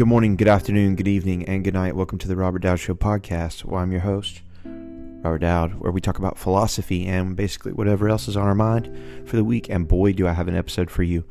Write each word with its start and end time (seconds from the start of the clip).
Good 0.00 0.08
morning, 0.08 0.36
good 0.36 0.48
afternoon, 0.48 0.96
good 0.96 1.06
evening, 1.06 1.44
and 1.44 1.62
good 1.62 1.74
night. 1.74 1.94
Welcome 1.94 2.16
to 2.20 2.26
the 2.26 2.34
Robert 2.34 2.60
Dowd 2.60 2.80
Show 2.80 2.94
podcast. 2.94 3.70
I'm 3.70 3.92
your 3.92 4.00
host, 4.00 4.40
Robert 4.64 5.40
Dowd, 5.40 5.74
where 5.74 5.92
we 5.92 6.00
talk 6.00 6.16
about 6.16 6.38
philosophy 6.38 7.04
and 7.04 7.36
basically 7.36 7.74
whatever 7.74 8.08
else 8.08 8.26
is 8.26 8.34
on 8.34 8.46
our 8.46 8.54
mind 8.54 9.28
for 9.28 9.36
the 9.36 9.44
week. 9.44 9.68
And 9.68 9.86
boy, 9.86 10.14
do 10.14 10.26
I 10.26 10.32
have 10.32 10.48
an 10.48 10.56
episode 10.56 10.90
for 10.90 11.02
you. 11.02 11.24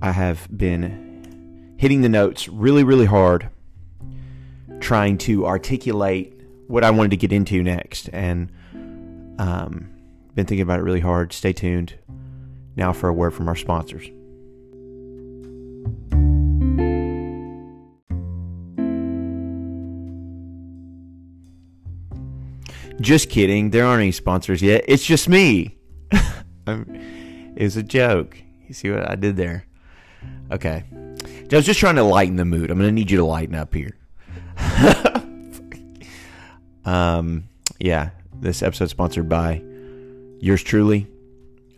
I 0.00 0.12
have 0.12 0.48
been 0.56 1.74
hitting 1.76 2.00
the 2.00 2.08
notes 2.08 2.48
really, 2.48 2.82
really 2.82 3.04
hard, 3.04 3.50
trying 4.80 5.18
to 5.18 5.44
articulate 5.46 6.40
what 6.68 6.84
I 6.84 6.90
wanted 6.90 7.10
to 7.10 7.18
get 7.18 7.30
into 7.30 7.62
next, 7.62 8.08
and 8.10 8.50
um, 9.38 9.90
been 10.34 10.46
thinking 10.46 10.62
about 10.62 10.80
it 10.80 10.84
really 10.84 11.00
hard. 11.00 11.34
Stay 11.34 11.52
tuned. 11.52 11.92
Now 12.74 12.94
for 12.94 13.10
a 13.10 13.12
word 13.12 13.34
from 13.34 13.48
our 13.48 13.56
sponsors. 13.56 14.08
Just 23.02 23.30
kidding. 23.30 23.70
There 23.70 23.84
aren't 23.84 24.02
any 24.02 24.12
sponsors 24.12 24.62
yet. 24.62 24.84
It's 24.86 25.04
just 25.04 25.28
me. 25.28 25.76
it 26.66 27.62
was 27.62 27.76
a 27.76 27.82
joke. 27.82 28.40
You 28.68 28.74
see 28.74 28.90
what 28.90 29.10
I 29.10 29.16
did 29.16 29.36
there? 29.36 29.66
Okay. 30.52 30.84
I 30.92 31.56
was 31.56 31.66
just 31.66 31.80
trying 31.80 31.96
to 31.96 32.04
lighten 32.04 32.36
the 32.36 32.44
mood. 32.44 32.70
I'm 32.70 32.78
going 32.78 32.88
to 32.88 32.92
need 32.92 33.10
you 33.10 33.16
to 33.16 33.24
lighten 33.24 33.56
up 33.56 33.74
here. 33.74 33.96
um, 36.84 37.48
yeah. 37.80 38.10
This 38.40 38.62
episode 38.62 38.90
sponsored 38.90 39.28
by 39.28 39.62
yours 40.38 40.62
truly. 40.62 41.08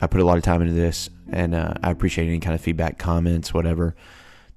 I 0.03 0.07
put 0.07 0.21
a 0.21 0.25
lot 0.25 0.37
of 0.37 0.45
time 0.45 0.61
into 0.61 0.75
this, 0.75 1.09
and 1.31 1.55
uh, 1.55 1.75
I 1.83 1.91
appreciate 1.91 2.27
any 2.27 2.41
kind 2.41 2.55
of 2.55 2.61
feedback, 2.61 2.99
comments, 2.99 3.55
whatever. 3.55 3.97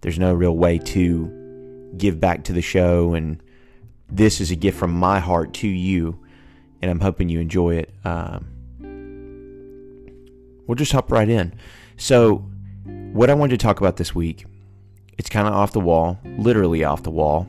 There's 0.01 0.19
no 0.19 0.33
real 0.33 0.55
way 0.55 0.79
to 0.79 1.93
give 1.97 2.19
back 2.19 2.43
to 2.45 2.53
the 2.53 2.61
show, 2.61 3.13
and 3.13 3.41
this 4.09 4.41
is 4.41 4.51
a 4.51 4.55
gift 4.55 4.77
from 4.77 4.91
my 4.91 5.19
heart 5.19 5.53
to 5.55 5.67
you 5.67 6.19
and 6.81 6.91
I'm 6.91 6.99
hoping 6.99 7.29
you 7.29 7.39
enjoy 7.39 7.75
it. 7.75 7.93
Um, 8.05 8.47
we'll 10.67 10.75
just 10.75 10.91
hop 10.91 11.11
right 11.11 11.29
in. 11.29 11.53
So, 11.97 12.45
what 13.13 13.29
I 13.29 13.33
wanted 13.33 13.59
to 13.59 13.63
talk 13.63 13.79
about 13.79 13.97
this 13.97 14.13
week, 14.13 14.45
it's 15.17 15.29
kind 15.29 15.47
of 15.47 15.53
off 15.53 15.71
the 15.71 15.79
wall, 15.79 16.19
literally 16.37 16.83
off 16.83 17.03
the 17.03 17.11
wall. 17.11 17.47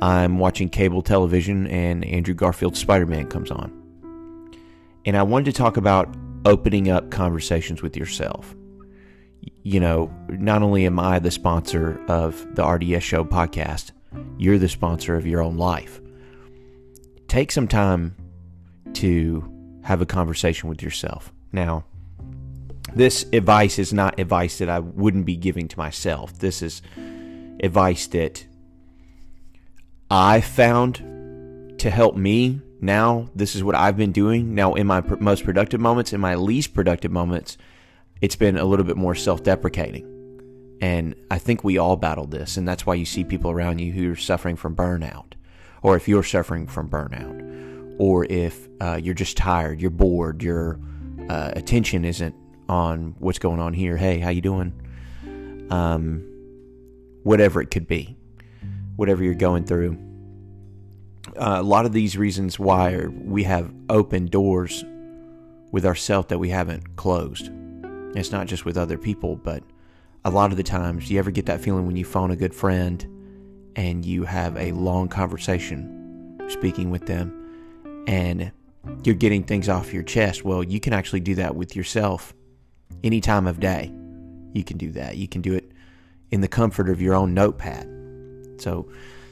I'm 0.00 0.38
watching 0.38 0.68
cable 0.68 1.02
television, 1.02 1.66
and 1.66 2.04
Andrew 2.04 2.34
Garfield's 2.34 2.78
Spider 2.78 3.06
Man 3.06 3.28
comes 3.28 3.50
on. 3.50 3.74
And 5.04 5.16
I 5.16 5.22
wanted 5.22 5.46
to 5.46 5.52
talk 5.52 5.76
about 5.76 6.14
opening 6.44 6.88
up 6.88 7.10
conversations 7.10 7.82
with 7.82 7.96
yourself. 7.96 8.54
You 9.62 9.80
know, 9.80 10.10
not 10.28 10.62
only 10.62 10.86
am 10.86 10.98
I 10.98 11.18
the 11.18 11.30
sponsor 11.30 12.00
of 12.08 12.46
the 12.54 12.64
RDS 12.64 13.02
Show 13.02 13.24
podcast, 13.24 13.90
you're 14.38 14.58
the 14.58 14.68
sponsor 14.68 15.16
of 15.16 15.26
your 15.26 15.42
own 15.42 15.56
life. 15.56 16.00
Take 17.26 17.52
some 17.52 17.68
time 17.68 18.14
to 18.98 19.80
have 19.84 20.00
a 20.00 20.06
conversation 20.06 20.68
with 20.68 20.82
yourself. 20.82 21.32
Now, 21.52 21.84
this 22.94 23.26
advice 23.32 23.78
is 23.78 23.92
not 23.92 24.18
advice 24.18 24.58
that 24.58 24.68
I 24.68 24.80
wouldn't 24.80 25.24
be 25.24 25.36
giving 25.36 25.68
to 25.68 25.78
myself. 25.78 26.36
This 26.38 26.62
is 26.62 26.82
advice 27.60 28.08
that 28.08 28.44
I 30.10 30.40
found 30.40 30.96
to 31.78 31.90
help 31.90 32.16
me. 32.16 32.60
Now, 32.80 33.28
this 33.36 33.54
is 33.54 33.62
what 33.62 33.76
I've 33.76 33.96
been 33.96 34.10
doing. 34.10 34.56
Now, 34.56 34.74
in 34.74 34.88
my 34.88 35.00
most 35.20 35.44
productive 35.44 35.80
moments, 35.80 36.12
in 36.12 36.20
my 36.20 36.34
least 36.34 36.74
productive 36.74 37.12
moments, 37.12 37.56
it's 38.20 38.36
been 38.36 38.58
a 38.58 38.64
little 38.64 38.84
bit 38.84 38.96
more 38.96 39.14
self 39.14 39.44
deprecating. 39.44 40.06
And 40.80 41.14
I 41.30 41.38
think 41.38 41.62
we 41.62 41.78
all 41.78 41.96
battle 41.96 42.26
this. 42.26 42.56
And 42.56 42.66
that's 42.66 42.84
why 42.84 42.94
you 42.94 43.04
see 43.04 43.22
people 43.22 43.52
around 43.52 43.78
you 43.78 43.92
who 43.92 44.12
are 44.12 44.16
suffering 44.16 44.56
from 44.56 44.74
burnout, 44.74 45.34
or 45.82 45.94
if 45.94 46.08
you're 46.08 46.24
suffering 46.24 46.66
from 46.66 46.88
burnout 46.90 47.58
or 47.98 48.24
if 48.26 48.68
uh, 48.80 48.98
you're 49.02 49.14
just 49.14 49.36
tired, 49.36 49.80
you're 49.80 49.90
bored, 49.90 50.42
your 50.42 50.78
uh, 51.28 51.52
attention 51.54 52.04
isn't 52.04 52.34
on 52.68 53.14
what's 53.18 53.38
going 53.38 53.60
on 53.60 53.74
here. 53.74 53.96
Hey, 53.96 54.18
how 54.18 54.30
you 54.30 54.40
doing? 54.40 54.72
Um, 55.70 56.24
whatever 57.24 57.60
it 57.60 57.70
could 57.70 57.86
be, 57.86 58.16
whatever 58.96 59.22
you're 59.22 59.34
going 59.34 59.64
through. 59.64 59.98
Uh, 61.36 61.56
a 61.58 61.62
lot 61.62 61.84
of 61.84 61.92
these 61.92 62.16
reasons 62.16 62.58
why 62.58 63.06
we 63.06 63.42
have 63.42 63.72
open 63.90 64.26
doors 64.26 64.84
with 65.72 65.84
ourselves 65.84 66.28
that 66.28 66.38
we 66.38 66.48
haven't 66.48 66.96
closed. 66.96 67.50
It's 68.14 68.32
not 68.32 68.46
just 68.46 68.64
with 68.64 68.78
other 68.78 68.96
people, 68.96 69.36
but 69.36 69.62
a 70.24 70.30
lot 70.30 70.50
of 70.50 70.56
the 70.56 70.62
times, 70.62 71.08
do 71.08 71.14
you 71.14 71.18
ever 71.18 71.30
get 71.30 71.46
that 71.46 71.60
feeling 71.60 71.86
when 71.86 71.96
you 71.96 72.04
phone 72.04 72.30
a 72.30 72.36
good 72.36 72.54
friend 72.54 73.04
and 73.76 74.04
you 74.04 74.24
have 74.24 74.56
a 74.56 74.72
long 74.72 75.08
conversation 75.08 76.38
speaking 76.48 76.90
with 76.90 77.06
them 77.06 77.37
and 78.08 78.50
you're 79.04 79.14
getting 79.14 79.44
things 79.44 79.68
off 79.68 79.92
your 79.92 80.02
chest. 80.02 80.42
Well, 80.42 80.64
you 80.64 80.80
can 80.80 80.94
actually 80.94 81.20
do 81.20 81.34
that 81.36 81.54
with 81.54 81.76
yourself 81.76 82.34
any 83.04 83.20
time 83.20 83.46
of 83.46 83.60
day. 83.60 83.92
You 84.54 84.64
can 84.64 84.78
do 84.78 84.90
that. 84.92 85.18
You 85.18 85.28
can 85.28 85.42
do 85.42 85.54
it 85.54 85.70
in 86.30 86.40
the 86.40 86.48
comfort 86.48 86.88
of 86.88 87.00
your 87.00 87.14
own 87.14 87.34
notepad. 87.34 87.86
So, 88.56 88.90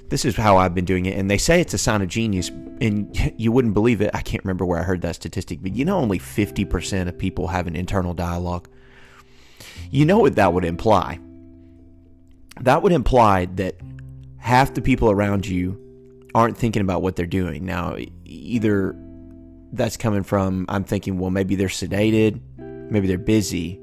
this 0.08 0.24
is 0.24 0.36
how 0.36 0.56
I've 0.58 0.74
been 0.74 0.84
doing 0.84 1.06
it. 1.06 1.18
And 1.18 1.28
they 1.28 1.38
say 1.38 1.60
it's 1.60 1.74
a 1.74 1.78
sign 1.78 2.00
of 2.00 2.08
genius, 2.08 2.50
and 2.80 3.10
you 3.40 3.50
wouldn't 3.50 3.74
believe 3.74 4.00
it. 4.02 4.10
I 4.14 4.20
can't 4.20 4.44
remember 4.44 4.66
where 4.66 4.78
I 4.78 4.82
heard 4.82 5.00
that 5.00 5.16
statistic, 5.16 5.62
but 5.62 5.74
you 5.74 5.84
know, 5.84 5.96
only 5.96 6.18
50% 6.18 7.08
of 7.08 7.18
people 7.18 7.48
have 7.48 7.66
an 7.66 7.74
internal 7.74 8.12
dialogue. 8.12 8.68
You 9.90 10.04
know 10.04 10.18
what 10.18 10.36
that 10.36 10.52
would 10.52 10.64
imply? 10.64 11.18
That 12.60 12.82
would 12.82 12.92
imply 12.92 13.46
that 13.56 13.80
half 14.36 14.74
the 14.74 14.82
people 14.82 15.10
around 15.10 15.46
you 15.46 15.80
aren't 16.34 16.58
thinking 16.58 16.82
about 16.82 17.00
what 17.00 17.16
they're 17.16 17.26
doing. 17.26 17.64
Now, 17.64 17.96
either 18.26 18.96
that's 19.72 19.96
coming 19.96 20.22
from 20.22 20.66
I'm 20.68 20.84
thinking, 20.84 21.18
well, 21.18 21.30
maybe 21.30 21.54
they're 21.54 21.68
sedated, 21.68 22.40
maybe 22.58 23.06
they're 23.06 23.18
busy. 23.18 23.80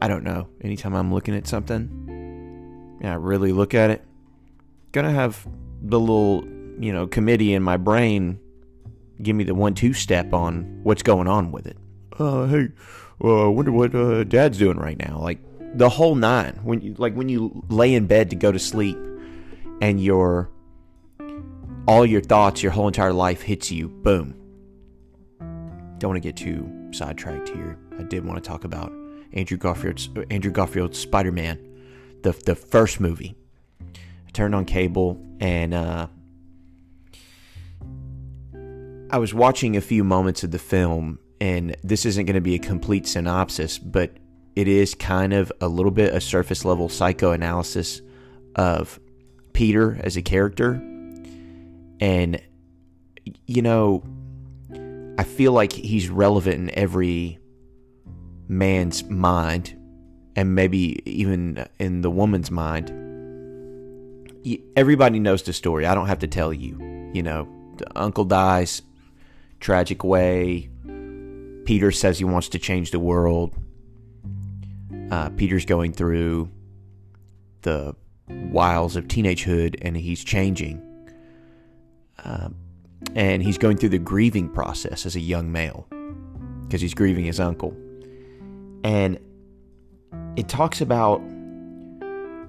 I 0.00 0.08
don't 0.08 0.24
know. 0.24 0.48
Anytime 0.60 0.94
I'm 0.94 1.12
looking 1.12 1.34
at 1.34 1.46
something, 1.46 2.98
yeah, 3.00 3.12
I 3.12 3.16
really 3.16 3.52
look 3.52 3.74
at 3.74 3.90
it, 3.90 4.04
gonna 4.92 5.12
have 5.12 5.46
the 5.82 5.98
little, 5.98 6.44
you 6.78 6.92
know, 6.92 7.06
committee 7.06 7.54
in 7.54 7.62
my 7.62 7.76
brain 7.76 8.38
give 9.22 9.34
me 9.34 9.44
the 9.44 9.54
one-two 9.54 9.94
step 9.94 10.32
on 10.32 10.80
what's 10.82 11.02
going 11.02 11.26
on 11.26 11.52
with 11.52 11.66
it. 11.66 11.76
Uh, 12.18 12.46
hey, 12.46 12.68
well, 13.18 13.44
I 13.44 13.48
wonder 13.48 13.72
what 13.72 13.94
uh, 13.94 14.24
Dad's 14.24 14.58
doing 14.58 14.76
right 14.78 14.98
now. 14.98 15.18
Like 15.18 15.38
the 15.74 15.88
whole 15.88 16.14
nine. 16.14 16.60
When 16.62 16.80
you 16.80 16.94
like 16.98 17.14
when 17.14 17.28
you 17.28 17.62
lay 17.68 17.94
in 17.94 18.06
bed 18.06 18.30
to 18.30 18.36
go 18.36 18.52
to 18.52 18.58
sleep, 18.58 18.98
and 19.80 20.02
you're 20.02 20.50
all 21.86 22.04
your 22.04 22.20
thoughts, 22.20 22.62
your 22.62 22.72
whole 22.72 22.88
entire 22.88 23.12
life 23.12 23.42
hits 23.42 23.70
you. 23.70 23.88
Boom. 23.88 24.34
Don't 25.98 26.10
want 26.10 26.22
to 26.22 26.28
get 26.28 26.36
too 26.36 26.90
sidetracked 26.92 27.48
here. 27.48 27.78
I 27.98 28.02
did 28.02 28.24
want 28.24 28.42
to 28.42 28.46
talk 28.46 28.64
about 28.64 28.92
Andrew 29.32 29.56
Garfield's 29.56 30.08
Andrew 30.30 30.50
Garfield's 30.50 30.98
Spider-Man, 30.98 31.58
the 32.22 32.32
the 32.32 32.54
first 32.54 33.00
movie. 33.00 33.36
I 33.80 34.30
turned 34.32 34.54
on 34.54 34.64
cable 34.64 35.20
and 35.40 35.74
uh, 35.74 36.08
I 39.10 39.18
was 39.18 39.32
watching 39.32 39.76
a 39.76 39.80
few 39.80 40.02
moments 40.02 40.42
of 40.42 40.50
the 40.50 40.58
film, 40.58 41.18
and 41.40 41.76
this 41.82 42.04
isn't 42.04 42.26
going 42.26 42.34
to 42.34 42.40
be 42.40 42.56
a 42.56 42.58
complete 42.58 43.06
synopsis, 43.06 43.78
but 43.78 44.16
it 44.56 44.68
is 44.68 44.94
kind 44.94 45.32
of 45.32 45.52
a 45.60 45.68
little 45.68 45.92
bit 45.92 46.14
a 46.14 46.20
surface 46.20 46.64
level 46.64 46.88
psychoanalysis 46.88 48.00
of 48.56 48.98
Peter 49.52 50.00
as 50.02 50.16
a 50.16 50.22
character 50.22 50.82
and, 52.00 52.40
you 53.46 53.62
know, 53.62 54.02
I 55.18 55.24
feel 55.24 55.52
like 55.52 55.72
he's 55.72 56.08
relevant 56.08 56.56
in 56.56 56.78
every 56.78 57.38
man's 58.48 59.04
mind 59.04 59.76
and 60.36 60.54
maybe 60.54 61.00
even 61.10 61.66
in 61.78 62.02
the 62.02 62.10
woman's 62.10 62.50
mind. 62.50 62.90
Everybody 64.76 65.18
knows 65.18 65.42
the 65.42 65.52
story. 65.52 65.86
I 65.86 65.94
don't 65.94 66.06
have 66.06 66.20
to 66.20 66.28
tell 66.28 66.52
you. 66.52 66.78
You 67.12 67.22
know, 67.22 67.48
uncle 67.96 68.24
dies, 68.24 68.82
tragic 69.58 70.04
way. 70.04 70.68
Peter 71.64 71.90
says 71.90 72.18
he 72.18 72.24
wants 72.24 72.50
to 72.50 72.58
change 72.58 72.90
the 72.90 73.00
world. 73.00 73.56
Uh, 75.10 75.30
Peter's 75.30 75.64
going 75.64 75.92
through 75.92 76.50
the 77.62 77.94
wiles 78.28 78.96
of 78.96 79.08
teenagehood 79.08 79.78
and 79.82 79.96
he's 79.96 80.22
changing. 80.22 80.82
Uh, 82.24 82.48
and 83.14 83.42
he's 83.42 83.58
going 83.58 83.76
through 83.76 83.90
the 83.90 83.98
grieving 83.98 84.48
process 84.48 85.06
as 85.06 85.16
a 85.16 85.20
young 85.20 85.52
male 85.52 85.86
because 86.62 86.80
he's 86.80 86.94
grieving 86.94 87.24
his 87.24 87.38
uncle. 87.38 87.76
And 88.82 89.18
it 90.36 90.48
talks 90.48 90.80
about 90.80 91.20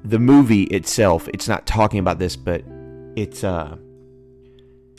the 0.03 0.19
movie 0.19 0.63
itself. 0.63 1.27
It's 1.29 1.47
not 1.47 1.65
talking 1.65 1.99
about 1.99 2.19
this, 2.19 2.35
but 2.35 2.63
it's 3.15 3.43
uh, 3.43 3.75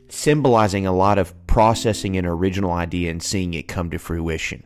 symbolizing 0.08 0.86
a 0.86 0.92
lot 0.92 1.18
of 1.18 1.34
processing 1.46 2.16
an 2.16 2.26
original 2.26 2.72
idea 2.72 3.10
and 3.10 3.22
seeing 3.22 3.54
it 3.54 3.68
come 3.68 3.90
to 3.90 3.98
fruition. 3.98 4.64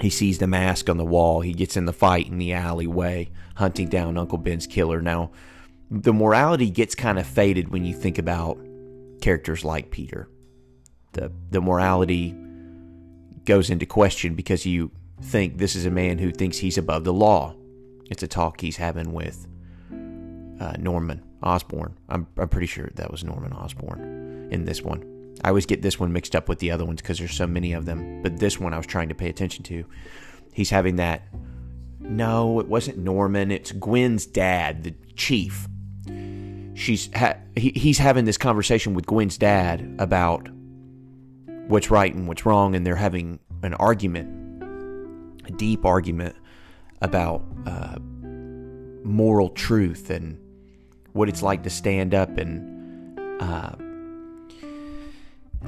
He 0.00 0.10
sees 0.10 0.38
the 0.38 0.46
mask 0.46 0.88
on 0.88 0.96
the 0.96 1.04
wall. 1.04 1.40
He 1.40 1.52
gets 1.52 1.76
in 1.76 1.84
the 1.84 1.92
fight 1.92 2.26
in 2.26 2.38
the 2.38 2.52
alleyway, 2.52 3.30
hunting 3.56 3.88
down 3.88 4.16
Uncle 4.16 4.38
Ben's 4.38 4.66
killer. 4.66 5.02
Now, 5.02 5.30
the 5.90 6.12
morality 6.12 6.70
gets 6.70 6.94
kind 6.94 7.18
of 7.18 7.26
faded 7.26 7.70
when 7.70 7.84
you 7.84 7.94
think 7.94 8.18
about 8.18 8.58
characters 9.20 9.64
like 9.64 9.90
Peter. 9.90 10.28
The 11.12 11.32
the 11.50 11.60
morality 11.60 12.34
goes 13.44 13.70
into 13.70 13.86
question 13.86 14.34
because 14.34 14.64
you 14.64 14.92
think 15.22 15.58
this 15.58 15.74
is 15.74 15.86
a 15.86 15.90
man 15.90 16.18
who 16.18 16.30
thinks 16.30 16.58
he's 16.58 16.78
above 16.78 17.04
the 17.04 17.12
law. 17.12 17.54
It's 18.10 18.22
a 18.22 18.28
talk 18.28 18.60
he's 18.60 18.76
having 18.76 19.12
with 19.12 19.46
uh, 20.60 20.74
Norman 20.78 21.22
Osborn. 21.42 21.96
I'm 22.08 22.26
I'm 22.38 22.48
pretty 22.48 22.68
sure 22.68 22.90
that 22.94 23.10
was 23.10 23.24
Norman 23.24 23.52
Osborn 23.52 24.48
in 24.52 24.64
this 24.64 24.82
one. 24.82 25.04
I 25.42 25.48
always 25.48 25.66
get 25.66 25.82
this 25.82 25.98
one 25.98 26.12
mixed 26.12 26.36
up 26.36 26.48
with 26.48 26.58
the 26.58 26.70
other 26.70 26.84
ones 26.84 27.00
because 27.00 27.18
there's 27.18 27.34
so 27.34 27.46
many 27.46 27.72
of 27.72 27.86
them. 27.86 28.22
But 28.22 28.38
this 28.38 28.60
one 28.60 28.74
I 28.74 28.76
was 28.76 28.86
trying 28.86 29.08
to 29.08 29.14
pay 29.14 29.28
attention 29.28 29.64
to. 29.64 29.84
He's 30.52 30.70
having 30.70 30.96
that. 30.96 31.22
No, 31.98 32.60
it 32.60 32.68
wasn't 32.68 32.98
Norman. 32.98 33.50
It's 33.50 33.72
Gwen's 33.72 34.26
dad, 34.26 34.84
the 34.84 34.94
chief. 35.14 35.68
She's 36.80 37.10
ha- 37.14 37.36
he, 37.56 37.72
he's 37.76 37.98
having 37.98 38.24
this 38.24 38.38
conversation 38.38 38.94
with 38.94 39.04
Gwen's 39.04 39.36
dad 39.36 39.96
about 39.98 40.48
what's 41.68 41.90
right 41.90 42.14
and 42.14 42.26
what's 42.26 42.46
wrong, 42.46 42.74
and 42.74 42.86
they're 42.86 42.96
having 42.96 43.38
an 43.62 43.74
argument, 43.74 44.62
a 45.46 45.50
deep 45.50 45.84
argument 45.84 46.36
about 47.02 47.44
uh, 47.66 47.96
moral 49.04 49.50
truth 49.50 50.08
and 50.08 50.38
what 51.12 51.28
it's 51.28 51.42
like 51.42 51.62
to 51.64 51.70
stand 51.70 52.14
up 52.14 52.38
and. 52.38 52.68
Uh, 53.42 53.72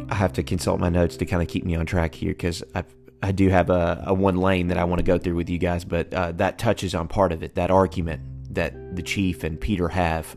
I 0.08 0.14
have 0.14 0.32
to 0.34 0.42
consult 0.42 0.80
my 0.80 0.88
notes 0.88 1.18
to 1.18 1.26
kind 1.26 1.42
of 1.42 1.48
keep 1.48 1.64
me 1.64 1.74
on 1.74 1.84
track 1.84 2.14
here 2.14 2.32
because 2.32 2.62
I 2.74 2.84
I 3.22 3.32
do 3.32 3.50
have 3.50 3.68
a, 3.68 4.02
a, 4.06 4.14
one 4.14 4.36
lane 4.36 4.68
that 4.68 4.78
I 4.78 4.84
want 4.84 5.00
to 5.00 5.04
go 5.04 5.18
through 5.18 5.36
with 5.36 5.50
you 5.50 5.58
guys, 5.58 5.84
but 5.84 6.12
uh, 6.14 6.32
that 6.32 6.58
touches 6.58 6.94
on 6.94 7.08
part 7.08 7.30
of 7.30 7.42
it. 7.42 7.54
That 7.54 7.70
argument 7.70 8.22
that 8.54 8.96
the 8.96 9.02
chief 9.02 9.44
and 9.44 9.60
Peter 9.60 9.88
have 9.88 10.34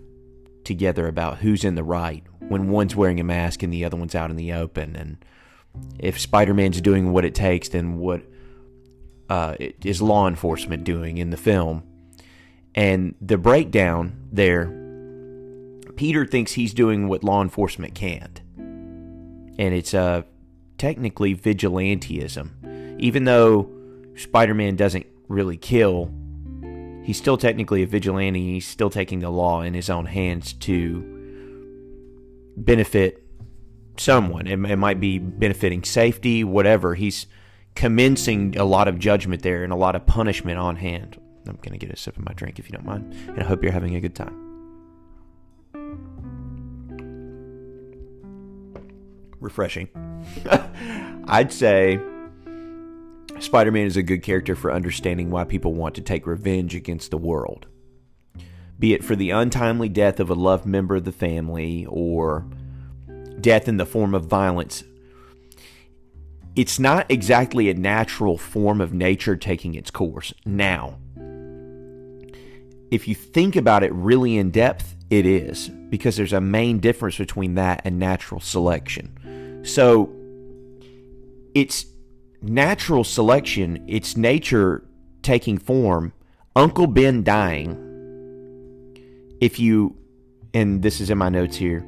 together 0.65 1.07
about 1.07 1.39
who's 1.39 1.63
in 1.63 1.75
the 1.75 1.83
right 1.83 2.23
when 2.39 2.69
one's 2.69 2.95
wearing 2.95 3.19
a 3.19 3.23
mask 3.23 3.63
and 3.63 3.71
the 3.71 3.85
other 3.85 3.97
one's 3.97 4.15
out 4.15 4.29
in 4.29 4.35
the 4.35 4.53
open, 4.53 4.95
and 4.95 5.17
if 6.00 6.19
Spider-Man's 6.19 6.79
doing 6.79 7.12
what 7.12 7.25
it 7.25 7.35
takes, 7.35 7.69
then 7.69 7.97
what 7.97 8.21
uh, 9.29 9.56
is 9.59 10.01
law 10.01 10.27
enforcement 10.27 10.83
doing 10.83 11.17
in 11.17 11.31
the 11.31 11.38
film? 11.38 11.83
And 12.73 13.15
the 13.19 13.38
breakdown 13.38 14.27
there, 14.31 14.67
Peter 15.95 16.25
thinks 16.25 16.53
he's 16.53 16.73
doing 16.73 17.07
what 17.07 17.23
law 17.23 17.41
enforcement 17.41 17.95
can't 17.95 18.41
and 19.57 19.73
it's 19.73 19.94
uh, 19.94 20.23
technically 20.77 21.35
vigilantism. 21.35 23.00
Even 23.00 23.25
though 23.25 23.69
Spider 24.15 24.53
Man 24.53 24.75
doesn't 24.75 25.06
really 25.27 25.57
kill, 25.57 26.12
he's 27.05 27.17
still 27.17 27.37
technically 27.37 27.83
a 27.83 27.87
vigilante. 27.87 28.53
He's 28.53 28.67
still 28.67 28.89
taking 28.89 29.19
the 29.19 29.29
law 29.29 29.61
in 29.61 29.73
his 29.73 29.89
own 29.89 30.05
hands 30.05 30.53
to 30.53 31.03
benefit 32.57 33.23
someone. 33.97 34.47
It, 34.47 34.59
it 34.69 34.77
might 34.77 34.99
be 34.99 35.19
benefiting 35.19 35.83
safety, 35.83 36.43
whatever. 36.43 36.95
He's 36.95 37.27
commencing 37.75 38.57
a 38.57 38.65
lot 38.65 38.87
of 38.87 38.99
judgment 38.99 39.41
there 39.41 39.63
and 39.63 39.71
a 39.71 39.77
lot 39.77 39.95
of 39.95 40.05
punishment 40.05 40.57
on 40.57 40.75
hand. 40.75 41.19
I'm 41.47 41.57
going 41.57 41.73
to 41.73 41.77
get 41.77 41.91
a 41.91 41.97
sip 41.97 42.17
of 42.17 42.25
my 42.25 42.33
drink 42.33 42.57
if 42.59 42.67
you 42.67 42.73
don't 42.75 42.85
mind, 42.85 43.13
and 43.27 43.39
I 43.39 43.43
hope 43.43 43.61
you're 43.61 43.71
having 43.71 43.95
a 43.95 44.01
good 44.01 44.15
time. 44.15 44.45
refreshing. 49.45 49.87
I'd 51.27 51.53
say 51.53 51.99
Spider 53.39 53.71
Man 53.71 53.85
is 53.85 53.97
a 53.97 54.03
good 54.03 54.23
character 54.23 54.55
for 54.55 54.71
understanding 54.71 55.29
why 55.29 55.43
people 55.43 55.73
want 55.73 55.95
to 55.95 56.01
take 56.01 56.25
revenge 56.25 56.73
against 56.73 57.11
the 57.11 57.17
world. 57.17 57.67
Be 58.79 58.93
it 58.93 59.03
for 59.03 59.15
the 59.15 59.29
untimely 59.29 59.89
death 59.89 60.19
of 60.19 60.29
a 60.29 60.35
loved 60.35 60.65
member 60.65 60.95
of 60.95 61.05
the 61.05 61.11
family 61.11 61.85
or 61.87 62.45
death 63.39 63.67
in 63.67 63.77
the 63.77 63.85
form 63.85 64.13
of 64.13 64.25
violence. 64.25 64.83
It's 66.55 66.79
not 66.79 67.09
exactly 67.11 67.69
a 67.69 67.73
natural 67.73 68.37
form 68.37 68.81
of 68.81 68.93
nature 68.93 69.35
taking 69.35 69.75
its 69.75 69.91
course. 69.91 70.33
Now, 70.45 70.97
if 72.91 73.07
you 73.07 73.15
think 73.15 73.55
about 73.55 73.83
it 73.83 73.93
really 73.93 74.38
in 74.38 74.51
depth, 74.51 74.95
it 75.09 75.25
is, 75.25 75.69
because 75.89 76.15
there's 76.15 76.33
a 76.33 76.41
main 76.41 76.79
difference 76.79 77.17
between 77.17 77.55
that 77.55 77.81
and 77.83 77.99
natural 77.99 78.39
selection. 78.39 79.61
So 79.63 80.09
it's 81.53 81.85
natural 82.50 83.03
selection, 83.03 83.83
it's 83.88 84.15
nature 84.15 84.83
taking 85.21 85.57
form, 85.57 86.13
Uncle 86.56 86.88
Ben 86.88 87.24
dying. 87.24 87.81
If 89.42 89.59
you, 89.59 89.97
and 90.53 90.81
this 90.81 91.01
is 91.01 91.09
in 91.09 91.18
my 91.18 91.30
notes 91.30 91.57
here, 91.57 91.86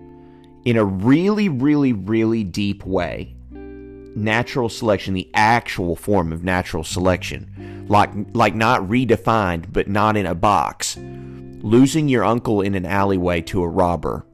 in 0.65 0.75
a 0.75 0.83
really, 0.83 1.47
really, 1.47 1.93
really 1.93 2.43
deep 2.43 2.85
way, 2.85 3.35
natural 3.51 4.67
selection, 4.67 5.13
the 5.13 5.29
actual 5.33 5.95
form 5.95 6.33
of 6.33 6.43
natural 6.43 6.83
selection, 6.83 7.85
like 7.87 8.09
like 8.33 8.55
not 8.55 8.81
redefined 8.81 9.71
but 9.71 9.87
not 9.87 10.17
in 10.17 10.25
a 10.25 10.35
box. 10.35 10.97
Losing 10.97 12.07
your 12.07 12.23
uncle 12.23 12.61
in 12.61 12.75
an 12.75 12.85
alleyway 12.85 13.41
to 13.41 13.63
a 13.63 13.67
robber 13.67 14.25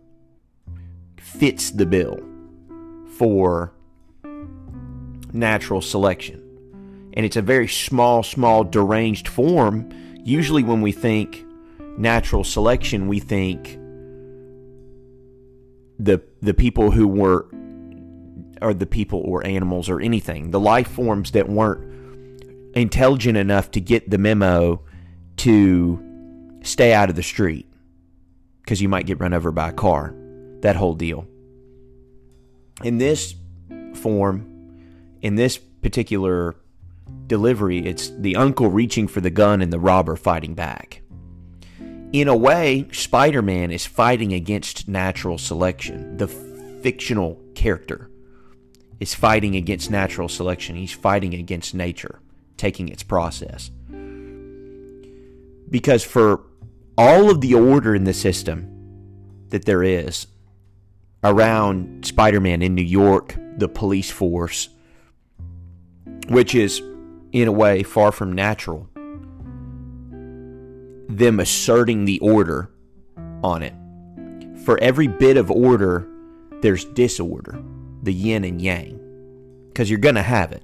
fits 1.18 1.72
the 1.72 1.86
bill 1.86 2.20
for 3.18 3.74
natural 5.34 5.82
selection. 5.82 6.40
And 7.14 7.26
it's 7.26 7.36
a 7.36 7.42
very 7.42 7.68
small, 7.68 8.24
small, 8.24 8.64
deranged 8.64 9.28
form. 9.28 9.90
Usually, 10.24 10.64
when 10.64 10.82
we 10.82 10.92
think 10.92 11.46
natural 11.98 12.44
selection, 12.44 13.08
we 13.08 13.20
think 13.20 13.78
the 16.00 16.22
the 16.42 16.54
people 16.54 16.92
who 16.92 17.08
were 17.08 17.48
or 18.62 18.74
the 18.74 18.86
people 18.86 19.22
or 19.26 19.46
animals 19.46 19.90
or 19.90 20.02
anything, 20.02 20.52
the 20.52 20.60
life 20.60 20.88
forms 20.88 21.32
that 21.32 21.50
weren't 21.50 21.92
intelligent 22.76 23.38
enough 23.38 23.70
to 23.72 23.82
get 23.82 24.10
the 24.10 24.18
memo 24.18 24.82
to 25.38 26.58
stay 26.64 26.94
out 26.94 27.10
of 27.10 27.16
the 27.16 27.24
street 27.24 27.68
because 28.62 28.82
you 28.82 28.88
might 28.88 29.06
get 29.06 29.20
run 29.20 29.34
over 29.34 29.52
by 29.52 29.70
a 29.70 29.74
car. 29.74 30.16
That 30.62 30.78
whole 30.78 30.94
deal 30.94 31.28
in 32.84 32.98
this 32.98 33.36
form, 33.96 34.53
in 35.24 35.36
this 35.36 35.58
particular 35.58 36.54
delivery, 37.28 37.80
it's 37.80 38.10
the 38.10 38.36
uncle 38.36 38.70
reaching 38.70 39.08
for 39.08 39.22
the 39.22 39.32
gun 39.32 39.62
and 39.62 39.74
the 39.74 39.80
robber 39.80 40.16
fighting 40.16 40.54
back. 40.54 41.02
In 42.12 42.28
a 42.28 42.36
way, 42.36 42.88
Spider 42.92 43.42
Man 43.42 43.72
is 43.72 43.88
fighting 43.88 44.34
against 44.34 44.88
natural 44.88 45.40
selection. 45.40 46.18
The 46.18 46.28
fictional 46.28 47.42
character 47.56 48.12
is 49.00 49.16
fighting 49.16 49.56
against 49.56 49.90
natural 49.90 50.30
selection. 50.30 50.76
He's 50.76 50.94
fighting 50.94 51.34
against 51.34 51.74
nature, 51.74 52.20
taking 52.58 52.90
its 52.90 53.02
process. 53.02 53.72
Because 55.70 56.04
for 56.04 56.42
all 56.98 57.32
of 57.32 57.42
the 57.42 57.56
order 57.56 57.96
in 57.96 58.04
the 58.04 58.14
system 58.14 59.48
that 59.50 59.66
there 59.66 59.84
is, 59.84 60.28
around 61.24 62.06
Spider 62.06 62.42
Man 62.42 62.62
in 62.62 62.76
New 62.76 62.84
York, 62.84 63.36
the 63.58 63.70
police 63.70 64.12
force, 64.12 64.70
which 66.28 66.56
is, 66.56 66.82
in 67.32 67.48
a 67.48 67.52
way, 67.52 67.84
far 67.84 68.12
from 68.12 68.34
natural. 68.34 68.88
Them 71.10 71.40
asserting 71.40 72.06
the 72.06 72.20
order 72.20 72.70
on 73.44 73.62
it. 73.62 73.74
For 74.66 74.80
every 74.82 75.08
bit 75.08 75.38
of 75.38 75.52
order, 75.52 76.08
there's 76.62 76.86
disorder, 76.86 77.62
the 78.02 78.14
yin 78.14 78.44
and 78.46 78.62
yang, 78.62 79.00
because 79.68 79.90
you're 79.90 80.00
going 80.00 80.16
to 80.16 80.22
have 80.22 80.52
it. 80.52 80.64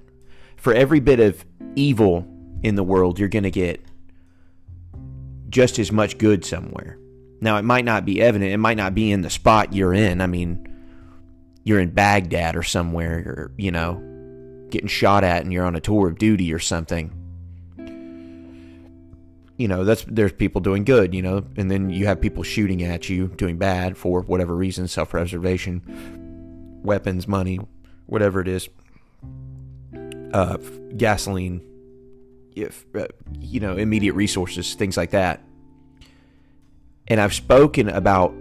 For 0.55 0.73
every 0.73 0.99
bit 0.99 1.19
of 1.19 1.43
evil 1.75 2.25
in 2.63 2.75
the 2.75 2.83
world, 2.83 3.19
you're 3.19 3.27
going 3.27 3.43
to 3.43 3.51
get 3.51 3.83
just 5.49 5.79
as 5.79 5.91
much 5.91 6.17
good 6.17 6.45
somewhere. 6.45 6.97
Now, 7.41 7.57
it 7.57 7.63
might 7.63 7.85
not 7.85 8.05
be 8.05 8.21
evident. 8.21 8.51
It 8.51 8.57
might 8.57 8.77
not 8.77 8.93
be 8.93 9.11
in 9.11 9.21
the 9.21 9.29
spot 9.29 9.73
you're 9.73 9.93
in. 9.93 10.21
I 10.21 10.27
mean, 10.27 10.65
you're 11.63 11.79
in 11.79 11.91
Baghdad 11.91 12.55
or 12.55 12.63
somewhere, 12.63 13.17
or, 13.25 13.51
you 13.57 13.71
know, 13.71 14.01
getting 14.69 14.87
shot 14.87 15.23
at 15.23 15.43
and 15.43 15.51
you're 15.51 15.65
on 15.65 15.75
a 15.75 15.79
tour 15.79 16.07
of 16.07 16.17
duty 16.17 16.53
or 16.53 16.59
something. 16.59 17.11
You 19.57 19.67
know, 19.67 19.83
that's 19.83 20.05
there's 20.07 20.31
people 20.31 20.61
doing 20.61 20.85
good, 20.85 21.13
you 21.13 21.21
know, 21.21 21.43
and 21.57 21.69
then 21.69 21.89
you 21.89 22.05
have 22.05 22.21
people 22.21 22.43
shooting 22.43 22.81
at 22.83 23.09
you 23.09 23.27
doing 23.27 23.57
bad 23.57 23.97
for 23.97 24.21
whatever 24.21 24.55
reason, 24.55 24.87
self-preservation, 24.87 26.81
weapons, 26.81 27.27
money, 27.27 27.59
whatever 28.05 28.39
it 28.39 28.47
is. 28.47 28.69
Uh, 30.33 30.57
gasoline, 30.95 31.61
if 32.55 32.85
uh, 32.95 33.07
you 33.39 33.59
know, 33.59 33.75
immediate 33.75 34.13
resources, 34.13 34.75
things 34.75 34.95
like 34.95 35.09
that 35.09 35.41
and 37.09 37.19
I've 37.19 37.33
spoken 37.33 37.89
about 37.89 38.33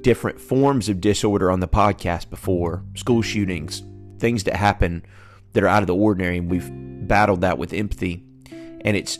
different 0.00 0.40
forms 0.40 0.88
of 0.88 1.00
disorder 1.00 1.50
on 1.50 1.60
the 1.60 1.68
podcast 1.68 2.30
before 2.30 2.82
school 2.94 3.22
shootings, 3.22 3.82
things 4.18 4.44
that 4.44 4.56
happen 4.56 5.04
that 5.56 5.64
are 5.64 5.68
out 5.68 5.82
of 5.82 5.86
the 5.86 5.94
ordinary, 5.94 6.36
and 6.36 6.50
we've 6.50 6.70
battled 7.08 7.40
that 7.40 7.56
with 7.56 7.72
empathy. 7.72 8.22
And 8.82 8.94
it's 8.94 9.18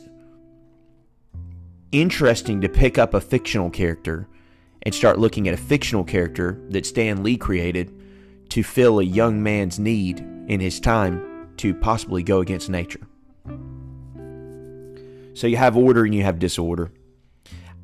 interesting 1.92 2.60
to 2.60 2.68
pick 2.68 2.98
up 2.98 3.14
a 3.14 3.22
fictional 3.22 3.70
character 3.70 4.28
and 4.82 4.94
start 4.94 5.18
looking 5.18 5.48
at 5.48 5.54
a 5.54 5.56
fictional 5.56 6.04
character 6.04 6.60
that 6.68 6.84
Stan 6.84 7.22
Lee 7.22 7.38
created 7.38 7.90
to 8.50 8.62
fill 8.62 9.00
a 9.00 9.02
young 9.02 9.42
man's 9.42 9.78
need 9.78 10.18
in 10.46 10.60
his 10.60 10.78
time 10.78 11.54
to 11.56 11.72
possibly 11.72 12.22
go 12.22 12.40
against 12.40 12.68
nature. 12.68 13.06
So 15.32 15.46
you 15.46 15.56
have 15.56 15.74
order 15.74 16.04
and 16.04 16.14
you 16.14 16.22
have 16.22 16.38
disorder. 16.38 16.92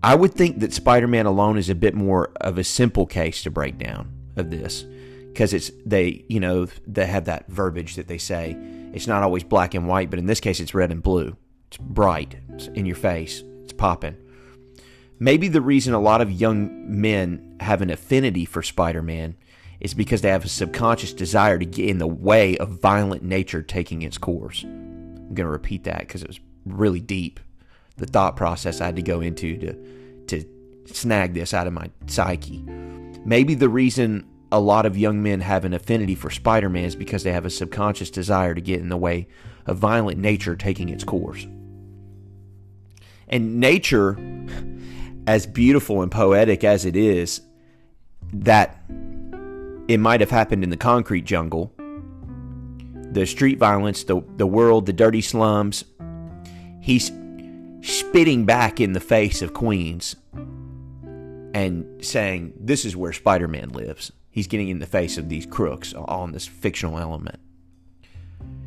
I 0.03 0.15
would 0.15 0.35
think 0.35 0.61
that 0.61 0.75
Spider 0.75 1.09
Man 1.09 1.25
alone 1.25 1.57
is 1.57 1.71
a 1.71 1.75
bit 1.75 1.95
more 1.95 2.33
of 2.39 2.59
a 2.59 2.65
simple 2.65 3.07
case 3.07 3.43
to 3.45 3.51
break 3.51 3.79
down 3.79 4.13
of 4.37 4.51
this 4.51 4.85
because 5.33 5.53
it's 5.53 5.71
they 5.85 6.25
you 6.29 6.41
know 6.41 6.67
they 6.87 7.07
have 7.07 7.25
that 7.27 7.49
verbiage 7.49 7.97
that 7.97 8.09
they 8.09 8.19
say 8.19 8.57
it's 8.93 9.07
not 9.07 9.23
always 9.23 9.43
black 9.43 9.75
and 9.75 9.89
white 9.89 10.11
but 10.11 10.19
in 10.19 10.27
this 10.27 10.41
case 10.41 10.61
it's 10.61 10.75
red 10.75 10.91
and 10.91 11.03
blue. 11.03 11.37
It's 11.69 11.79
bright. 11.79 12.37
It's 12.51 12.67
in 12.69 12.85
your 12.85 12.97
face. 12.97 13.43
It's 13.65 13.73
popping 13.73 14.17
maybe 15.23 15.47
the 15.47 15.61
reason 15.61 15.95
a 15.95 16.01
lot 16.01 16.21
of 16.21 16.33
young 16.33 16.69
men 16.85 17.57
have 17.61 17.81
an 17.81 17.91
affinity 17.91 18.45
for 18.45 18.61
spider-man 18.61 19.37
is 19.79 19.95
because 19.95 20.21
they 20.21 20.29
have 20.29 20.45
a 20.45 20.49
subconscious 20.49 21.13
desire 21.13 21.61
to 21.61 21.65
get 21.65 21.89
in 21.89 21.99
the 21.99 22.09
way 22.09 22.59
of 22.59 22.81
violent 22.81 23.23
nature 23.23 23.63
taking 23.63 24.03
its 24.03 24.19
course. 24.19 24.65
I'm 24.65 25.33
going 25.33 25.47
to 25.47 25.49
repeat 25.49 25.85
that 25.85 26.01
because 26.01 26.23
it 26.23 26.29
was 26.29 26.41
really 26.67 27.01
deep 27.01 27.39
the 27.99 28.07
thought 28.07 28.37
process 28.37 28.81
i 28.81 28.87
had 28.87 28.97
to 28.97 29.03
go 29.03 29.21
into 29.21 29.57
to 29.59 29.75
to 30.27 30.95
snag 30.95 31.35
this 31.35 31.53
out 31.53 31.67
of 31.67 31.73
my 31.73 31.91
psyche. 32.07 32.65
Maybe 33.25 33.55
the 33.55 33.69
reason 33.69 34.27
a 34.53 34.61
lot 34.61 34.85
of 34.85 34.99
young 34.99 35.23
men 35.23 35.41
have 35.41 35.65
an 35.65 35.73
affinity 35.73 36.15
for 36.15 36.29
Spider 36.29 36.69
Man 36.69 36.85
is 36.85 36.95
because 36.95 37.23
they 37.23 37.33
have 37.33 37.47
a 37.47 37.51
subconscious 37.51 38.11
desire 38.11 38.55
to 38.55 38.61
get 38.61 38.81
in 38.81 38.91
the 38.91 38.99
way 38.99 39.27
of 39.65 39.79
violent 39.79 40.19
nature 40.19 40.55
taking 40.55 40.91
its 40.91 41.05
course. 41.05 41.47
And 43.29 43.59
nature, 43.59 44.19
as 45.27 45.47
beautiful 45.47 46.03
and 46.03 46.13
poetic 46.13 46.65
as 46.65 46.85
it 46.85 46.97
is, 46.97 47.41
that 48.35 48.85
it 49.89 49.99
might 49.99 50.21
have 50.21 50.31
happened 50.31 50.63
in 50.63 50.69
the 50.69 50.77
concrete 50.77 51.25
jungle, 51.25 51.73
the 53.11 53.25
street 53.25 53.59
violence, 53.59 54.05
the, 54.05 54.23
the 54.37 54.47
world, 54.47 54.85
the 54.85 54.93
dirty 54.93 55.23
slums, 55.23 55.85
he's 56.83 57.11
spitting 57.81 58.45
back 58.45 58.81
in 58.81 58.93
the 58.93 59.01
face 59.01 59.41
of 59.41 59.55
Queens 59.55 60.15
and 61.55 62.05
saying, 62.05 62.53
This 62.61 62.85
is 62.85 62.95
where 62.95 63.15
Spider 63.15 63.49
Man 63.49 63.71
lives. 63.71 64.13
He's 64.33 64.47
getting 64.47 64.71
in 64.71 64.79
the 64.79 64.87
face 64.87 65.19
of 65.19 65.29
these 65.29 65.45
crooks 65.45 65.93
on 65.93 66.33
this 66.33 66.47
fictional 66.47 66.99
element. 66.99 67.39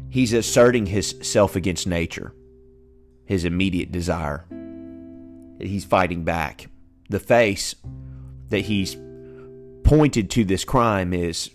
He's 0.10 0.31
asserting 0.31 0.86
his 0.86 1.15
self 1.24 1.55
against 1.55 1.88
nature, 1.88 2.34
his 3.25 3.45
immediate 3.45 3.91
desire. 3.91 4.45
He's 5.60 5.84
fighting 5.84 6.24
back. 6.24 6.69
The 7.10 7.19
face 7.19 7.74
that 8.50 8.62
he's 8.62 8.95
pointed 9.84 10.29
to 10.29 10.45
this 10.45 10.63
crime 10.63 11.13
is 11.13 11.50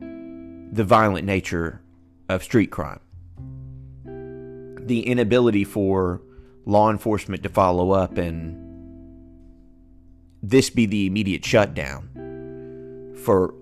the 0.00 0.84
violent 0.84 1.26
nature 1.26 1.80
of 2.28 2.44
street 2.44 2.70
crime. 2.70 3.00
The 4.04 5.06
inability 5.06 5.64
for 5.64 6.20
law 6.66 6.90
enforcement 6.90 7.42
to 7.44 7.48
follow 7.48 7.92
up 7.92 8.18
and 8.18 8.66
this 10.42 10.68
be 10.68 10.84
the 10.84 11.06
immediate 11.06 11.44
shutdown 11.44 12.10
for 13.18 13.54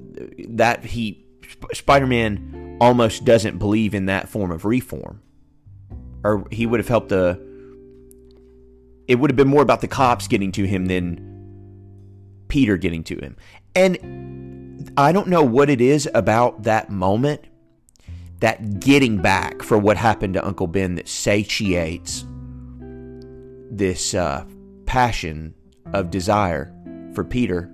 that 0.48 0.84
he 0.84 1.24
Spider-Man 1.72 2.78
almost 2.80 3.24
doesn't 3.24 3.58
believe 3.58 3.94
in 3.94 4.06
that 4.06 4.28
form 4.28 4.50
of 4.50 4.64
reform. 4.64 5.22
Or 6.24 6.46
he 6.50 6.66
would 6.66 6.80
have 6.80 6.88
helped 6.88 7.08
the 7.08 7.40
it 9.08 9.16
would 9.16 9.30
have 9.30 9.36
been 9.36 9.48
more 9.48 9.62
about 9.62 9.80
the 9.80 9.88
cops 9.88 10.26
getting 10.26 10.50
to 10.52 10.64
him 10.64 10.86
than 10.86 11.22
Peter 12.48 12.76
getting 12.76 13.04
to 13.04 13.16
him. 13.18 13.36
And 13.74 14.90
I 14.96 15.12
don't 15.12 15.28
know 15.28 15.42
what 15.42 15.70
it 15.70 15.80
is 15.80 16.08
about 16.14 16.64
that 16.64 16.90
moment 16.90 17.44
that 18.40 18.80
getting 18.80 19.18
back 19.18 19.62
for 19.62 19.78
what 19.78 19.96
happened 19.96 20.34
to 20.34 20.44
Uncle 20.44 20.66
Ben 20.66 20.96
that 20.96 21.08
satiates 21.08 22.24
this 23.70 24.14
uh, 24.14 24.44
passion 24.84 25.54
of 25.92 26.10
desire 26.10 26.72
for 27.14 27.24
Peter 27.24 27.70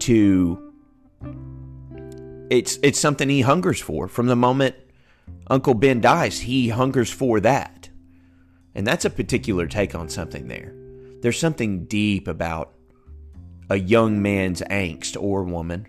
to 0.00 0.72
it's 2.50 2.78
it's 2.82 2.98
something 2.98 3.28
he 3.28 3.42
hungers 3.42 3.80
for. 3.80 4.08
From 4.08 4.26
the 4.26 4.36
moment 4.36 4.76
Uncle 5.48 5.74
Ben 5.74 6.00
dies 6.00 6.40
he 6.40 6.68
hungers 6.68 7.10
for 7.10 7.40
that. 7.40 7.88
And 8.74 8.86
that's 8.86 9.04
a 9.04 9.10
particular 9.10 9.66
take 9.66 9.94
on 9.94 10.08
something 10.08 10.48
there. 10.48 10.74
There's 11.20 11.38
something 11.38 11.86
deep 11.86 12.28
about 12.28 12.74
a 13.70 13.76
young 13.76 14.22
man's 14.22 14.62
angst 14.62 15.20
or 15.20 15.42
woman 15.44 15.88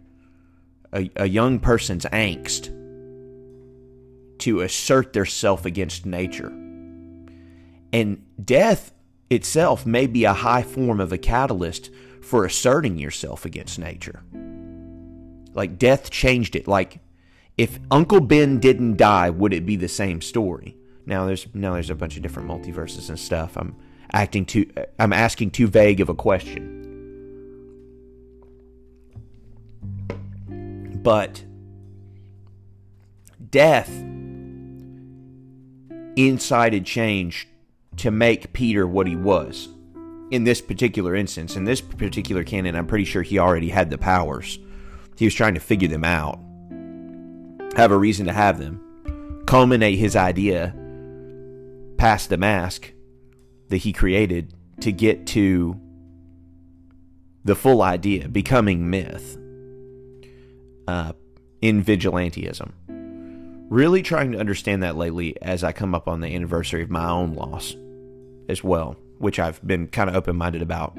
a, 0.94 1.10
a 1.16 1.28
young 1.28 1.60
person's 1.60 2.06
angst 2.06 2.75
to 4.39 4.62
assert 4.62 5.13
their 5.13 5.25
self 5.25 5.66
against 5.66 6.06
nature. 6.06 6.51
And 7.92 8.25
death 8.44 8.94
itself 9.30 9.86
may 9.86 10.08
be 10.08 10.24
a 10.24 10.34
high 10.34 10.63
form 10.63 11.00
of 11.00 11.12
a 11.12 11.18
catalyst 11.18 11.89
for 12.30 12.46
asserting 12.46 13.00
yourself 13.00 13.44
against 13.44 13.80
nature. 13.80 14.22
Like 15.56 15.80
death 15.80 16.12
changed 16.12 16.56
it. 16.56 16.68
Like 16.68 17.00
if 17.58 17.80
Uncle 17.90 18.22
Ben 18.22 18.60
didn't 18.60 18.98
die, 18.98 19.32
would 19.32 19.52
it 19.52 19.66
be 19.66 19.76
the 19.76 19.88
same 19.88 20.22
story? 20.22 20.78
Now 21.08 21.26
there's 21.26 21.48
now 21.56 21.74
there's 21.74 21.90
a 21.90 21.96
bunch 21.96 22.18
of 22.18 22.22
different 22.22 22.48
multiverses 22.48 23.10
and 23.10 23.18
stuff. 23.18 23.58
I'm 23.58 23.76
acting 24.14 24.46
too 24.46 24.72
I'm 25.00 25.12
asking 25.12 25.52
too 25.52 25.66
vague 25.66 26.02
of 26.02 26.10
a 26.10 26.14
question. 26.14 26.76
But 31.02 31.44
death 33.50 33.90
incited 36.16 36.86
change 36.86 37.48
to 37.98 38.12
make 38.12 38.54
Peter 38.54 38.86
what 38.86 39.08
he 39.08 39.16
was 39.16 39.70
in 40.32 40.44
this 40.44 40.62
particular 40.62 41.16
instance, 41.16 41.56
in 41.56 41.64
this 41.66 41.82
particular 41.82 42.44
canon, 42.44 42.76
I'm 42.76 42.88
pretty 42.88 43.06
sure 43.06 43.22
he 43.22 43.40
already 43.40 43.70
had 43.70 43.90
the 43.90 43.98
powers. 43.98 44.60
He 45.18 45.26
was 45.26 45.34
trying 45.34 45.56
to 45.56 45.60
figure 45.60 45.88
them 45.88 46.04
out, 46.04 46.40
have 47.76 47.92
a 47.92 47.98
reason 47.98 48.28
to 48.28 48.34
have 48.34 48.60
them, 48.60 49.44
culminate 49.48 49.98
his 49.98 50.16
idea 50.16 50.76
past 51.98 52.30
the 52.30 52.38
mask 52.38 52.94
that 53.70 53.78
he 53.78 53.92
created 53.92 54.54
to 54.82 54.92
get 54.92 55.28
to 55.28 55.80
the 57.44 57.56
full 57.56 57.82
idea, 57.82 58.28
becoming 58.30 58.90
myth 58.90 59.38
uh, 60.88 61.14
in 61.62 61.84
vigilantism. 61.84 62.72
Really 63.70 64.02
trying 64.02 64.32
to 64.32 64.40
understand 64.40 64.84
that 64.84 64.96
lately 64.96 65.40
as 65.42 65.64
I 65.64 65.72
come 65.72 65.94
up 65.94 66.08
on 66.08 66.22
the 66.22 66.34
anniversary 66.34 66.82
of 66.82 66.90
my 66.90 67.08
own 67.10 67.34
loss 67.34 67.76
as 68.48 68.64
well 68.64 68.98
which 69.20 69.40
I've 69.40 69.66
been 69.66 69.88
kind 69.88 70.10
of 70.10 70.16
open 70.16 70.36
minded 70.36 70.62
about. 70.62 70.98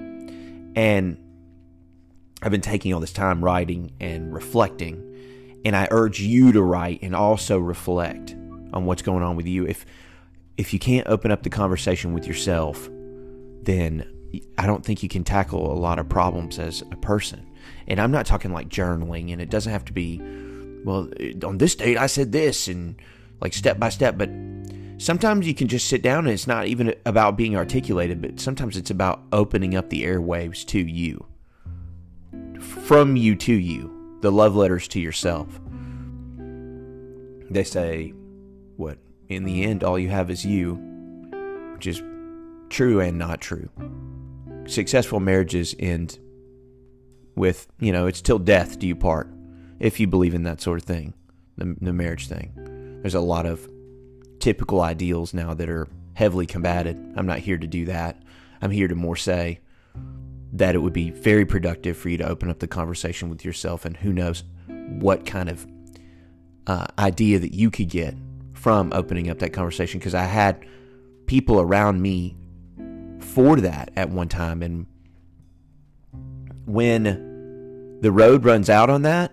And 0.77 1.19
I've 2.43 2.50
been 2.50 2.61
taking 2.61 2.95
all 2.95 3.00
this 3.00 3.12
time 3.12 3.45
writing 3.45 3.93
and 4.00 4.33
reflecting. 4.33 5.07
And 5.65 5.77
I 5.77 5.89
urge 5.91 6.21
you 6.21 6.53
to 6.53 6.62
write 6.62 7.00
and 7.03 7.15
also 7.15 7.59
reflect 7.59 8.35
on 8.73 8.87
what's 8.87 9.03
going 9.03 9.23
on 9.23 9.37
with 9.37 9.47
you. 9.47 9.67
If 9.67 9.85
if 10.57 10.73
you 10.73 10.79
can't 10.79 11.07
open 11.07 11.31
up 11.31 11.43
the 11.43 11.50
conversation 11.50 12.12
with 12.12 12.27
yourself, 12.27 12.89
then 13.62 14.05
I 14.59 14.67
don't 14.67 14.85
think 14.85 15.03
you 15.03 15.09
can 15.09 15.25
tackle 15.25 15.73
a 15.73 15.79
lot 15.79 15.99
of 15.99 16.09
problems 16.09 16.59
as 16.59 16.83
a 16.93 16.97
person. 16.97 17.47
And 17.89 18.00
I'm 18.00 18.11
not 18.11 18.27
talking 18.27 18.53
like 18.53 18.69
journaling, 18.69 19.33
and 19.33 19.41
it 19.41 19.50
doesn't 19.50 19.73
have 19.73 19.85
to 19.87 19.93
be, 19.93 20.21
well, 20.85 21.09
on 21.45 21.59
this 21.59 21.75
date 21.75 21.97
I 21.97 22.07
said 22.07 22.33
this, 22.33 22.69
and 22.69 22.97
like 23.41 23.55
step 23.55 23.79
by 23.79 23.89
step, 23.89 24.19
but 24.19 24.29
sometimes 25.00 25.47
you 25.47 25.54
can 25.54 25.66
just 25.66 25.88
sit 25.88 26.02
down 26.02 26.26
and 26.26 26.35
it's 26.35 26.47
not 26.47 26.66
even 26.66 26.95
about 27.07 27.37
being 27.37 27.57
articulated, 27.57 28.21
but 28.21 28.38
sometimes 28.38 28.76
it's 28.76 28.90
about 28.90 29.23
opening 29.33 29.75
up 29.75 29.88
the 29.88 30.04
airwaves 30.04 30.64
to 30.66 30.78
you. 30.78 31.26
From 32.61 33.16
you 33.16 33.35
to 33.37 33.54
you, 33.54 34.19
the 34.21 34.30
love 34.30 34.54
letters 34.54 34.87
to 34.88 35.00
yourself. 35.00 35.59
They 37.50 37.64
say, 37.64 38.12
what? 38.76 38.99
In 39.28 39.45
the 39.45 39.64
end, 39.64 39.83
all 39.83 39.99
you 39.99 40.11
have 40.11 40.30
is 40.30 40.45
you, 40.45 40.75
which 41.75 41.87
is 41.87 42.02
true 42.69 43.00
and 43.00 43.16
not 43.16 43.40
true. 43.40 43.71
Successful 44.66 45.19
marriages 45.19 45.75
end 45.78 46.19
with, 47.37 47.69
you 47.78 47.90
know, 47.90 48.07
it's 48.07 48.21
till 48.21 48.38
death 48.38 48.78
do 48.78 48.87
you 48.87 48.95
part, 48.95 49.33
if 49.78 49.99
you 49.99 50.07
believe 50.07 50.35
in 50.35 50.42
that 50.42 50.61
sort 50.61 50.78
of 50.78 50.85
thing, 50.85 51.14
the, 51.57 51.75
the 51.80 51.92
marriage 51.92 52.28
thing. 52.28 52.52
There's 53.00 53.14
a 53.14 53.21
lot 53.21 53.47
of 53.47 53.66
typical 54.40 54.80
ideals 54.80 55.32
now 55.32 55.54
that 55.54 55.68
are 55.68 55.88
heavily 56.14 56.47
combated. 56.47 56.97
I'm 57.16 57.26
not 57.26 57.38
here 57.38 57.59
to 57.59 57.66
do 57.66 57.85
that. 57.87 58.20
I'm 58.61 58.70
here 58.70 58.88
to 58.88 58.94
more 58.94 59.16
say 59.16 59.61
that 60.52 60.75
it 60.75 60.78
would 60.78 60.92
be 60.92 61.11
very 61.11 61.47
productive 61.47 61.97
for 61.97 62.09
you 62.09 62.18
to 62.18 62.28
open 62.28 62.50
up 62.50 62.59
the 62.59 62.66
conversation 62.66 63.30
with 63.30 63.44
yourself, 63.44 63.85
and 63.85 63.97
who 63.97 64.12
knows 64.12 64.42
what 64.99 65.25
kind 65.25 65.49
of 65.49 65.66
uh, 66.66 66.87
idea 66.99 67.38
that 67.38 67.54
you 67.54 67.70
could 67.70 67.88
get 67.88 68.14
from 68.52 68.92
opening 68.92 69.30
up 69.30 69.38
that 69.38 69.52
conversation. 69.52 70.00
Because 70.00 70.14
I 70.14 70.25
had 70.25 70.66
people 71.26 71.61
around 71.61 72.02
me 72.02 72.37
for 73.20 73.61
that 73.61 73.92
at 73.97 74.11
one 74.11 74.28
time, 74.28 74.62
and 74.62 74.87
when 76.66 77.99
the 78.00 78.11
road 78.11 78.44
runs 78.44 78.68
out 78.68 78.90
on 78.90 79.02
that, 79.02 79.32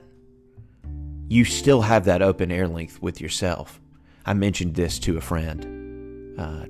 you 1.27 1.43
still 1.43 1.81
have 1.81 2.05
that 2.05 2.21
open 2.21 2.51
air 2.51 2.67
length 2.67 3.01
with 3.01 3.19
yourself. 3.19 3.81
I 4.27 4.33
mentioned 4.33 4.75
this 4.75 4.99
to 4.99 5.17
a 5.17 5.21
friend. 5.21 6.37
Uh, 6.37 6.65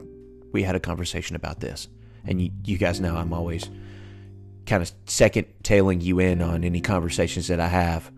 we 0.53 0.63
had 0.63 0.75
a 0.75 0.79
conversation 0.79 1.35
about 1.35 1.59
this, 1.59 1.89
and 2.23 2.39
you, 2.39 2.51
you 2.63 2.77
guys 2.77 3.01
know 3.01 3.17
I'm 3.17 3.33
always 3.33 3.69
kind 4.67 4.83
of 4.83 4.91
second 5.05 5.47
tailing 5.63 5.99
you 5.99 6.19
in 6.19 6.41
on 6.41 6.63
any 6.63 6.81
conversations 6.81 7.47
that 7.47 7.59
I 7.59 7.67
have 7.67 8.11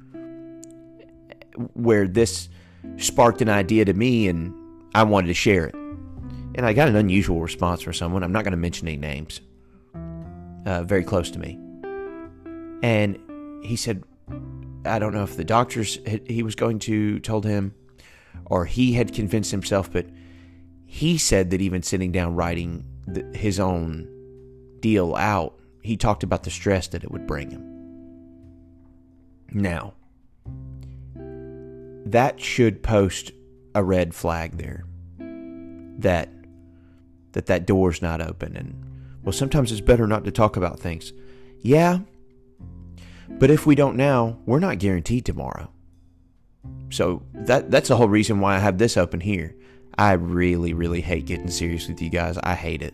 where 1.73 2.07
this 2.07 2.49
sparked 2.97 3.41
an 3.41 3.49
idea 3.49 3.85
to 3.85 3.93
me 3.93 4.27
and 4.27 4.53
I 4.95 5.03
wanted 5.03 5.27
to 5.27 5.33
share 5.33 5.67
it. 5.67 5.75
And 5.75 6.65
I 6.65 6.73
got 6.73 6.87
an 6.87 6.95
unusual 6.95 7.41
response 7.41 7.81
from 7.81 7.93
someone. 7.93 8.23
I'm 8.23 8.31
not 8.31 8.43
going 8.43 8.51
to 8.51 8.57
mention 8.57 8.87
any 8.87 8.97
names. 8.97 9.41
Uh, 10.65 10.83
very 10.83 11.03
close 11.03 11.29
to 11.31 11.39
me. 11.39 11.59
And 12.81 13.17
he 13.63 13.75
said, 13.75 14.03
I 14.85 14.99
don't 14.99 15.13
know 15.13 15.23
if 15.23 15.37
the 15.37 15.43
doctors 15.43 15.99
he 16.25 16.43
was 16.43 16.55
going 16.55 16.79
to 16.79 17.19
told 17.19 17.45
him 17.45 17.73
or 18.45 18.65
he 18.65 18.93
had 18.93 19.13
convinced 19.13 19.51
himself, 19.51 19.91
but 19.91 20.07
he 20.85 21.17
said 21.17 21.51
that 21.51 21.61
even 21.61 21.83
sitting 21.83 22.11
down 22.11 22.35
writing 22.35 22.83
the, 23.07 23.23
his 23.37 23.59
own 23.59 24.07
deal 24.79 25.15
out, 25.15 25.59
he 25.81 25.95
talked 25.95 26.23
about 26.23 26.43
the 26.43 26.49
stress 26.49 26.87
that 26.87 27.03
it 27.03 27.11
would 27.11 27.27
bring 27.27 27.51
him. 27.51 27.65
Now, 29.51 29.93
that 32.05 32.39
should 32.39 32.81
post 32.83 33.31
a 33.75 33.83
red 33.83 34.15
flag 34.15 34.57
there 34.57 34.85
that 35.99 36.29
that 37.33 37.45
that 37.45 37.67
door's 37.67 38.01
not 38.01 38.21
open. 38.21 38.55
And 38.55 38.73
well 39.23 39.33
sometimes 39.33 39.71
it's 39.71 39.81
better 39.81 40.07
not 40.07 40.23
to 40.25 40.31
talk 40.31 40.57
about 40.57 40.79
things. 40.79 41.13
Yeah 41.61 41.99
but 43.37 43.51
if 43.51 43.65
we 43.65 43.75
don't 43.75 43.95
now 43.95 44.37
we're 44.45 44.59
not 44.59 44.79
guaranteed 44.79 45.25
tomorrow 45.25 45.69
so 46.89 47.23
that 47.33 47.71
that's 47.71 47.89
the 47.89 47.95
whole 47.95 48.09
reason 48.09 48.39
why 48.39 48.55
i 48.55 48.59
have 48.59 48.77
this 48.77 48.97
open 48.97 49.19
here. 49.19 49.55
I 49.97 50.13
really 50.13 50.73
really 50.73 51.01
hate 51.01 51.25
getting 51.25 51.49
serious 51.49 51.87
with 51.87 52.01
you 52.01 52.09
guys. 52.09 52.37
I 52.37 52.55
hate 52.55 52.81
it. 52.81 52.93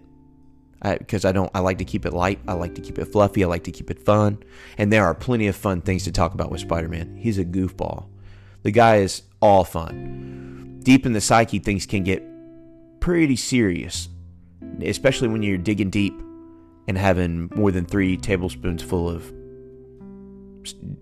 Because 0.81 1.25
I, 1.25 1.29
I 1.29 1.31
don't 1.31 1.49
i 1.55 1.59
like 1.59 1.79
to 1.79 1.85
keep 1.85 2.05
it 2.05 2.13
light. 2.13 2.39
I 2.47 2.53
like 2.53 2.75
to 2.75 2.81
keep 2.81 2.99
it 2.99 3.05
fluffy. 3.05 3.43
I 3.43 3.47
like 3.47 3.63
to 3.63 3.71
keep 3.71 3.89
it 3.89 4.05
fun. 4.05 4.43
And 4.77 4.91
there 4.91 5.05
are 5.05 5.15
plenty 5.15 5.47
of 5.47 5.55
fun 5.55 5.81
things 5.81 6.03
to 6.03 6.11
talk 6.11 6.33
about 6.33 6.51
with 6.51 6.61
spider-man. 6.61 7.17
He's 7.17 7.39
a 7.39 7.45
goofball. 7.45 8.07
The 8.63 8.71
guy 8.71 8.97
is 8.97 9.23
all 9.41 9.63
fun. 9.63 10.79
Deep 10.83 11.05
in 11.05 11.13
the 11.13 11.21
psyche, 11.21 11.59
things 11.59 11.85
can 11.85 12.03
get 12.03 12.23
pretty 12.99 13.35
serious, 13.35 14.09
especially 14.81 15.27
when 15.27 15.43
you're 15.43 15.57
digging 15.57 15.89
deep 15.89 16.19
and 16.87 16.97
having 16.97 17.49
more 17.55 17.71
than 17.71 17.85
three 17.85 18.17
tablespoons 18.17 18.83
full 18.83 19.09
of 19.09 19.31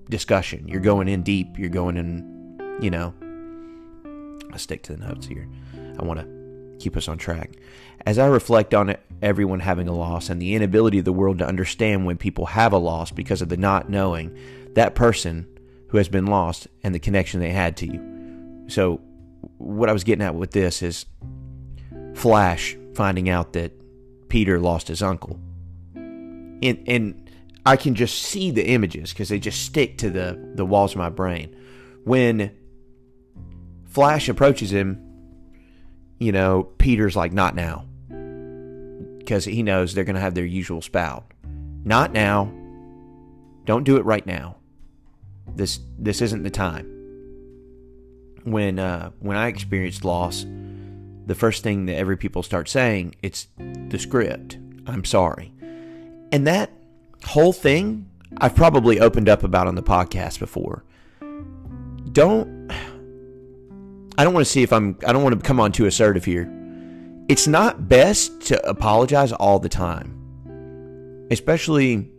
discussion. 0.10 0.68
You're 0.68 0.82
going 0.82 1.08
in 1.08 1.24
deep. 1.24 1.58
You're 1.58 1.70
going 1.70 1.98
in, 1.98 2.33
you 2.82 2.90
know. 2.90 3.14
I 4.52 4.58
stick 4.58 4.84
to 4.84 4.96
the 4.96 5.06
notes 5.06 5.26
here. 5.26 5.48
I 6.00 6.04
want 6.04 6.20
to 6.20 6.78
keep 6.80 6.96
us 6.98 7.08
on 7.08 7.18
track. 7.18 7.52
As 8.06 8.20
I 8.20 8.28
reflect 8.28 8.74
on 8.74 8.96
everyone 9.22 9.62
having 9.62 9.88
a 9.88 9.94
loss 9.94 10.30
and 10.30 10.42
the 10.42 10.54
inability 10.54 11.00
of 11.00 11.06
the 11.06 11.14
world 11.14 11.40
to 11.40 11.48
understand 11.48 12.06
when 12.06 12.18
people 12.18 12.46
have 12.48 12.74
a 12.74 12.78
loss 12.78 13.12
because 13.12 13.42
of 13.42 13.50
the 13.50 13.58
not 13.58 13.90
knowing, 13.90 14.38
that 14.74 14.96
person 14.96 15.48
who 15.88 15.98
has 15.98 16.10
been 16.10 16.26
lost 16.26 16.68
and 16.84 16.94
the 16.94 17.00
connection 17.00 17.40
they 17.40 17.52
had 17.52 17.78
to 17.78 17.88
you. 17.88 18.66
So, 18.68 19.02
what 19.58 19.90
I 19.90 19.94
was 19.94 20.04
getting 20.04 20.24
at 20.24 20.36
with 20.36 20.52
this 20.52 20.82
is 20.82 21.06
Flash 22.16 22.78
finding 22.94 23.30
out 23.30 23.54
that 23.54 23.72
Peter 24.30 24.60
lost 24.60 24.88
his 24.88 25.02
uncle. 25.02 25.40
And, 25.96 26.84
and 26.88 27.30
I 27.66 27.76
can 27.76 27.96
just 27.96 28.22
see 28.22 28.52
the 28.52 28.66
images 28.68 29.12
because 29.12 29.30
they 29.30 29.40
just 29.40 29.64
stick 29.64 29.98
to 30.00 30.10
the, 30.10 30.52
the 30.56 30.66
walls 30.66 30.92
of 30.92 30.98
my 30.98 31.10
brain. 31.10 31.56
When 32.04 32.52
Flash 33.94 34.28
approaches 34.28 34.72
him, 34.72 35.00
you 36.18 36.32
know, 36.32 36.64
Peter's 36.64 37.16
like, 37.16 37.32
not 37.32 37.56
now. 37.56 37.86
Because 39.20 39.46
he 39.46 39.62
knows 39.62 39.94
they're 39.94 40.04
going 40.04 40.16
to 40.16 40.22
have 40.22 40.34
their 40.34 40.46
usual 40.46 40.82
spout. 40.82 41.32
Not 41.84 42.12
now. 42.12 42.52
Don't 43.66 43.84
do 43.84 43.98
it 43.98 44.06
right 44.06 44.26
now. 44.26 44.58
This 45.56 45.80
this 46.00 46.22
isn't 46.22 46.44
the 46.44 46.50
time. 46.50 46.86
When 48.44 48.80
uh, 48.80 49.12
when 49.20 49.38
I 49.38 49.48
experienced 49.48 50.04
loss, 50.04 50.46
the 51.26 51.36
first 51.36 51.64
thing 51.64 51.86
that 51.86 51.96
every 51.96 52.18
people 52.18 52.44
start 52.44 52.68
saying 52.68 53.16
it's 53.22 53.48
the 53.58 54.00
script. 54.00 54.58
I'm 54.88 55.06
sorry, 55.06 55.54
and 56.32 56.48
that 56.48 56.72
whole 57.26 57.54
thing 57.54 58.10
I've 58.38 58.56
probably 58.56 59.00
opened 59.00 59.30
up 59.30 59.44
about 59.44 59.68
on 59.68 59.76
the 59.76 59.84
podcast 59.84 60.40
before. 60.40 60.84
Don't 62.12 62.63
I 64.18 64.24
don't 64.24 64.34
want 64.34 64.46
to 64.46 64.52
see 64.52 64.64
if 64.64 64.72
I'm 64.72 64.98
I 65.06 65.14
don't 65.14 65.24
want 65.24 65.36
to 65.36 65.42
come 65.42 65.60
on 65.60 65.72
too 65.72 65.86
assertive 65.86 66.26
here. 66.26 66.52
It's 67.30 67.48
not 67.48 67.88
best 67.88 68.42
to 68.48 68.68
apologize 68.68 69.32
all 69.32 69.60
the 69.60 69.70
time. 69.70 70.20
Especially 71.32 72.10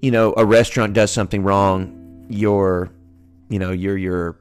you 0.00 0.10
know, 0.10 0.32
a 0.36 0.44
restaurant 0.46 0.94
does 0.94 1.10
something 1.10 1.42
wrong 1.42 2.26
your 2.30 2.90
you 3.48 3.58
know 3.58 3.72
you're 3.72 3.98
your 3.98 4.38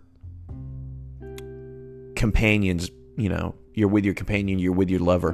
companions 2.15 2.89
you 3.17 3.27
know 3.27 3.55
you're 3.73 3.87
with 3.87 4.05
your 4.05 4.13
companion 4.13 4.59
you're 4.59 4.71
with 4.71 4.89
your 4.89 4.99
lover 4.99 5.31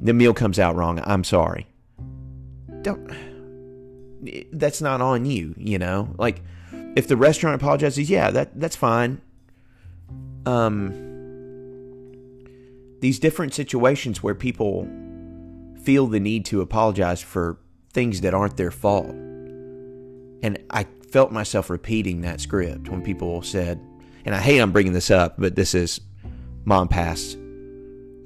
the 0.00 0.14
meal 0.14 0.32
comes 0.32 0.58
out 0.58 0.74
wrong 0.74 1.00
i'm 1.04 1.24
sorry 1.24 1.66
don't 2.82 3.10
that's 4.52 4.80
not 4.80 5.00
on 5.00 5.24
you 5.24 5.54
you 5.58 5.78
know 5.78 6.14
like 6.16 6.42
if 6.96 7.08
the 7.08 7.16
restaurant 7.16 7.54
apologizes 7.54 8.08
yeah 8.08 8.30
that 8.30 8.58
that's 8.58 8.76
fine 8.76 9.20
um 10.48 10.94
these 13.00 13.18
different 13.18 13.54
situations 13.54 14.22
where 14.22 14.34
people 14.34 14.88
feel 15.82 16.06
the 16.06 16.18
need 16.18 16.44
to 16.46 16.60
apologize 16.60 17.22
for 17.22 17.58
things 17.92 18.22
that 18.22 18.34
aren't 18.34 18.56
their 18.56 18.70
fault. 18.70 19.06
And 20.42 20.58
I 20.70 20.86
felt 21.10 21.30
myself 21.30 21.70
repeating 21.70 22.22
that 22.22 22.40
script 22.40 22.88
when 22.88 23.02
people 23.02 23.42
said, 23.42 23.80
and 24.24 24.34
I 24.34 24.40
hate 24.40 24.60
I'm 24.60 24.72
bringing 24.72 24.92
this 24.92 25.10
up, 25.10 25.36
but 25.38 25.54
this 25.54 25.74
is 25.74 26.00
mom 26.64 26.88
passed 26.88 27.38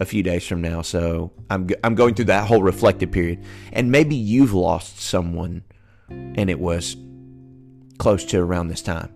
a 0.01 0.05
few 0.05 0.23
days 0.23 0.47
from 0.47 0.63
now, 0.63 0.83
so 0.83 1.33
I'm 1.51 1.69
I'm 1.85 1.95
going 1.95 2.15
through 2.15 2.27
that 2.27 2.47
whole 2.49 2.63
reflective 2.63 3.11
period, 3.11 3.45
and 3.73 3.91
maybe 3.91 4.17
you've 4.17 4.55
lost 4.55 5.01
someone, 5.01 5.63
and 6.09 6.49
it 6.51 6.59
was 6.59 6.97
close 7.99 8.25
to 8.27 8.39
around 8.39 8.69
this 8.69 8.83
time, 8.83 9.13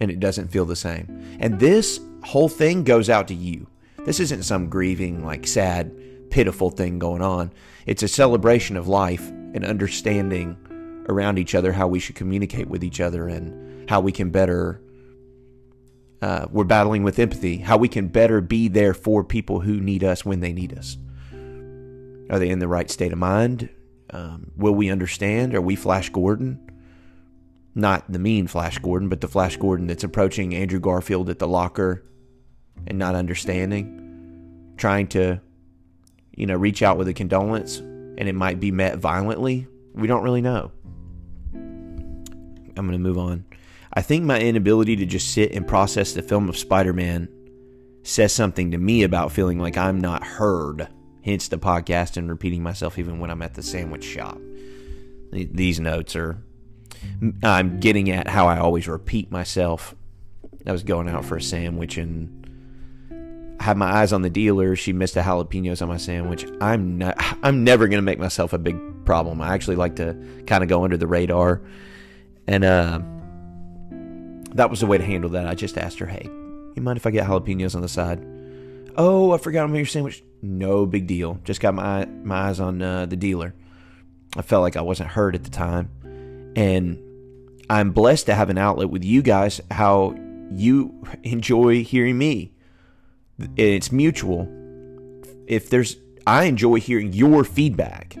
and 0.00 0.10
it 0.10 0.20
doesn't 0.20 0.48
feel 0.48 0.64
the 0.64 0.76
same, 0.76 1.38
and 1.40 1.58
this 1.60 2.00
whole 2.28 2.48
thing 2.48 2.84
goes 2.84 3.08
out 3.08 3.26
to 3.26 3.34
you. 3.34 3.66
This 4.04 4.20
isn't 4.20 4.42
some 4.42 4.68
grieving, 4.68 5.24
like 5.24 5.46
sad, 5.46 5.90
pitiful 6.28 6.68
thing 6.68 6.98
going 6.98 7.22
on. 7.22 7.50
It's 7.86 8.02
a 8.02 8.08
celebration 8.08 8.76
of 8.76 8.86
life 8.86 9.26
and 9.30 9.64
understanding 9.64 10.58
around 11.08 11.38
each 11.38 11.54
other, 11.54 11.72
how 11.72 11.88
we 11.88 11.98
should 11.98 12.16
communicate 12.16 12.68
with 12.68 12.84
each 12.84 13.00
other, 13.00 13.28
and 13.28 13.88
how 13.88 14.00
we 14.00 14.12
can 14.12 14.28
better. 14.28 14.78
Uh, 16.20 16.46
we're 16.50 16.64
battling 16.64 17.02
with 17.02 17.18
empathy, 17.18 17.56
how 17.56 17.78
we 17.78 17.88
can 17.88 18.08
better 18.08 18.42
be 18.42 18.68
there 18.68 18.92
for 18.92 19.24
people 19.24 19.60
who 19.60 19.80
need 19.80 20.04
us 20.04 20.22
when 20.22 20.40
they 20.40 20.52
need 20.52 20.76
us. 20.76 20.98
Are 22.28 22.38
they 22.38 22.50
in 22.50 22.58
the 22.58 22.68
right 22.68 22.90
state 22.90 23.12
of 23.12 23.18
mind? 23.18 23.70
Um, 24.10 24.50
will 24.54 24.74
we 24.74 24.90
understand? 24.90 25.54
Are 25.54 25.62
we 25.62 25.76
Flash 25.76 26.10
Gordon? 26.10 26.60
Not 27.74 28.04
the 28.12 28.18
mean 28.18 28.48
Flash 28.48 28.76
Gordon, 28.80 29.08
but 29.08 29.22
the 29.22 29.28
Flash 29.28 29.56
Gordon 29.56 29.86
that's 29.86 30.04
approaching 30.04 30.54
Andrew 30.54 30.78
Garfield 30.80 31.30
at 31.30 31.38
the 31.38 31.48
locker 31.48 32.04
and 32.86 32.98
not 32.98 33.14
understanding, 33.14 34.74
trying 34.76 35.06
to, 35.08 35.40
you 36.34 36.46
know, 36.46 36.56
reach 36.56 36.82
out 36.82 36.96
with 36.96 37.08
a 37.08 37.14
condolence, 37.14 37.78
and 37.78 38.28
it 38.28 38.34
might 38.34 38.60
be 38.60 38.70
met 38.70 38.98
violently. 38.98 39.66
We 39.94 40.06
don't 40.06 40.22
really 40.22 40.40
know. 40.42 40.70
I'm 41.54 42.86
going 42.86 42.92
to 42.92 42.98
move 42.98 43.18
on. 43.18 43.44
I 43.92 44.02
think 44.02 44.24
my 44.24 44.38
inability 44.38 44.96
to 44.96 45.06
just 45.06 45.32
sit 45.32 45.52
and 45.52 45.66
process 45.66 46.12
the 46.12 46.22
film 46.22 46.48
of 46.48 46.56
Spider 46.56 46.92
Man 46.92 47.28
says 48.04 48.32
something 48.32 48.70
to 48.70 48.78
me 48.78 49.02
about 49.02 49.32
feeling 49.32 49.58
like 49.58 49.76
I'm 49.76 50.00
not 50.00 50.22
heard, 50.24 50.88
hence 51.24 51.48
the 51.48 51.58
podcast 51.58 52.16
and 52.16 52.30
repeating 52.30 52.62
myself 52.62 52.98
even 52.98 53.18
when 53.18 53.30
I'm 53.30 53.42
at 53.42 53.54
the 53.54 53.62
sandwich 53.62 54.04
shop. 54.04 54.38
These 55.32 55.80
notes 55.80 56.16
are. 56.16 56.42
I'm 57.42 57.80
getting 57.80 58.10
at 58.10 58.28
how 58.28 58.46
I 58.46 58.58
always 58.58 58.88
repeat 58.88 59.30
myself. 59.30 59.94
I 60.66 60.72
was 60.72 60.82
going 60.82 61.08
out 61.08 61.24
for 61.24 61.36
a 61.36 61.42
sandwich 61.42 61.96
and 61.98 62.47
had 63.68 63.76
my 63.76 63.86
eyes 63.86 64.12
on 64.12 64.22
the 64.22 64.30
dealer. 64.30 64.74
She 64.76 64.92
missed 64.92 65.14
the 65.14 65.20
jalapenos 65.20 65.82
on 65.82 65.88
my 65.88 65.96
sandwich. 65.96 66.46
I'm 66.60 66.98
not. 66.98 67.16
I'm 67.42 67.64
never 67.64 67.86
to 67.88 68.02
make 68.02 68.18
myself 68.18 68.52
a 68.52 68.58
big 68.58 68.76
problem. 69.04 69.40
I 69.40 69.54
actually 69.54 69.76
like 69.76 69.96
to 69.96 70.16
kind 70.46 70.62
of 70.62 70.68
go 70.68 70.84
under 70.84 70.96
the 70.96 71.06
radar 71.06 71.62
and 72.48 72.64
uh, 72.64 73.00
that 74.54 74.70
was 74.70 74.80
the 74.80 74.86
way 74.86 74.96
to 74.96 75.04
handle 75.04 75.30
that. 75.30 75.46
I 75.46 75.54
just 75.54 75.76
asked 75.76 75.98
her, 75.98 76.06
hey, 76.06 76.24
you 76.24 76.82
mind 76.82 76.96
if 76.96 77.06
I 77.06 77.10
get 77.10 77.26
jalapenos 77.26 77.74
on 77.74 77.82
the 77.82 77.88
side? 77.88 78.24
Oh, 78.96 79.32
I 79.32 79.38
forgot 79.38 79.62
to 79.62 79.68
make 79.68 79.80
your 79.80 79.86
sandwich. 79.86 80.24
No 80.40 80.86
big 80.86 81.06
deal. 81.06 81.38
Just 81.44 81.60
got 81.60 81.74
my 81.74 82.06
my 82.06 82.48
eyes 82.48 82.58
on 82.58 82.80
uh, 82.80 83.06
the 83.06 83.16
dealer. 83.16 83.54
I 84.36 84.42
felt 84.42 84.62
like 84.62 84.76
I 84.76 84.80
wasn't 84.80 85.10
heard 85.10 85.34
at 85.34 85.44
the 85.44 85.50
time, 85.50 85.90
And 86.56 86.98
I'm 87.68 87.92
blessed 87.92 88.26
to 88.26 88.34
have 88.34 88.50
an 88.50 88.58
outlet 88.58 88.88
with 88.88 89.04
you 89.04 89.20
guys, 89.20 89.60
how 89.70 90.14
you 90.50 91.02
enjoy 91.22 91.84
hearing 91.84 92.16
me. 92.16 92.52
It's 93.56 93.92
mutual. 93.92 94.48
If 95.46 95.70
there's, 95.70 95.96
I 96.26 96.44
enjoy 96.44 96.80
hearing 96.80 97.12
your 97.12 97.44
feedback. 97.44 98.16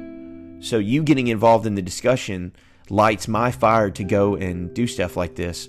So 0.60 0.78
you 0.78 1.02
getting 1.02 1.28
involved 1.28 1.66
in 1.66 1.74
the 1.74 1.82
discussion 1.82 2.54
lights 2.90 3.28
my 3.28 3.50
fire 3.50 3.90
to 3.90 4.04
go 4.04 4.36
and 4.36 4.72
do 4.74 4.86
stuff 4.86 5.16
like 5.16 5.34
this. 5.34 5.68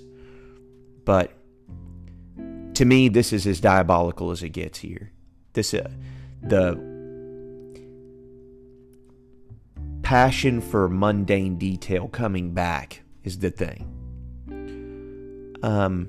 But 1.04 1.32
to 2.74 2.84
me, 2.84 3.08
this 3.08 3.32
is 3.32 3.46
as 3.46 3.60
diabolical 3.60 4.30
as 4.30 4.42
it 4.42 4.50
gets 4.50 4.78
here. 4.78 5.12
This, 5.52 5.74
uh, 5.74 5.90
the 6.42 6.90
passion 10.02 10.60
for 10.60 10.88
mundane 10.88 11.56
detail 11.58 12.08
coming 12.08 12.52
back 12.52 13.02
is 13.22 13.38
the 13.38 13.50
thing. 13.50 13.96
Um, 15.62 16.08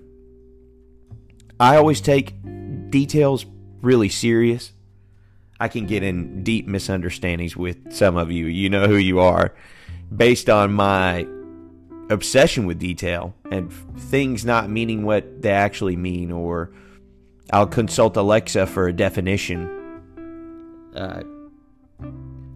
I 1.60 1.76
always 1.76 2.02
take 2.02 2.36
details 2.92 3.46
really 3.82 4.10
serious. 4.10 4.72
I 5.60 5.68
can 5.68 5.86
get 5.86 6.04
in 6.04 6.44
deep 6.44 6.68
misunderstandings 6.68 7.56
with 7.56 7.94
some 7.94 8.18
of 8.18 8.32
you. 8.32 8.46
You 8.48 8.70
know 8.70 8.88
who 8.88 8.98
you 8.98 9.20
are 9.20 9.54
based 10.16 10.50
on 10.50 10.74
my 10.74 11.28
obsession 12.10 12.66
with 12.66 12.80
detail 12.80 13.34
and 13.52 13.72
things 13.98 14.44
not 14.44 14.70
meaning 14.70 15.04
what 15.04 15.42
they 15.42 15.52
actually 15.52 15.96
mean, 15.96 16.32
or 16.32 16.72
I'll 17.52 17.68
consult 17.68 18.18
Alexa 18.18 18.68
for 18.68 18.88
a 18.88 18.94
definition. 18.94 19.78
Uh, 20.96 21.24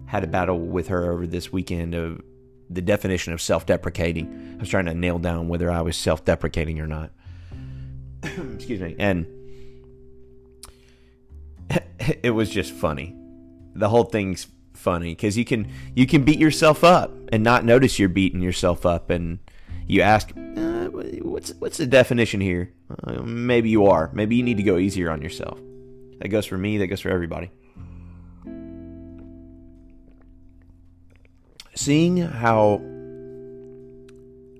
had 0.06 0.22
a 0.22 0.26
battle 0.26 0.58
with 0.58 0.88
her 0.88 1.10
over 1.10 1.26
this 1.26 1.52
weekend 1.52 1.94
of 1.94 2.20
the 2.68 2.82
definition 2.82 3.32
of 3.32 3.40
self-deprecating. 3.40 4.56
I 4.56 4.60
was 4.60 4.68
trying 4.68 4.86
to 4.86 4.94
nail 4.94 5.18
down 5.18 5.48
whether 5.48 5.70
I 5.70 5.80
was 5.80 5.96
self-deprecating 5.96 6.80
or 6.80 6.86
not. 6.86 7.10
Excuse 8.22 8.80
me. 8.80 8.96
And 8.98 9.26
it 12.22 12.30
was 12.30 12.50
just 12.50 12.72
funny. 12.72 13.14
The 13.74 13.88
whole 13.88 14.04
thing's 14.04 14.46
funny 14.72 15.14
because 15.14 15.36
you 15.36 15.44
can 15.44 15.70
you 15.94 16.06
can 16.06 16.24
beat 16.24 16.38
yourself 16.38 16.84
up 16.84 17.12
and 17.32 17.42
not 17.42 17.64
notice 17.64 17.98
you're 17.98 18.08
beating 18.08 18.40
yourself 18.40 18.86
up, 18.86 19.10
and 19.10 19.38
you 19.86 20.02
ask, 20.02 20.30
uh, 20.36 20.86
"What's 21.22 21.52
what's 21.58 21.76
the 21.76 21.86
definition 21.86 22.40
here?" 22.40 22.72
Uh, 23.04 23.22
maybe 23.22 23.68
you 23.68 23.86
are. 23.86 24.10
Maybe 24.14 24.36
you 24.36 24.42
need 24.42 24.56
to 24.56 24.62
go 24.62 24.78
easier 24.78 25.10
on 25.10 25.22
yourself. 25.22 25.58
That 26.20 26.28
goes 26.28 26.46
for 26.46 26.56
me. 26.56 26.78
That 26.78 26.86
goes 26.86 27.00
for 27.00 27.10
everybody. 27.10 27.50
seeing 31.76 32.16
how 32.16 32.80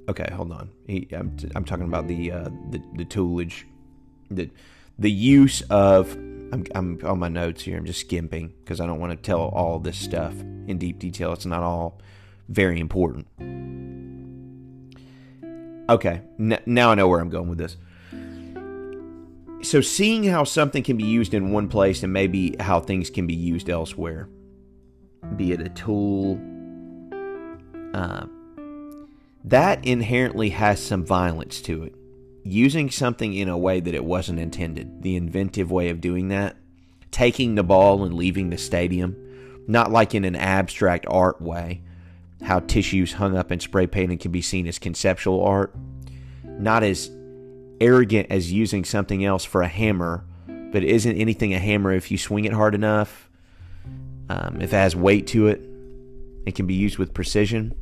okay 0.09 0.29
hold 0.33 0.53
on 0.53 0.71
he, 0.87 1.09
I'm, 1.13 1.37
I'm 1.57 1.65
talking 1.65 1.87
about 1.87 2.07
the 2.07 2.31
uh, 2.31 2.51
the, 2.71 2.81
the 2.95 3.05
toolage 3.05 3.65
the 4.31 4.51
the 4.99 5.11
use 5.11 5.63
of 5.63 6.17
I'm, 6.53 6.65
I'm 6.75 7.01
on 7.05 7.19
my 7.19 7.29
notes 7.29 7.63
here. 7.63 7.77
I'm 7.77 7.85
just 7.85 8.01
skimping 8.01 8.53
because 8.61 8.81
i 8.81 8.87
don't 8.87 9.01
want 9.01 9.13
to 9.13 9.17
tell 9.17 9.41
all 9.41 9.79
this 9.79 9.99
stuff 9.99 10.33
in 10.41 10.79
deep 10.79 10.99
detail. 10.99 11.33
It's 11.33 11.47
not 11.47 11.63
all 11.63 12.01
very 12.49 12.81
important. 12.81 13.27
Okay 15.89 16.23
n- 16.39 16.63
now 16.67 16.91
i 16.91 16.95
know 16.95 17.09
where 17.09 17.21
i'm 17.21 17.31
going 17.31 17.49
with 17.49 17.59
this. 17.59 17.77
So 19.63 19.81
seeing 19.81 20.25
how 20.25 20.45
something 20.45 20.83
can 20.83 20.97
be 20.97 21.05
used 21.05 21.35
in 21.35 21.51
one 21.51 21.69
place 21.69 22.03
and 22.03 22.13
maybe 22.13 22.57
how 22.61 22.81
things 22.81 23.11
can 23.11 23.27
be 23.27 23.35
used 23.35 23.69
elsewhere 23.69 24.29
be 25.35 25.53
it 25.53 25.61
a 25.61 25.69
tool 25.71 26.41
uh, 27.95 28.27
that 29.45 29.85
inherently 29.85 30.51
has 30.51 30.85
some 30.85 31.05
violence 31.05 31.61
to 31.63 31.85
it. 31.85 31.95
Using 32.49 32.91
something 32.91 33.35
in 33.35 33.49
a 33.49 33.59
way 33.59 33.81
that 33.81 33.93
it 33.93 34.05
wasn't 34.05 34.39
intended, 34.39 35.03
the 35.03 35.17
inventive 35.17 35.73
way 35.73 35.89
of 35.89 36.01
doing 36.01 36.29
that, 36.29 36.57
taking 37.11 37.57
the 37.57 37.65
ball 37.65 38.05
and 38.05 38.15
leaving 38.15 38.51
the 38.51 38.57
stadium, 38.57 39.17
not 39.67 39.91
like 39.91 40.15
in 40.15 40.25
an 40.25 40.37
abstract 40.37 41.07
art 41.09 41.43
way, 41.43 41.83
how 42.43 42.61
tissues 42.61 43.15
hung 43.15 43.37
up 43.37 43.51
and 43.51 43.61
spray 43.61 43.89
painted 43.89 44.21
can 44.21 44.31
be 44.31 44.43
seen 44.43 44.69
as 44.69 44.79
conceptual 44.79 45.45
art, 45.45 45.75
not 46.45 46.85
as 46.85 47.11
arrogant 47.81 48.29
as 48.31 48.53
using 48.53 48.85
something 48.85 49.25
else 49.25 49.45
for 49.45 49.63
a 49.63 49.69
hammer, 49.69 50.25
but 50.47 50.85
isn't 50.85 51.17
anything 51.17 51.53
a 51.53 51.59
hammer 51.59 51.93
if 51.93 52.13
you 52.13 52.17
swing 52.17 52.45
it 52.45 52.53
hard 52.53 52.77
enough, 52.77 53.29
um, 54.29 54.61
if 54.61 54.73
it 54.73 54.77
has 54.77 54.95
weight 54.95 55.27
to 55.27 55.49
it, 55.49 55.61
it 56.47 56.55
can 56.55 56.69
be 56.69 56.75
used 56.75 56.97
with 56.97 57.13
precision. 57.13 57.75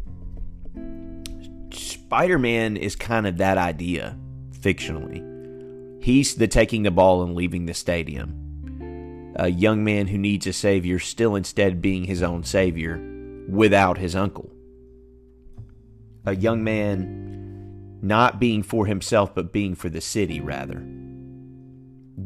Spider 1.71 2.39
Man 2.39 2.79
is 2.79 2.97
kind 2.97 3.27
of 3.27 3.37
that 3.39 3.59
idea, 3.59 4.17
fictionally. 4.65 6.03
He's 6.03 6.37
the 6.37 6.49
taking 6.49 6.83
the 6.83 6.91
ball 6.91 7.23
and 7.23 7.35
leaving 7.35 7.67
the 7.67 7.75
stadium. 7.75 9.33
A 9.37 9.49
young 9.49 9.85
man 9.85 10.07
who 10.07 10.19
needs 10.19 10.47
a 10.47 10.53
savior, 10.53 10.99
still 10.99 11.35
instead 11.35 11.83
being 11.83 12.05
his 12.05 12.23
own 12.23 12.45
savior 12.45 13.01
without 13.49 13.99
his 13.99 14.17
uncle. 14.17 14.51
A 16.25 16.35
young 16.35 16.65
man 16.65 17.99
not 18.01 18.39
being 18.39 18.63
for 18.63 18.87
himself, 18.87 19.35
but 19.35 19.53
being 19.53 19.75
for 19.75 19.89
the 19.89 20.01
city, 20.01 20.41
rather. 20.41 20.87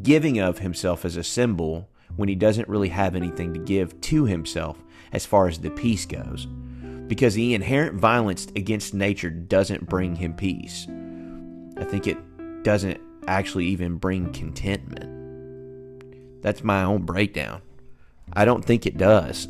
Giving 0.01 0.39
of 0.39 0.59
himself 0.59 1.03
as 1.03 1.17
a 1.17 1.23
symbol 1.23 1.89
when 2.15 2.29
he 2.29 2.35
doesn't 2.35 2.69
really 2.69 2.89
have 2.89 3.15
anything 3.15 3.53
to 3.53 3.59
give 3.59 3.99
to 4.01 4.25
himself 4.25 4.77
as 5.11 5.25
far 5.25 5.47
as 5.47 5.59
the 5.59 5.71
peace 5.71 6.05
goes 6.05 6.47
because 7.07 7.33
the 7.33 7.55
inherent 7.55 7.99
violence 7.99 8.45
against 8.55 8.93
nature 8.93 9.31
doesn't 9.31 9.89
bring 9.89 10.15
him 10.15 10.33
peace. 10.33 10.87
I 11.75 11.83
think 11.83 12.05
it 12.05 12.17
doesn't 12.63 12.99
actually 13.27 13.65
even 13.67 13.97
bring 13.97 14.33
contentment. 14.33 16.41
That's 16.41 16.63
my 16.63 16.83
own 16.83 17.03
breakdown. 17.03 17.61
I 18.33 18.45
don't 18.45 18.63
think 18.63 18.85
it 18.85 18.97
does. 18.97 19.47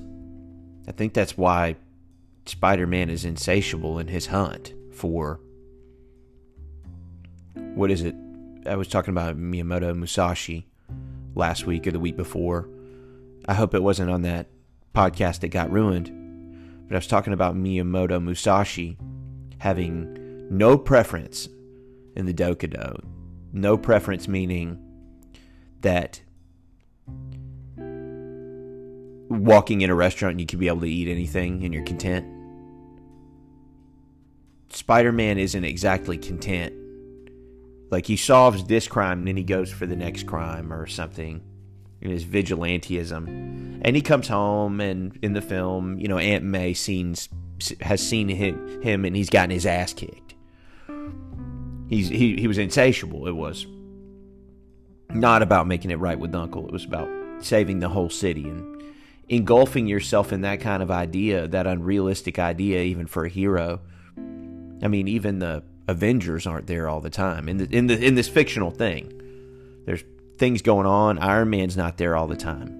I 0.87 0.91
think 0.91 1.13
that's 1.13 1.37
why 1.37 1.75
Spider 2.45 2.87
Man 2.87 3.09
is 3.09 3.25
insatiable 3.25 3.99
in 3.99 4.07
his 4.07 4.27
hunt 4.27 4.73
for. 4.91 5.39
What 7.75 7.91
is 7.91 8.01
it? 8.01 8.15
I 8.65 8.75
was 8.75 8.87
talking 8.87 9.13
about 9.13 9.37
Miyamoto 9.37 9.95
Musashi 9.95 10.67
last 11.35 11.65
week 11.65 11.87
or 11.87 11.91
the 11.91 11.99
week 11.99 12.17
before. 12.17 12.67
I 13.47 13.53
hope 13.53 13.73
it 13.73 13.83
wasn't 13.83 14.11
on 14.11 14.23
that 14.23 14.47
podcast 14.93 15.41
that 15.41 15.49
got 15.49 15.71
ruined 15.71 16.19
but 16.89 16.95
I 16.95 16.97
was 16.97 17.07
talking 17.07 17.33
about 17.33 17.55
Miyamoto 17.55 18.21
Musashi 18.21 18.97
having 19.59 20.17
no 20.49 20.75
preference 20.75 21.47
in 22.19 22.25
the 22.25 22.33
Dokkodo. 22.33 23.03
No 23.51 23.77
preference 23.77 24.27
meaning 24.27 24.77
that 25.81 26.21
walking 29.29 29.81
in 29.81 29.89
a 29.89 29.95
restaurant 29.95 30.39
you 30.39 30.45
could 30.45 30.59
be 30.59 30.67
able 30.67 30.81
to 30.81 30.89
eat 30.89 31.07
anything 31.07 31.63
and 31.63 31.73
you're 31.73 31.83
content. 31.83 32.25
Spider 34.69 35.11
Man 35.11 35.39
isn't 35.39 35.63
exactly 35.63 36.17
content. 36.17 36.75
Like 37.89 38.05
he 38.05 38.17
solves 38.17 38.65
this 38.65 38.87
crime 38.87 39.19
and 39.19 39.27
then 39.27 39.37
he 39.37 39.43
goes 39.43 39.71
for 39.71 39.87
the 39.87 39.95
next 39.95 40.27
crime 40.27 40.71
or 40.71 40.85
something 40.85 41.41
in 42.01 42.11
his 42.11 42.23
vigilantism. 42.23 43.81
And 43.81 43.95
he 43.95 44.01
comes 44.01 44.27
home, 44.27 44.81
and 44.81 45.17
in 45.21 45.33
the 45.33 45.41
film, 45.41 45.97
you 45.99 46.07
know, 46.07 46.17
Aunt 46.17 46.43
May 46.43 46.75
has 47.81 48.07
seen 48.07 48.27
him 48.29 49.05
and 49.05 49.15
he's 49.15 49.29
gotten 49.29 49.51
his 49.51 49.65
ass 49.65 49.93
kicked. 49.93 50.28
He's 51.89 52.07
he, 52.07 52.35
he 52.37 52.47
was 52.47 52.57
insatiable. 52.57 53.27
It 53.27 53.35
was 53.35 53.65
not 55.09 55.41
about 55.41 55.67
making 55.67 55.91
it 55.91 55.95
right 55.95 56.19
with 56.19 56.35
Uncle. 56.35 56.65
It 56.67 56.71
was 56.71 56.85
about 56.85 57.09
saving 57.43 57.79
the 57.79 57.89
whole 57.89 58.09
city 58.09 58.47
and 58.47 58.83
engulfing 59.27 59.87
yourself 59.87 60.31
in 60.31 60.41
that 60.41 60.59
kind 60.59 60.83
of 60.83 60.91
idea, 60.91 61.47
that 61.47 61.65
unrealistic 61.65 62.37
idea, 62.37 62.81
even 62.81 63.07
for 63.07 63.25
a 63.25 63.29
hero. 63.29 63.81
I 64.17 64.87
mean, 64.87 65.07
even 65.07 65.39
the 65.39 65.63
Avengers 65.87 66.45
aren't 66.45 66.67
there 66.67 66.87
all 66.87 67.01
the 67.01 67.09
time 67.09 67.49
in 67.49 67.57
the 67.57 67.75
in 67.75 67.87
the 67.87 67.97
in 67.99 68.15
this 68.15 68.29
fictional 68.29 68.69
thing. 68.71 69.15
There's 69.85 70.03
things 70.37 70.61
going 70.61 70.85
on. 70.85 71.17
Iron 71.17 71.49
Man's 71.49 71.75
not 71.75 71.97
there 71.97 72.15
all 72.15 72.27
the 72.27 72.35
time. 72.35 72.75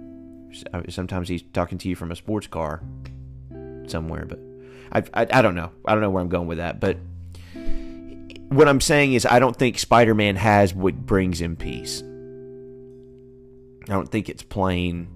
Uh, 0.74 0.84
sometimes 0.90 1.28
he's 1.28 1.44
talking 1.54 1.78
to 1.80 1.90
you 1.90 1.96
from 1.96 2.12
a 2.12 2.16
sports 2.16 2.48
car 2.48 2.82
somewhere, 3.88 4.26
but 4.26 4.40
I, 4.92 5.22
I, 5.22 5.40
I 5.40 5.42
don't 5.42 5.56
know. 5.56 5.72
I 5.86 5.94
don't 5.94 6.02
know 6.02 6.10
where 6.10 6.22
I'm 6.22 6.30
going 6.30 6.48
with 6.48 6.60
that. 6.60 6.80
But 6.80 6.98
what 8.50 8.68
I'm 8.68 8.82
saying 8.82 9.14
is, 9.14 9.26
I 9.26 9.40
don't 9.40 9.56
think 9.56 9.80
Spider 9.80 10.14
Man 10.16 10.36
has 10.36 10.74
what 10.74 11.06
brings 11.06 11.40
him 11.40 11.56
peace. 11.56 12.02
I 13.88 13.94
don't 13.94 14.10
think 14.10 14.30
it's 14.30 14.44
plain 14.44 15.08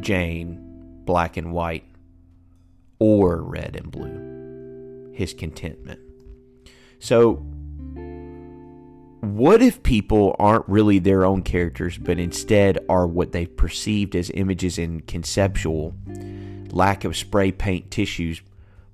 Jane, 0.00 0.58
black 1.04 1.36
and 1.36 1.52
white, 1.52 1.84
or 2.98 3.42
red 3.42 3.76
and 3.76 3.90
blue. 3.90 5.12
His 5.14 5.34
contentment. 5.34 6.00
So 6.98 7.44
what 9.20 9.62
if 9.62 9.82
people 9.82 10.36
aren't 10.38 10.68
really 10.68 10.98
their 10.98 11.24
own 11.24 11.42
characters, 11.42 11.98
but 11.98 12.18
instead 12.18 12.78
are 12.88 13.06
what 13.06 13.32
they've 13.32 13.56
perceived 13.56 14.14
as 14.14 14.30
images 14.34 14.78
in 14.78 15.00
conceptual, 15.00 15.94
lack 16.70 17.04
of 17.04 17.16
spray 17.16 17.52
paint 17.52 17.90
tissues, 17.90 18.42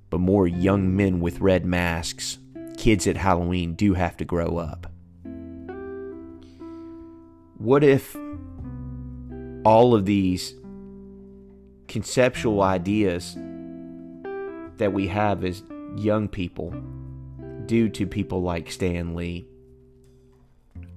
but 0.09 0.19
more 0.19 0.47
young 0.47 0.95
men 0.95 1.19
with 1.19 1.39
red 1.39 1.65
masks, 1.65 2.39
kids 2.77 3.07
at 3.07 3.17
Halloween, 3.17 3.73
do 3.75 3.93
have 3.93 4.17
to 4.17 4.25
grow 4.25 4.57
up. 4.57 4.91
What 7.57 7.83
if 7.83 8.15
all 9.63 9.95
of 9.95 10.05
these 10.05 10.55
conceptual 11.87 12.61
ideas 12.61 13.35
that 14.77 14.91
we 14.91 15.07
have 15.07 15.43
as 15.43 15.63
young 15.95 16.27
people, 16.27 16.73
due 17.65 17.87
to 17.87 18.05
people 18.05 18.41
like 18.41 18.69
Stan 18.69 19.15
Lee 19.15 19.47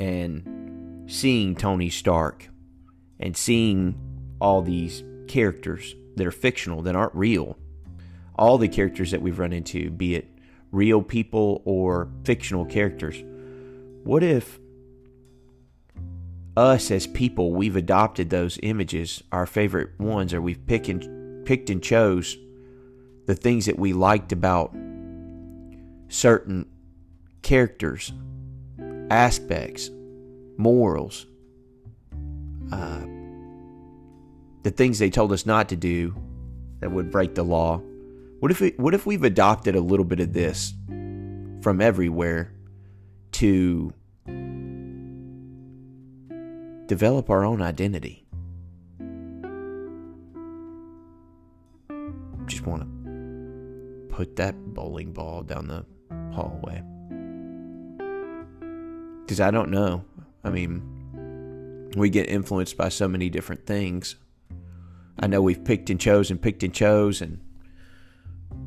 and 0.00 1.04
seeing 1.06 1.54
Tony 1.54 1.90
Stark 1.90 2.48
and 3.20 3.36
seeing 3.36 3.94
all 4.40 4.62
these 4.62 5.04
characters 5.28 5.94
that 6.16 6.26
are 6.26 6.32
fictional, 6.32 6.82
that 6.82 6.96
aren't 6.96 7.14
real, 7.14 7.56
all 8.34 8.58
the 8.58 8.68
characters 8.68 9.10
that 9.12 9.22
we've 9.22 9.38
run 9.38 9.52
into, 9.52 9.90
be 9.90 10.16
it 10.16 10.28
real 10.76 11.00
people 11.00 11.62
or 11.64 12.08
fictional 12.24 12.66
characters, 12.66 13.24
what 14.04 14.22
if 14.22 14.60
us 16.54 16.90
as 16.90 17.06
people, 17.06 17.52
we've 17.52 17.76
adopted 17.76 18.30
those 18.30 18.58
images, 18.62 19.22
our 19.32 19.46
favorite 19.46 19.98
ones, 19.98 20.34
or 20.34 20.40
we've 20.40 20.66
picked 20.66 20.88
and, 20.88 21.44
picked 21.46 21.70
and 21.70 21.82
chose 21.82 22.36
the 23.26 23.34
things 23.34 23.66
that 23.66 23.78
we 23.78 23.92
liked 23.92 24.32
about 24.32 24.74
certain 26.08 26.66
characters, 27.42 28.12
aspects, 29.10 29.90
morals, 30.58 31.26
uh, 32.70 33.04
the 34.62 34.70
things 34.70 34.98
they 34.98 35.10
told 35.10 35.32
us 35.32 35.46
not 35.46 35.68
to 35.70 35.76
do 35.76 36.14
that 36.80 36.90
would 36.90 37.10
break 37.10 37.34
the 37.34 37.42
law. 37.42 37.80
What 38.38 38.50
if 38.50 38.60
it, 38.60 38.78
what 38.78 38.92
if 38.94 39.06
we've 39.06 39.24
adopted 39.24 39.76
a 39.76 39.80
little 39.80 40.04
bit 40.04 40.20
of 40.20 40.32
this 40.32 40.74
from 41.62 41.80
everywhere 41.80 42.52
to 43.32 43.92
develop 46.86 47.30
our 47.30 47.44
own 47.44 47.62
identity? 47.62 48.26
Just 52.46 52.66
want 52.66 52.82
to 52.82 54.14
put 54.14 54.36
that 54.36 54.54
bowling 54.74 55.12
ball 55.12 55.42
down 55.42 55.68
the 55.68 55.84
hallway. 56.32 56.82
Because 59.22 59.40
I 59.40 59.50
don't 59.50 59.70
know. 59.70 60.04
I 60.44 60.50
mean, 60.50 61.90
we 61.96 62.10
get 62.10 62.28
influenced 62.28 62.76
by 62.76 62.90
so 62.90 63.08
many 63.08 63.30
different 63.30 63.66
things. 63.66 64.16
I 65.18 65.26
know 65.26 65.40
we've 65.40 65.64
picked 65.64 65.88
and 65.90 65.98
chose 65.98 66.30
and 66.30 66.40
picked 66.40 66.62
and 66.62 66.72
chose, 66.72 67.22
and 67.22 67.40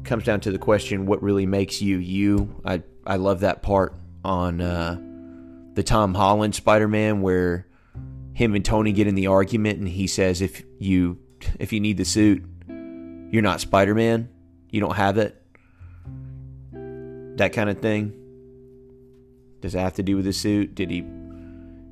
comes 0.10 0.26
down 0.26 0.42
to 0.42 0.52
the 0.52 0.58
question 0.58 1.06
what 1.06 1.24
really 1.24 1.46
makes 1.46 1.82
you 1.82 1.98
you. 1.98 2.62
I, 2.66 2.82
I 3.06 3.16
love 3.18 3.42
that 3.42 3.62
part 3.62 3.94
on 4.26 4.60
uh, 4.60 5.00
the 5.76 5.84
Tom 5.84 6.16
Holland 6.16 6.56
Spider 6.56 6.88
Man 6.88 7.22
where 7.22 7.68
him 8.34 8.56
and 8.56 8.66
Tony 8.66 8.92
get 8.92 9.08
in 9.08 9.16
the 9.16 9.28
argument, 9.28 9.80
and 9.80 9.88
he 9.88 10.08
says, 10.08 10.42
"If 10.42 10.64
you 10.80 11.20
if 11.60 11.72
you 11.72 11.80
need 11.80 11.98
the 11.98 12.06
suit, 12.06 12.44
you're 12.68 13.44
not 13.44 13.62
Spider 13.62 13.96
Man. 13.96 14.30
You 14.70 14.82
don't 14.82 14.96
have 14.96 15.18
it." 15.18 15.36
that 17.40 17.54
kind 17.54 17.70
of 17.70 17.80
thing? 17.80 18.14
Does 19.62 19.74
it 19.74 19.80
have 19.80 19.94
to 19.96 20.04
do 20.04 20.18
with 20.18 20.26
the 20.26 20.34
suit? 20.34 20.76
Did 20.76 20.92
he 20.92 21.06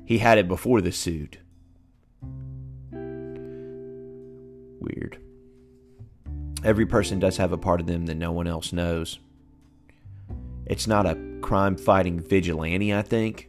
he 0.04 0.18
had 0.18 0.38
it 0.38 0.46
before 0.46 0.80
the 0.80 0.92
suit? 0.92 1.38
Weird. 4.80 5.18
Every 6.64 6.86
person 6.86 7.20
does 7.20 7.36
have 7.36 7.52
a 7.52 7.58
part 7.58 7.80
of 7.80 7.86
them 7.86 8.06
that 8.06 8.16
no 8.16 8.32
one 8.32 8.46
else 8.46 8.72
knows. 8.72 9.20
It's 10.66 10.86
not 10.86 11.06
a 11.06 11.18
crime 11.40 11.76
fighting 11.76 12.20
vigilante, 12.20 12.94
I 12.94 13.02
think. 13.02 13.48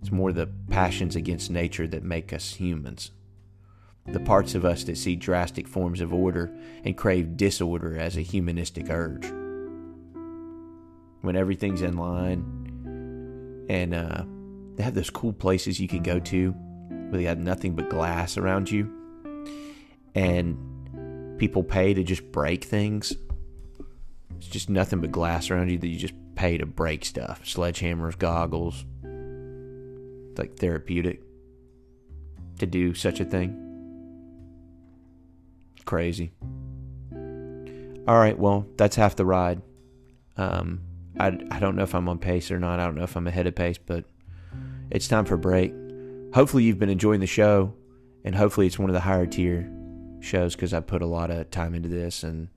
It's 0.00 0.10
more 0.10 0.32
the 0.32 0.48
passions 0.68 1.16
against 1.16 1.50
nature 1.50 1.86
that 1.86 2.02
make 2.02 2.32
us 2.32 2.54
humans. 2.54 3.10
The 4.06 4.20
parts 4.20 4.54
of 4.54 4.64
us 4.64 4.84
that 4.84 4.98
see 4.98 5.16
drastic 5.16 5.66
forms 5.66 6.00
of 6.00 6.12
order 6.12 6.54
and 6.84 6.96
crave 6.96 7.36
disorder 7.36 7.98
as 7.98 8.16
a 8.16 8.22
humanistic 8.22 8.90
urge 8.90 9.26
when 11.22 11.36
everything's 11.36 11.80
in 11.80 11.96
line. 11.96 13.66
And 13.70 13.94
uh, 13.94 14.24
they 14.76 14.82
have 14.82 14.94
those 14.94 15.08
cool 15.08 15.32
places 15.32 15.80
you 15.80 15.88
can 15.88 16.02
go 16.02 16.18
to 16.20 16.50
where 16.50 17.18
they 17.18 17.24
have 17.24 17.38
nothing 17.38 17.74
but 17.74 17.88
glass 17.88 18.36
around 18.36 18.70
you. 18.70 18.90
And 20.14 20.58
people 21.38 21.62
pay 21.62 21.94
to 21.94 22.02
just 22.02 22.30
break 22.32 22.64
things. 22.64 23.12
It's 24.36 24.46
just 24.46 24.68
nothing 24.68 25.00
but 25.00 25.12
glass 25.12 25.50
around 25.50 25.70
you 25.70 25.78
that 25.78 25.88
you 25.88 25.98
just 25.98 26.14
pay 26.34 26.58
to 26.58 26.66
break 26.66 27.04
stuff. 27.04 27.42
Sledgehammers, 27.44 28.18
goggles. 28.18 28.84
It's 29.02 30.38
Like 30.38 30.56
therapeutic 30.56 31.22
to 32.58 32.66
do 32.66 32.94
such 32.94 33.20
a 33.20 33.24
thing. 33.24 33.60
Crazy. 35.84 36.32
All 38.06 38.18
right, 38.18 38.38
well, 38.38 38.66
that's 38.76 38.96
half 38.96 39.16
the 39.16 39.24
ride. 39.24 39.62
Um, 40.36 40.80
I, 41.18 41.38
I 41.50 41.58
don't 41.58 41.76
know 41.76 41.84
if 41.84 41.94
I'm 41.94 42.08
on 42.08 42.18
pace 42.18 42.50
or 42.50 42.58
not. 42.58 42.80
I 42.80 42.84
don't 42.84 42.96
know 42.96 43.04
if 43.04 43.16
I'm 43.16 43.26
ahead 43.26 43.46
of 43.46 43.54
pace, 43.54 43.78
but 43.78 44.04
it's 44.90 45.08
time 45.08 45.24
for 45.24 45.34
a 45.34 45.38
break. 45.38 45.72
Hopefully, 46.34 46.64
you've 46.64 46.78
been 46.78 46.90
enjoying 46.90 47.20
the 47.20 47.26
show, 47.26 47.72
and 48.24 48.34
hopefully, 48.34 48.66
it's 48.66 48.78
one 48.78 48.90
of 48.90 48.94
the 48.94 49.00
higher 49.00 49.26
tier 49.26 49.70
shows 50.24 50.56
because 50.56 50.72
I 50.72 50.80
put 50.80 51.02
a 51.02 51.06
lot 51.06 51.30
of 51.30 51.50
time 51.50 51.74
into 51.74 51.88
this, 51.88 52.22
and 52.24 52.48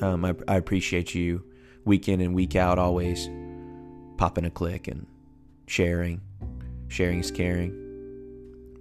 um, 0.00 0.24
I, 0.24 0.34
I 0.46 0.56
appreciate 0.56 1.14
you 1.14 1.44
week 1.84 2.08
in 2.08 2.20
and 2.20 2.34
week 2.34 2.54
out 2.56 2.78
always 2.78 3.28
popping 4.16 4.44
a 4.44 4.50
click 4.50 4.88
and 4.88 5.06
sharing. 5.66 6.20
Sharing 6.88 7.20
is 7.20 7.30
caring. 7.30 7.84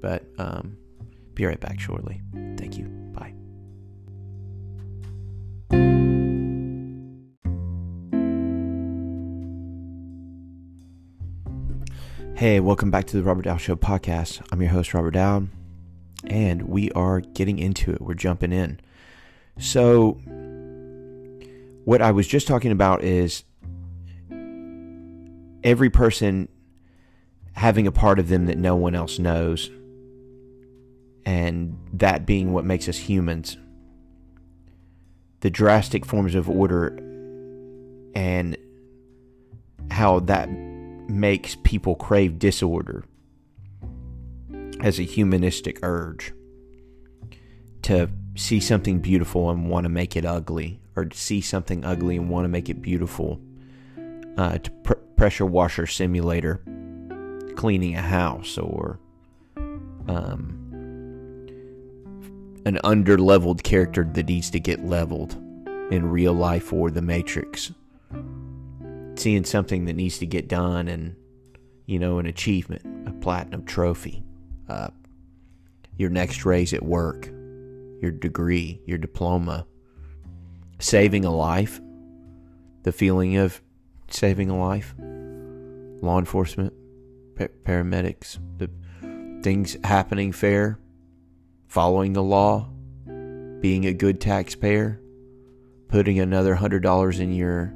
But 0.01 0.23
um, 0.37 0.77
be 1.33 1.45
right 1.45 1.59
back 1.59 1.79
shortly. 1.79 2.21
Thank 2.57 2.77
you. 2.77 2.85
Bye. 3.13 3.33
Hey, 12.35 12.59
welcome 12.59 12.91
back 12.91 13.05
to 13.07 13.17
the 13.17 13.23
Robert 13.23 13.45
Dowd 13.45 13.59
Show 13.59 13.75
podcast. 13.75 14.45
I'm 14.51 14.61
your 14.61 14.69
host, 14.69 14.93
Robert 14.93 15.15
Dowd, 15.15 15.49
and 16.27 16.63
we 16.63 16.91
are 16.91 17.21
getting 17.21 17.59
into 17.59 17.91
it. 17.91 18.01
We're 18.01 18.13
jumping 18.13 18.51
in. 18.51 18.79
So, 19.59 20.19
what 21.85 22.01
I 22.01 22.11
was 22.11 22.27
just 22.27 22.47
talking 22.47 22.71
about 22.71 23.03
is 23.03 23.43
every 25.63 25.89
person 25.89 26.47
having 27.53 27.87
a 27.87 27.91
part 27.91 28.19
of 28.19 28.27
them 28.27 28.45
that 28.45 28.57
no 28.57 28.75
one 28.75 28.93
else 28.93 29.17
knows, 29.17 29.71
and 31.25 31.77
that 31.93 32.25
being 32.25 32.53
what 32.53 32.65
makes 32.65 32.87
us 32.87 32.97
humans. 32.97 33.57
The 35.41 35.49
drastic 35.49 36.05
forms 36.05 36.35
of 36.35 36.49
order 36.49 36.97
and 38.15 38.57
how 39.91 40.19
that 40.21 40.49
makes 40.49 41.55
people 41.63 41.95
crave 41.95 42.37
disorder 42.39 43.05
as 44.81 44.99
a 44.99 45.03
humanistic 45.03 45.79
urge 45.83 46.33
to 47.83 48.09
see 48.35 48.59
something 48.59 48.99
beautiful 48.99 49.49
and 49.49 49.69
want 49.69 49.85
to 49.85 49.89
make 49.89 50.15
it 50.15 50.25
ugly, 50.25 50.79
or 50.95 51.05
to 51.05 51.17
see 51.17 51.41
something 51.41 51.85
ugly 51.85 52.17
and 52.17 52.29
want 52.29 52.43
to 52.43 52.49
make 52.49 52.69
it 52.69 52.81
beautiful. 52.81 53.39
Uh, 54.37 54.57
to 54.57 54.69
pr- 54.83 54.93
pressure 55.15 55.45
washer 55.45 55.87
simulator 55.87 56.61
cleaning 57.55 57.95
a 57.95 58.01
house, 58.01 58.57
or 58.57 58.99
um, 60.07 60.63
an 62.65 62.79
under-leveled 62.83 63.63
character 63.63 64.03
that 64.13 64.27
needs 64.27 64.49
to 64.51 64.59
get 64.59 64.85
leveled 64.85 65.33
in 65.91 66.05
real 66.05 66.33
life, 66.33 66.71
or 66.71 66.91
the 66.91 67.01
Matrix 67.01 67.71
seeing 69.15 69.43
something 69.43 69.85
that 69.85 69.95
needs 69.95 70.19
to 70.19 70.25
get 70.25 70.47
done 70.47 70.87
and 70.87 71.15
you 71.85 71.97
know 71.99 72.19
an 72.19 72.25
achievement 72.25 72.81
a 73.07 73.11
platinum 73.13 73.65
trophy 73.65 74.23
uh, 74.69 74.89
your 75.97 76.09
next 76.09 76.45
raise 76.45 76.73
at 76.73 76.83
work 76.83 77.29
your 78.01 78.11
degree 78.11 78.81
your 78.85 78.97
diploma. 78.97 79.65
Saving 80.79 81.25
a 81.25 81.31
life. 81.31 81.81
The 82.83 82.91
feeling 82.91 83.37
of 83.37 83.61
saving 84.09 84.49
a 84.49 84.57
life. 84.57 84.95
Law 86.01 86.19
enforcement 86.19 86.73
pa- 87.35 87.47
paramedics 87.65 88.37
the 88.57 88.69
things 89.41 89.77
happening 89.83 90.31
fair. 90.31 90.79
Following 91.67 92.13
the 92.13 92.23
law. 92.23 92.69
Being 93.59 93.85
a 93.85 93.93
good 93.93 94.21
taxpayer. 94.21 95.01
Putting 95.87 96.19
another 96.19 96.55
hundred 96.55 96.83
dollars 96.83 97.19
in 97.19 97.33
your 97.33 97.73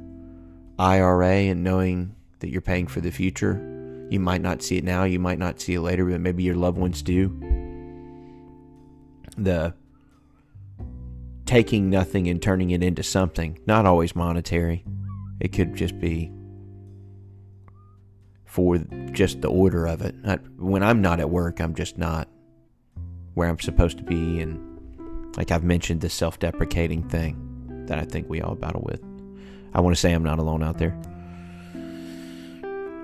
IRA 0.78 1.50
and 1.50 1.64
knowing 1.64 2.14
that 2.38 2.50
you're 2.50 2.60
paying 2.60 2.86
for 2.86 3.00
the 3.00 3.10
future. 3.10 3.71
You 4.12 4.20
might 4.20 4.42
not 4.42 4.62
see 4.62 4.76
it 4.76 4.84
now, 4.84 5.04
you 5.04 5.18
might 5.18 5.38
not 5.38 5.58
see 5.58 5.72
it 5.72 5.80
later, 5.80 6.04
but 6.04 6.20
maybe 6.20 6.42
your 6.42 6.54
loved 6.54 6.76
ones 6.76 7.00
do. 7.00 7.30
The 9.38 9.72
taking 11.46 11.88
nothing 11.88 12.28
and 12.28 12.42
turning 12.42 12.72
it 12.72 12.82
into 12.82 13.02
something. 13.02 13.58
Not 13.66 13.86
always 13.86 14.14
monetary. 14.14 14.84
It 15.40 15.48
could 15.54 15.74
just 15.74 15.98
be 15.98 16.30
for 18.44 18.76
just 19.12 19.40
the 19.40 19.48
order 19.48 19.86
of 19.86 20.02
it. 20.02 20.14
when 20.58 20.82
I'm 20.82 21.00
not 21.00 21.18
at 21.18 21.30
work, 21.30 21.58
I'm 21.58 21.74
just 21.74 21.96
not 21.96 22.28
where 23.32 23.48
I'm 23.48 23.60
supposed 23.60 23.96
to 23.96 24.04
be. 24.04 24.42
And 24.42 25.34
like 25.38 25.50
I've 25.50 25.64
mentioned, 25.64 26.02
the 26.02 26.10
self 26.10 26.38
deprecating 26.38 27.08
thing 27.08 27.86
that 27.86 27.98
I 27.98 28.04
think 28.04 28.28
we 28.28 28.42
all 28.42 28.56
battle 28.56 28.82
with. 28.84 29.02
I 29.72 29.80
want 29.80 29.96
to 29.96 30.00
say 30.00 30.12
I'm 30.12 30.22
not 30.22 30.38
alone 30.38 30.62
out 30.62 30.76
there. 30.76 30.94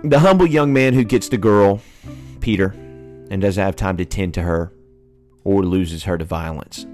The 0.05 0.21
humble 0.21 0.47
young 0.47 0.73
man 0.73 0.95
who 0.95 1.03
gets 1.03 1.29
the 1.29 1.39
girl, 1.39 1.81
Peter, 2.39 2.69
and 3.31 3.43
doesn't 3.43 3.63
have 3.63 3.75
time 3.75 3.97
to 3.97 4.05
tend 4.05 4.33
to 4.35 4.43
her 4.43 4.73
or 5.43 5.65
loses 5.65 6.05
her 6.05 6.17
to 6.17 6.25
violence, 6.25 6.87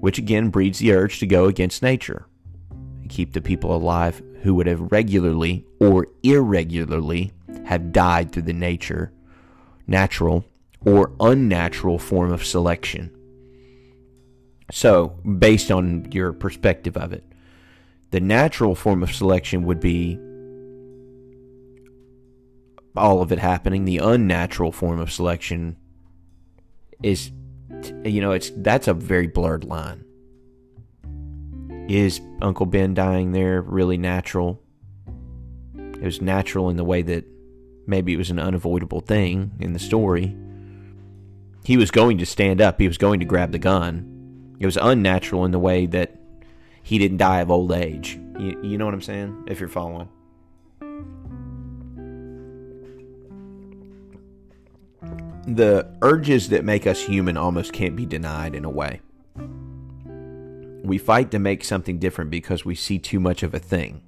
which 0.00 0.18
again 0.18 0.48
breeds 0.48 0.80
the 0.80 0.92
urge 0.92 1.20
to 1.20 1.26
go 1.26 1.44
against 1.44 1.84
nature 1.84 2.26
and 2.72 3.08
keep 3.08 3.32
the 3.32 3.40
people 3.40 3.72
alive 3.72 4.20
who 4.42 4.56
would 4.56 4.66
have 4.66 4.90
regularly 4.90 5.64
or 5.78 6.08
irregularly 6.24 7.32
have 7.64 7.92
died 7.92 8.32
through 8.32 8.42
the 8.42 8.52
nature, 8.52 9.12
natural, 9.86 10.44
or 10.84 11.12
unnatural 11.20 11.96
form 11.96 12.32
of 12.32 12.44
selection. 12.44 13.16
So, 14.72 15.10
based 15.38 15.70
on 15.70 16.10
your 16.10 16.32
perspective 16.32 16.96
of 16.96 17.12
it, 17.12 17.22
the 18.10 18.20
natural 18.20 18.74
form 18.74 19.04
of 19.04 19.14
selection 19.14 19.62
would 19.62 19.78
be 19.78 20.18
all 22.98 23.22
of 23.22 23.32
it 23.32 23.38
happening. 23.38 23.84
The 23.84 23.98
unnatural 23.98 24.72
form 24.72 25.00
of 25.00 25.10
selection 25.10 25.76
is, 27.02 27.30
you 28.04 28.20
know, 28.20 28.32
it's 28.32 28.50
that's 28.56 28.88
a 28.88 28.94
very 28.94 29.26
blurred 29.26 29.64
line. 29.64 30.04
Is 31.88 32.20
Uncle 32.42 32.66
Ben 32.66 32.94
dying 32.94 33.32
there 33.32 33.62
really 33.62 33.96
natural? 33.96 34.60
It 35.76 36.04
was 36.04 36.20
natural 36.20 36.68
in 36.68 36.76
the 36.76 36.84
way 36.84 37.02
that 37.02 37.24
maybe 37.86 38.12
it 38.12 38.18
was 38.18 38.30
an 38.30 38.38
unavoidable 38.38 39.00
thing 39.00 39.52
in 39.58 39.72
the 39.72 39.78
story. 39.78 40.36
He 41.64 41.76
was 41.76 41.90
going 41.90 42.18
to 42.18 42.26
stand 42.26 42.60
up, 42.60 42.80
he 42.80 42.88
was 42.88 42.98
going 42.98 43.20
to 43.20 43.26
grab 43.26 43.52
the 43.52 43.58
gun. 43.58 44.56
It 44.60 44.66
was 44.66 44.76
unnatural 44.76 45.44
in 45.44 45.50
the 45.50 45.58
way 45.58 45.86
that 45.86 46.14
he 46.82 46.98
didn't 46.98 47.18
die 47.18 47.40
of 47.40 47.50
old 47.50 47.72
age. 47.72 48.18
You, 48.38 48.60
you 48.62 48.78
know 48.78 48.84
what 48.84 48.94
I'm 48.94 49.02
saying? 49.02 49.44
If 49.46 49.60
you're 49.60 49.68
following. 49.68 50.08
The 55.54 55.88
urges 56.02 56.50
that 56.50 56.64
make 56.64 56.86
us 56.86 57.00
human 57.00 57.36
almost 57.36 57.72
can't 57.72 57.96
be 57.96 58.06
denied 58.06 58.54
in 58.54 58.64
a 58.64 58.70
way. 58.70 59.00
We 60.84 60.98
fight 60.98 61.30
to 61.32 61.38
make 61.38 61.64
something 61.64 61.98
different 61.98 62.30
because 62.30 62.64
we 62.64 62.74
see 62.74 62.98
too 62.98 63.18
much 63.20 63.42
of 63.42 63.54
a 63.54 63.58
thing 63.58 64.02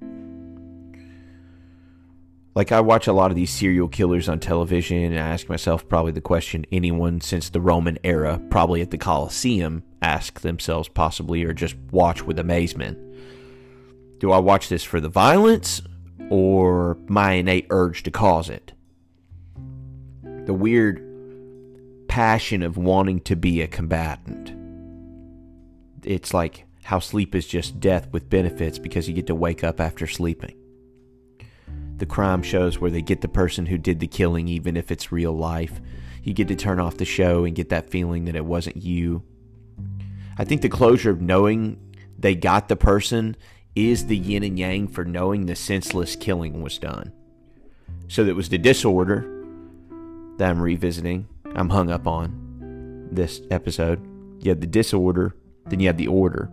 like 2.55 2.73
I 2.73 2.81
watch 2.81 3.07
a 3.07 3.13
lot 3.13 3.31
of 3.31 3.37
these 3.37 3.51
serial 3.51 3.89
killers 3.89 4.29
on 4.29 4.41
television 4.41 4.99
and 4.99 5.15
I 5.15 5.29
ask 5.29 5.49
myself 5.49 5.89
probably 5.89 6.13
the 6.13 6.21
question 6.21 6.67
anyone 6.73 7.21
since 7.21 7.49
the 7.49 7.61
Roman 7.61 7.99
era, 8.03 8.41
probably 8.51 8.83
at 8.83 8.91
the 8.91 8.99
Colosseum, 8.99 9.83
ask 10.03 10.41
themselves 10.41 10.89
possibly 10.89 11.45
or 11.45 11.53
just 11.53 11.77
watch 11.93 12.23
with 12.23 12.39
amazement. 12.39 12.99
Do 14.19 14.33
I 14.33 14.39
watch 14.39 14.69
this 14.69 14.85
for 14.85 15.01
the 15.01 15.09
violence 15.09 15.81
or 16.29 16.99
my 17.07 17.33
innate 17.33 17.67
urge 17.71 18.03
to 18.03 18.11
cause 18.11 18.51
it? 18.51 18.73
The 20.23 20.55
weird 20.55 21.10
passion 22.11 22.63
of 22.63 22.77
wanting 22.77 23.21
to 23.21 23.37
be 23.37 23.63
a 23.63 23.69
combatant. 23.69 24.53
It's 26.05 26.35
like 26.35 26.67
how 26.83 26.99
sleep 26.99 27.35
is 27.35 27.47
just 27.47 27.81
death 27.81 28.09
with 28.13 28.29
benefits 28.29 28.79
because 28.79 29.09
you 29.09 29.15
get 29.15 29.27
to 29.29 29.35
wake 29.35 29.65
up 29.65 29.81
after 29.81 30.07
sleeping 30.07 30.61
the 32.01 32.07
crime 32.07 32.43
shows 32.43 32.81
where 32.81 32.91
they 32.91 33.03
get 33.03 33.21
the 33.21 33.29
person 33.29 33.67
who 33.67 33.79
did 33.79 34.01
the 34.01 34.07
killing, 34.07 34.49
even 34.49 34.77
if 34.77 34.91
it's 34.91 35.13
real 35.13 35.33
life. 35.33 35.81
You 36.25 36.33
get 36.33 36.49
to 36.49 36.57
turn 36.57 36.81
off 36.81 36.97
the 36.97 37.05
show 37.05 37.45
and 37.45 37.55
get 37.55 37.69
that 37.69 37.91
feeling 37.91 38.25
that 38.25 38.35
it 38.35 38.45
wasn't 38.45 38.79
you. 38.79 39.23
I 40.37 40.45
think 40.45 40.63
the 40.63 40.69
closure 40.69 41.11
of 41.11 41.21
knowing 41.21 41.79
they 42.19 42.35
got 42.35 42.69
the 42.69 42.77
person 42.77 43.37
is 43.77 44.07
the 44.07 44.17
yin 44.17 44.43
and 44.43 44.59
yang 44.59 44.89
for 44.89 45.05
knowing 45.05 45.47
the 45.47 45.55
senseless 45.55 46.17
killing 46.17 46.63
was 46.63 46.79
done. 46.79 47.13
So 48.09 48.25
that 48.25 48.35
was 48.35 48.49
the 48.49 48.59
disorder 48.59 49.27
that 50.39 50.51
I'm 50.51 50.61
revisiting. 50.61 51.29
I'm 51.55 51.69
hung 51.69 51.91
up 51.91 52.07
on 52.07 53.09
this 53.11 53.41
episode. 53.51 54.01
You 54.43 54.51
have 54.51 54.61
the 54.61 54.67
disorder, 54.67 55.35
then 55.67 55.81
you 55.81 55.89
have 55.89 55.97
the 55.97 56.07
order. 56.07 56.51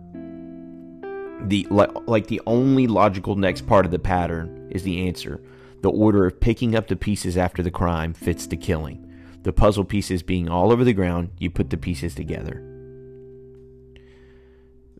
The 1.46 1.66
like 1.70 1.90
like 2.08 2.26
the 2.26 2.40
only 2.46 2.86
logical 2.86 3.36
next 3.36 3.66
part 3.66 3.86
of 3.86 3.92
the 3.92 3.98
pattern 3.98 4.68
is 4.70 4.82
the 4.82 5.06
answer. 5.06 5.40
The 5.82 5.90
order 5.90 6.26
of 6.26 6.40
picking 6.40 6.74
up 6.74 6.88
the 6.88 6.96
pieces 6.96 7.36
after 7.36 7.62
the 7.62 7.70
crime 7.70 8.12
fits 8.12 8.46
the 8.46 8.56
killing. 8.56 9.04
The 9.44 9.52
puzzle 9.52 9.84
pieces 9.84 10.22
being 10.24 10.48
all 10.48 10.72
over 10.72 10.82
the 10.82 10.92
ground, 10.92 11.30
you 11.38 11.50
put 11.50 11.70
the 11.70 11.76
pieces 11.76 12.14
together. 12.14 12.64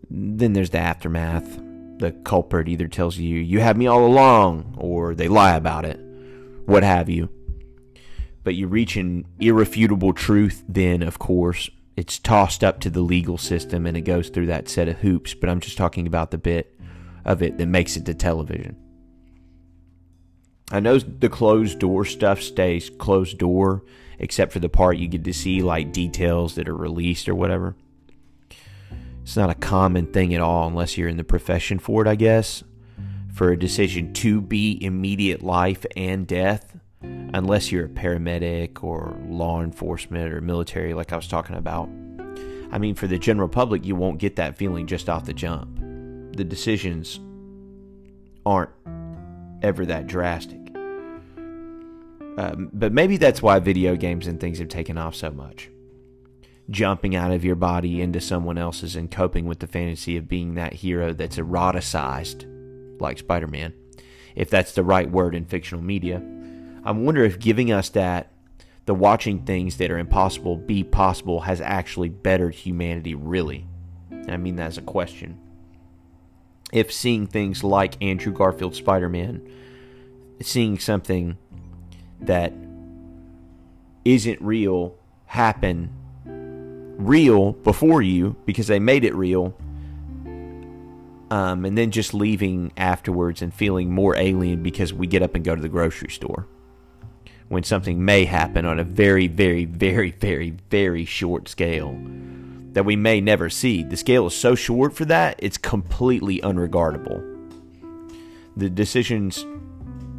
Then 0.08 0.52
there's 0.52 0.70
the 0.70 0.78
aftermath. 0.78 1.58
The 1.98 2.12
culprit 2.24 2.68
either 2.68 2.86
tells 2.86 3.18
you, 3.18 3.40
you 3.40 3.58
had 3.58 3.76
me 3.76 3.88
all 3.88 4.06
along, 4.06 4.76
or 4.78 5.16
they 5.16 5.26
lie 5.26 5.56
about 5.56 5.84
it, 5.84 5.98
what 6.64 6.84
have 6.84 7.08
you. 7.08 7.28
But 8.44 8.54
you 8.54 8.66
reach 8.66 8.96
an 8.96 9.26
irrefutable 9.40 10.12
truth, 10.12 10.64
then, 10.68 11.02
of 11.02 11.18
course, 11.18 11.68
it's 11.96 12.18
tossed 12.18 12.62
up 12.62 12.80
to 12.80 12.90
the 12.90 13.00
legal 13.00 13.38
system 13.38 13.84
and 13.84 13.96
it 13.96 14.02
goes 14.02 14.28
through 14.28 14.46
that 14.46 14.68
set 14.68 14.88
of 14.88 14.98
hoops. 14.98 15.34
But 15.34 15.50
I'm 15.50 15.60
just 15.60 15.76
talking 15.76 16.06
about 16.06 16.30
the 16.30 16.38
bit 16.38 16.78
of 17.24 17.42
it 17.42 17.58
that 17.58 17.66
makes 17.66 17.96
it 17.96 18.06
to 18.06 18.14
television. 18.14 18.76
I 20.70 20.80
know 20.80 20.98
the 20.98 21.28
closed 21.28 21.78
door 21.78 22.04
stuff 22.04 22.42
stays 22.42 22.90
closed 22.90 23.38
door, 23.38 23.84
except 24.18 24.52
for 24.52 24.60
the 24.60 24.68
part 24.68 24.98
you 24.98 25.08
get 25.08 25.24
to 25.24 25.32
see 25.32 25.62
like 25.62 25.92
details 25.92 26.54
that 26.56 26.68
are 26.68 26.76
released 26.76 27.28
or 27.28 27.34
whatever. 27.34 27.74
It's 29.22 29.36
not 29.36 29.50
a 29.50 29.54
common 29.54 30.06
thing 30.06 30.34
at 30.34 30.40
all 30.40 30.68
unless 30.68 30.96
you're 30.96 31.08
in 31.08 31.16
the 31.16 31.24
profession 31.24 31.78
for 31.78 32.02
it, 32.02 32.08
I 32.08 32.14
guess. 32.14 32.62
For 33.32 33.50
a 33.50 33.58
decision 33.58 34.12
to 34.14 34.40
be 34.40 34.82
immediate 34.82 35.42
life 35.42 35.84
and 35.96 36.26
death, 36.26 36.76
unless 37.02 37.70
you're 37.70 37.86
a 37.86 37.88
paramedic 37.88 38.82
or 38.82 39.16
law 39.28 39.62
enforcement 39.62 40.32
or 40.32 40.40
military, 40.40 40.94
like 40.94 41.12
I 41.12 41.16
was 41.16 41.28
talking 41.28 41.56
about. 41.56 41.88
I 42.70 42.78
mean, 42.78 42.94
for 42.94 43.06
the 43.06 43.18
general 43.18 43.48
public, 43.48 43.84
you 43.84 43.96
won't 43.96 44.18
get 44.18 44.36
that 44.36 44.56
feeling 44.56 44.86
just 44.86 45.08
off 45.08 45.24
the 45.24 45.32
jump. 45.32 45.78
The 46.36 46.44
decisions 46.44 47.18
aren't 48.44 48.70
ever 49.62 49.86
that 49.86 50.06
drastic. 50.06 50.58
Um, 52.38 52.70
but 52.72 52.92
maybe 52.92 53.16
that's 53.16 53.42
why 53.42 53.58
video 53.58 53.96
games 53.96 54.26
and 54.26 54.38
things 54.38 54.58
have 54.58 54.68
taken 54.68 54.96
off 54.96 55.14
so 55.14 55.30
much. 55.30 55.70
Jumping 56.70 57.16
out 57.16 57.32
of 57.32 57.44
your 57.44 57.56
body 57.56 58.00
into 58.00 58.20
someone 58.20 58.58
else's 58.58 58.94
and 58.94 59.10
coping 59.10 59.46
with 59.46 59.58
the 59.58 59.66
fantasy 59.66 60.16
of 60.16 60.28
being 60.28 60.54
that 60.54 60.74
hero 60.74 61.12
that's 61.12 61.36
eroticized, 61.36 62.46
like 63.00 63.18
Spider 63.18 63.48
Man, 63.48 63.74
if 64.36 64.50
that's 64.50 64.72
the 64.72 64.84
right 64.84 65.10
word 65.10 65.34
in 65.34 65.46
fictional 65.46 65.82
media. 65.82 66.22
I 66.84 66.92
wonder 66.92 67.24
if 67.24 67.38
giving 67.38 67.72
us 67.72 67.88
that, 67.90 68.30
the 68.86 68.94
watching 68.94 69.44
things 69.44 69.76
that 69.76 69.90
are 69.90 69.98
impossible 69.98 70.56
be 70.56 70.82
possible, 70.82 71.40
has 71.40 71.60
actually 71.60 72.08
bettered 72.08 72.54
humanity, 72.54 73.14
really. 73.14 73.66
I 74.28 74.36
mean 74.36 74.56
that 74.56 74.66
as 74.66 74.78
a 74.78 74.82
question 74.82 75.38
if 76.72 76.92
seeing 76.92 77.26
things 77.26 77.64
like 77.64 78.00
Andrew 78.02 78.32
Garfield's 78.32 78.78
Spider 78.78 79.08
Man, 79.08 79.46
seeing 80.40 80.78
something 80.78 81.38
that 82.20 82.52
isn't 84.04 84.40
real 84.40 84.96
happen 85.26 85.90
real 86.96 87.52
before 87.52 88.02
you 88.02 88.36
because 88.44 88.66
they 88.66 88.78
made 88.78 89.04
it 89.04 89.14
real, 89.14 89.56
um, 91.30 91.64
and 91.64 91.76
then 91.76 91.90
just 91.90 92.12
leaving 92.12 92.72
afterwards 92.76 93.42
and 93.42 93.52
feeling 93.52 93.92
more 93.92 94.16
alien 94.16 94.62
because 94.62 94.92
we 94.92 95.06
get 95.06 95.22
up 95.22 95.34
and 95.34 95.44
go 95.44 95.54
to 95.54 95.62
the 95.62 95.68
grocery 95.68 96.10
store 96.10 96.46
when 97.48 97.62
something 97.62 98.04
may 98.04 98.24
happen 98.24 98.64
on 98.64 98.78
a 98.78 98.84
very, 98.84 99.26
very, 99.26 99.64
very, 99.64 100.10
very, 100.12 100.50
very 100.70 101.04
short 101.04 101.48
scale 101.48 101.98
that 102.72 102.84
we 102.84 102.96
may 102.96 103.20
never 103.20 103.48
see. 103.48 103.82
The 103.82 103.96
scale 103.96 104.26
is 104.26 104.36
so 104.36 104.54
short 104.54 104.94
for 104.94 105.04
that, 105.06 105.36
it's 105.38 105.58
completely 105.58 106.40
unregardable. 106.40 107.24
The 108.56 108.68
decisions 108.68 109.46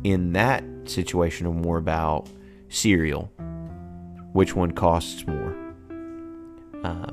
in 0.04 0.34
that 0.34 0.64
situation 0.86 1.46
are 1.46 1.54
more 1.54 1.78
about 1.78 2.28
cereal, 2.70 3.32
which 4.34 4.56
one 4.56 4.72
costs 4.72 5.26
more. 5.28 5.56
Uh, 6.84 7.12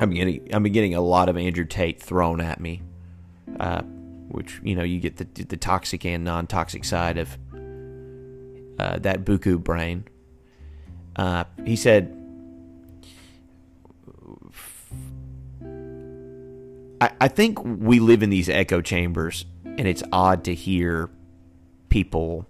I'm 0.00 0.10
getting 0.10 0.48
I'm 0.54 0.62
getting 0.64 0.94
a 0.94 1.00
lot 1.00 1.28
of 1.28 1.36
Andrew 1.36 1.64
Tate 1.64 2.00
thrown 2.00 2.40
at 2.40 2.60
me, 2.60 2.82
uh, 3.58 3.82
which 4.28 4.60
you 4.62 4.74
know 4.74 4.82
you 4.82 5.00
get 5.00 5.16
the 5.16 5.44
the 5.44 5.56
toxic 5.56 6.06
and 6.06 6.24
non 6.24 6.46
toxic 6.46 6.84
side 6.84 7.18
of 7.18 7.36
uh, 8.80 8.98
that 9.00 9.24
buku 9.24 9.62
brain. 9.62 10.04
Uh, 11.16 11.44
he 11.66 11.76
said 11.76 12.16
I, 17.00 17.10
I 17.20 17.28
think 17.28 17.62
we 17.62 18.00
live 18.00 18.22
in 18.22 18.30
these 18.30 18.48
echo 18.48 18.80
chambers, 18.80 19.44
and 19.64 19.86
it's 19.86 20.02
odd 20.12 20.44
to 20.44 20.54
hear 20.54 21.10
people 21.88 22.46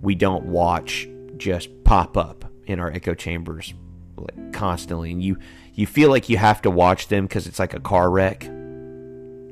we 0.00 0.14
don't 0.14 0.44
watch 0.46 1.08
just 1.36 1.70
pop 1.84 2.16
up 2.16 2.44
in 2.66 2.78
our 2.78 2.90
echo 2.90 3.14
chambers 3.14 3.74
like 4.16 4.52
constantly. 4.52 5.10
And 5.10 5.22
you 5.22 5.38
you 5.74 5.86
feel 5.86 6.10
like 6.10 6.28
you 6.28 6.36
have 6.36 6.62
to 6.62 6.70
watch 6.70 7.08
them 7.08 7.26
because 7.26 7.46
it's 7.46 7.58
like 7.58 7.74
a 7.74 7.80
car 7.80 8.10
wreck 8.10 8.46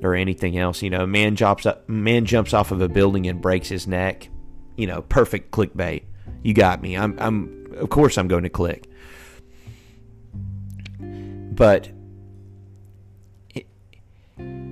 or 0.03 0.15
anything 0.15 0.57
else 0.57 0.83
you 0.83 0.91
know? 0.91 1.07
Man 1.07 1.35
jumps 1.37 1.67
up 1.67 1.89
man 1.89 2.27
jumps 2.27 2.53
off 2.53 2.71
of 2.71 2.81
a 2.81 2.89
building 2.89 3.27
and 3.27 3.41
breaks 3.41 3.69
his 3.69 3.87
neck 3.87 4.29
you 4.81 4.87
know 4.87 5.03
perfect 5.03 5.51
clickbait. 5.51 6.05
You 6.43 6.55
got 6.55 6.81
me. 6.81 6.97
I'm 6.97 7.19
i'm 7.21 7.75
of 7.77 7.91
course 7.91 8.17
i'm 8.17 8.29
going 8.29 8.45
to 8.45 8.51
click. 8.51 8.89
But 10.99 11.91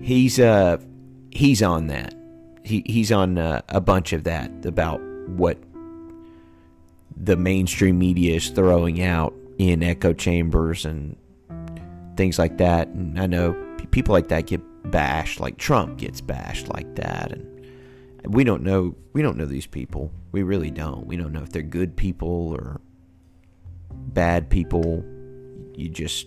he's 0.02 0.40
uh 0.40 0.78
he's 1.30 1.62
on 1.62 1.88
that. 1.88 2.14
He 2.64 2.82
he's 2.86 3.12
on 3.12 3.38
uh, 3.38 3.62
a 3.68 3.80
bunch 3.80 4.12
of 4.12 4.24
that 4.24 4.50
about 4.64 5.00
what 5.28 5.58
the 7.16 7.36
mainstream 7.36 7.98
media 7.98 8.36
is 8.36 8.48
throwing 8.50 9.02
out 9.02 9.34
in 9.58 9.82
echo 9.82 10.12
chambers 10.12 10.84
and 10.84 11.16
things 12.16 12.38
like 12.38 12.58
that. 12.58 12.88
And 12.88 13.18
I 13.20 13.26
know 13.26 13.52
people 13.90 14.12
like 14.12 14.28
that 14.28 14.46
get 14.46 14.60
bashed, 14.90 15.40
like 15.40 15.58
Trump 15.58 15.98
gets 15.98 16.20
bashed 16.20 16.68
like 16.68 16.94
that, 16.96 17.32
and 17.32 17.47
we 18.28 18.44
don't 18.44 18.62
know. 18.62 18.94
We 19.14 19.22
don't 19.22 19.36
know 19.36 19.46
these 19.46 19.66
people. 19.66 20.12
We 20.32 20.42
really 20.42 20.70
don't. 20.70 21.06
We 21.06 21.16
don't 21.16 21.32
know 21.32 21.42
if 21.42 21.50
they're 21.50 21.62
good 21.62 21.96
people 21.96 22.52
or 22.52 22.80
bad 23.90 24.50
people. 24.50 25.04
You 25.74 25.88
just 25.88 26.26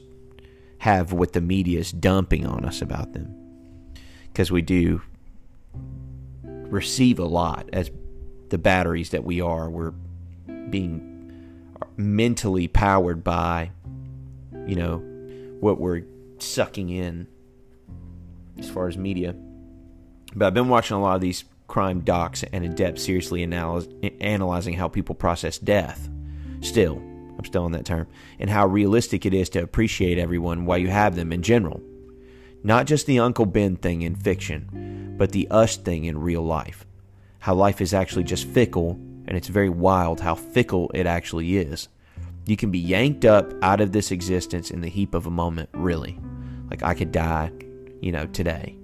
have 0.80 1.14
what 1.14 1.34
the 1.34 1.41
media 1.41 1.80
is 1.80 1.91
dumping 1.91 2.45
on 2.45 2.66
us 2.66 2.82
about 2.82 3.14
them, 3.14 3.36
because 4.24 4.52
we 4.52 4.62
do 4.64 5.02
receive 6.43 7.20
a 7.20 7.26
lot 7.26 7.70
as 7.72 7.91
the 8.49 8.58
batteries 8.58 9.12
that 9.12 9.24
we 9.24 9.41
are. 9.41 9.70
We're 9.70 9.93
being 10.70 11.08
mentally 11.97 12.68
powered 12.68 13.24
by, 13.24 13.72
you 14.66 14.76
know, 14.76 14.97
what 15.60 15.80
we're 15.80 16.04
sucking 16.39 16.89
in 16.89 17.28
as 18.58 18.70
far 18.70 18.88
as 18.88 18.97
media. 18.97 19.36
But 20.34 20.47
I've 20.47 20.54
been 20.54 20.70
watching 20.70 20.97
a 20.97 21.02
lot 21.02 21.16
of 21.16 21.22
these 21.22 21.43
crime 21.72 22.01
docs 22.01 22.43
and 22.43 22.65
in 22.65 22.76
depth, 22.76 22.99
seriously 22.99 23.41
analyzing 23.41 24.74
how 24.74 24.88
people 24.88 25.15
process 25.15 25.57
death. 25.57 26.09
Still, 26.59 26.97
I'm 26.97 27.45
still 27.45 27.63
on 27.63 27.72
that 27.72 27.86
term, 27.86 28.07
and 28.39 28.49
how 28.49 28.67
realistic 28.67 29.26
it 29.26 29.34
is 29.34 29.49
to 29.49 29.63
appreciate 29.63 30.19
everyone 30.19 30.65
while 30.65 30.78
you 30.78 30.89
have 30.89 31.15
them 31.15 31.32
in 31.32 31.41
general. 31.41 31.82
Not 32.63 32.86
just 32.86 33.07
the 33.07 33.19
Uncle 33.19 33.45
Ben 33.45 33.78
thing 33.78 34.01
in 34.01 34.15
fiction, 34.15 35.15
but 35.17 35.32
the 35.32 35.47
us 35.49 35.78
thing 35.78 36.05
in 36.05 36.19
real 36.19 36.43
life. 36.43 36.86
How 37.39 37.55
life 37.55 37.80
is 37.80 37.93
actually 37.93 38.26
just 38.26 38.45
fickle 38.47 38.99
and 39.26 39.38
it's 39.38 39.47
very 39.47 39.69
wild 39.69 40.19
how 40.19 40.36
fickle 40.36 40.91
it 40.93 41.05
actually 41.05 41.57
is. 41.57 41.88
You 42.45 42.57
can 42.57 42.69
be 42.69 42.80
yanked 42.80 43.24
up 43.24 43.53
out 43.63 43.80
of 43.80 43.93
this 43.93 44.11
existence 44.11 44.72
in 44.72 44.82
the 44.82 44.89
heap 44.89 45.13
of 45.13 45.26
a 45.26 45.32
moment, 45.32 45.69
really. 45.72 46.19
Like 46.69 46.84
I 46.84 46.95
could 46.95 47.13
die, 47.13 47.51
you 48.01 48.11
know, 48.11 48.26
today. 48.28 48.76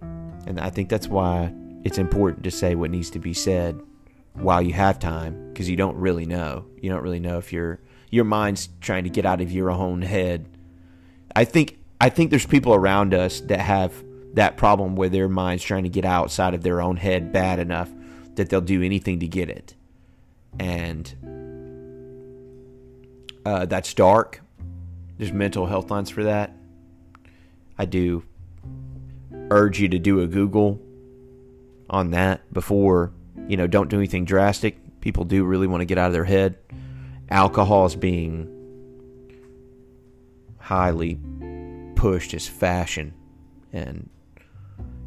And 0.00 0.58
I 0.58 0.70
think 0.70 0.88
that's 0.88 1.06
why 1.06 1.52
it's 1.88 1.96
important 1.96 2.44
to 2.44 2.50
say 2.50 2.74
what 2.74 2.90
needs 2.90 3.08
to 3.08 3.18
be 3.18 3.32
said 3.32 3.80
while 4.34 4.60
you 4.60 4.74
have 4.74 4.98
time 4.98 5.48
because 5.48 5.70
you 5.70 5.74
don't 5.74 5.96
really 5.96 6.26
know. 6.26 6.66
You 6.82 6.90
don't 6.90 7.02
really 7.02 7.18
know 7.18 7.38
if 7.38 7.50
your 7.50 7.80
your 8.10 8.26
mind's 8.26 8.68
trying 8.82 9.04
to 9.04 9.10
get 9.10 9.24
out 9.24 9.40
of 9.40 9.50
your 9.50 9.70
own 9.70 10.02
head. 10.02 10.50
I 11.34 11.46
think 11.46 11.78
I 11.98 12.10
think 12.10 12.28
there's 12.28 12.44
people 12.44 12.74
around 12.74 13.14
us 13.14 13.40
that 13.40 13.60
have 13.60 14.04
that 14.34 14.58
problem 14.58 14.96
where 14.96 15.08
their 15.08 15.30
mind's 15.30 15.64
trying 15.64 15.84
to 15.84 15.88
get 15.88 16.04
outside 16.04 16.52
of 16.52 16.62
their 16.62 16.82
own 16.82 16.98
head 16.98 17.32
bad 17.32 17.58
enough 17.58 17.90
that 18.34 18.50
they'll 18.50 18.60
do 18.60 18.82
anything 18.82 19.20
to 19.20 19.26
get 19.26 19.48
it. 19.48 19.74
And 20.58 21.10
uh, 23.46 23.64
that's 23.64 23.94
dark. 23.94 24.42
There's 25.16 25.32
mental 25.32 25.64
health 25.64 25.90
lines 25.90 26.10
for 26.10 26.24
that. 26.24 26.52
I 27.78 27.86
do 27.86 28.24
urge 29.50 29.80
you 29.80 29.88
to 29.88 29.98
do 29.98 30.20
a 30.20 30.26
Google 30.26 30.82
on 31.90 32.10
that 32.10 32.52
before, 32.52 33.12
you 33.46 33.56
know, 33.56 33.66
don't 33.66 33.88
do 33.88 33.96
anything 33.96 34.24
drastic. 34.24 35.00
People 35.00 35.24
do 35.24 35.44
really 35.44 35.66
want 35.66 35.80
to 35.80 35.84
get 35.84 35.98
out 35.98 36.08
of 36.08 36.12
their 36.12 36.24
head. 36.24 36.58
Alcohol 37.30 37.86
is 37.86 37.96
being 37.96 38.54
highly 40.58 41.18
pushed 41.94 42.34
as 42.34 42.46
fashion. 42.46 43.14
And, 43.72 44.10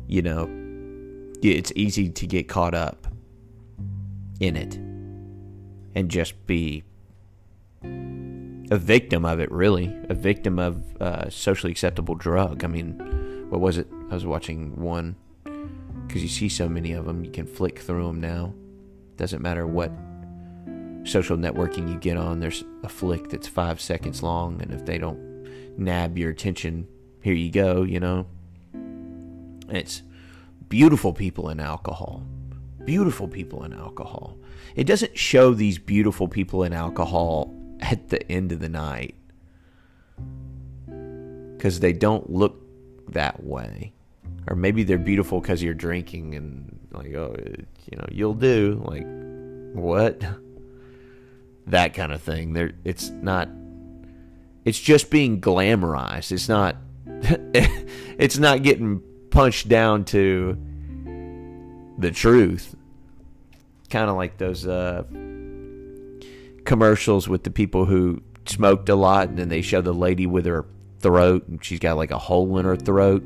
you 0.07 0.21
know, 0.21 0.49
it's 1.43 1.71
easy 1.75 2.09
to 2.09 2.27
get 2.27 2.47
caught 2.47 2.73
up 2.73 3.07
in 4.39 4.55
it 4.55 4.75
and 5.95 6.09
just 6.09 6.45
be 6.47 6.83
a 7.83 8.77
victim 8.77 9.25
of 9.25 9.39
it, 9.39 9.51
really. 9.51 9.93
A 10.09 10.13
victim 10.13 10.57
of 10.57 10.95
uh, 11.01 11.29
socially 11.29 11.71
acceptable 11.71 12.15
drug. 12.15 12.63
I 12.63 12.67
mean, 12.67 13.47
what 13.49 13.59
was 13.61 13.77
it? 13.77 13.87
I 14.09 14.13
was 14.13 14.25
watching 14.25 14.79
one 14.81 15.15
because 16.11 16.23
you 16.23 16.29
see 16.29 16.49
so 16.49 16.67
many 16.67 16.91
of 16.91 17.05
them, 17.05 17.23
you 17.23 17.31
can 17.31 17.47
flick 17.47 17.79
through 17.79 18.05
them 18.05 18.19
now. 18.19 18.53
Doesn't 19.15 19.41
matter 19.41 19.65
what 19.65 19.93
social 21.05 21.37
networking 21.37 21.89
you 21.89 21.97
get 21.97 22.17
on, 22.17 22.41
there's 22.41 22.65
a 22.83 22.89
flick 22.89 23.29
that's 23.29 23.47
five 23.47 23.79
seconds 23.79 24.21
long, 24.21 24.61
and 24.61 24.73
if 24.73 24.85
they 24.85 24.97
don't 24.97 25.17
nab 25.77 26.17
your 26.17 26.29
attention, 26.29 26.85
here 27.21 27.33
you 27.33 27.49
go, 27.49 27.83
you 27.83 27.99
know? 28.01 28.27
it's 29.69 30.01
beautiful 30.67 31.13
people 31.13 31.47
in 31.47 31.61
alcohol 31.61 32.25
beautiful 32.85 33.27
people 33.27 33.63
in 33.63 33.73
alcohol. 33.73 34.37
It 34.75 34.85
doesn't 34.85 35.17
show 35.17 35.53
these 35.53 35.77
beautiful 35.77 36.27
people 36.27 36.63
in 36.63 36.73
alcohol 36.73 37.53
at 37.79 38.09
the 38.09 38.29
end 38.31 38.51
of 38.51 38.59
the 38.59 38.69
night 38.69 39.15
because 41.55 41.79
they 41.79 41.93
don't 41.93 42.29
look 42.29 42.61
that 43.09 43.43
way. 43.43 43.93
Or 44.47 44.55
maybe 44.55 44.83
they're 44.83 44.97
beautiful 44.97 45.39
because 45.39 45.61
you're 45.61 45.73
drinking 45.73 46.35
and 46.35 46.79
like, 46.91 47.13
oh, 47.13 47.35
you 47.91 47.97
know, 47.97 48.07
you'll 48.11 48.33
do. 48.33 48.81
Like, 48.85 49.05
what? 49.73 50.23
That 51.67 51.93
kind 51.93 52.11
of 52.11 52.21
thing. 52.23 52.53
There, 52.53 52.71
it's 52.83 53.11
not. 53.11 53.47
It's 54.65 54.79
just 54.79 55.11
being 55.11 55.39
glamorized. 55.39 56.31
It's 56.31 56.49
not. 56.49 56.75
it's 57.05 58.39
not 58.39 58.63
getting 58.63 59.01
punched 59.29 59.69
down 59.69 60.05
to 60.05 60.57
the 61.99 62.09
truth. 62.11 62.75
Kind 63.91 64.09
of 64.09 64.15
like 64.15 64.37
those 64.37 64.65
uh, 64.65 65.03
commercials 66.65 67.29
with 67.29 67.43
the 67.43 67.51
people 67.51 67.85
who 67.85 68.21
smoked 68.45 68.89
a 68.89 68.95
lot 68.95 69.29
and 69.29 69.37
then 69.37 69.49
they 69.49 69.61
show 69.61 69.81
the 69.81 69.93
lady 69.93 70.25
with 70.25 70.45
her 70.45 70.65
throat 70.99 71.47
and 71.47 71.63
she's 71.63 71.79
got 71.79 71.97
like 71.97 72.11
a 72.11 72.17
hole 72.17 72.57
in 72.57 72.65
her 72.65 72.75
throat. 72.75 73.23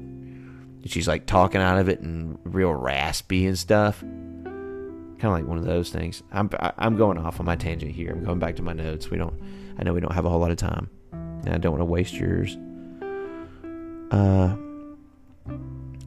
And 0.86 0.91
she's 0.91 1.07
like 1.07 1.25
talking 1.25 1.59
out 1.59 1.79
of 1.79 1.89
it 1.89 1.99
and 1.99 2.38
real 2.43 2.71
raspy 2.71 3.47
and 3.47 3.57
stuff. 3.57 3.99
Kind 4.01 5.23
of 5.23 5.31
like 5.31 5.47
one 5.47 5.57
of 5.57 5.65
those 5.65 5.89
things. 5.89 6.23
I'm 6.31 6.49
I'm 6.77 6.95
going 6.95 7.17
off 7.17 7.39
on 7.39 7.45
my 7.45 7.55
tangent 7.57 7.91
here. 7.91 8.11
I'm 8.11 8.23
going 8.23 8.39
back 8.39 8.55
to 8.57 8.61
my 8.61 8.73
notes. 8.73 9.09
We 9.09 9.17
don't. 9.17 9.33
I 9.77 9.83
know 9.83 9.93
we 9.93 9.99
don't 9.99 10.13
have 10.13 10.25
a 10.25 10.29
whole 10.29 10.39
lot 10.39 10.51
of 10.51 10.57
time, 10.57 10.89
and 11.11 11.49
I 11.49 11.57
don't 11.57 11.71
want 11.71 11.81
to 11.81 11.86
waste 11.86 12.13
yours. 12.13 12.55
Uh, 14.11 14.55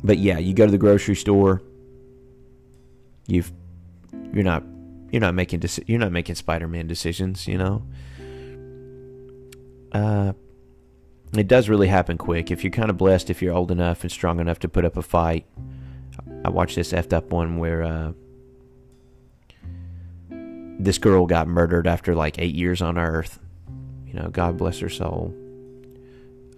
but 0.04 0.18
yeah, 0.18 0.38
you 0.38 0.54
go 0.54 0.64
to 0.64 0.70
the 0.70 0.78
grocery 0.78 1.16
store 1.16 1.60
you've 3.28 3.52
you're 4.32 4.42
not 4.42 4.64
you're 5.12 5.20
not 5.20 5.34
making 5.34 5.60
deci- 5.60 5.84
you're 5.86 6.00
not 6.00 6.12
making 6.12 6.34
Spider-Man 6.34 6.86
decisions, 6.86 7.46
you 7.46 7.56
know. 7.56 7.82
Uh, 9.92 10.32
it 11.36 11.48
does 11.48 11.68
really 11.68 11.88
happen 11.88 12.18
quick. 12.18 12.50
If 12.50 12.64
you're 12.64 12.70
kind 12.70 12.90
of 12.90 12.96
blessed, 12.96 13.30
if 13.30 13.42
you're 13.42 13.54
old 13.54 13.70
enough 13.70 14.02
and 14.02 14.10
strong 14.10 14.40
enough 14.40 14.58
to 14.60 14.68
put 14.68 14.84
up 14.84 14.96
a 14.96 15.02
fight. 15.02 15.46
I 16.44 16.50
watched 16.50 16.76
this 16.76 16.92
effed 16.92 17.12
up 17.12 17.32
one 17.32 17.58
where 17.58 17.82
uh, 17.82 18.12
this 20.78 20.98
girl 20.98 21.26
got 21.26 21.48
murdered 21.48 21.86
after 21.86 22.14
like 22.14 22.38
eight 22.38 22.54
years 22.54 22.80
on 22.80 22.98
Earth. 22.98 23.38
You 24.06 24.14
know, 24.14 24.28
God 24.28 24.56
bless 24.56 24.78
her 24.78 24.88
soul 24.88 25.34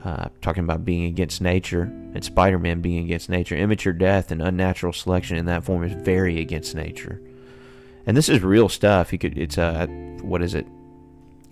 uh, 0.04 0.28
talking 0.40 0.64
about 0.64 0.84
being 0.84 1.04
against 1.04 1.40
nature 1.40 1.82
and 1.82 2.24
Spider-Man 2.24 2.80
being 2.80 3.04
against 3.04 3.28
nature. 3.28 3.56
Immature 3.56 3.92
death 3.92 4.30
and 4.30 4.40
unnatural 4.40 4.92
selection 4.92 5.36
in 5.36 5.46
that 5.46 5.64
form 5.64 5.84
is 5.84 5.92
very 5.92 6.40
against 6.40 6.74
nature. 6.74 7.20
And 8.06 8.16
this 8.16 8.28
is 8.28 8.42
real 8.42 8.68
stuff. 8.68 9.12
You 9.12 9.18
could 9.18 9.36
it's 9.36 9.58
uh 9.58 9.86
what 10.22 10.42
is 10.42 10.54
it? 10.54 10.66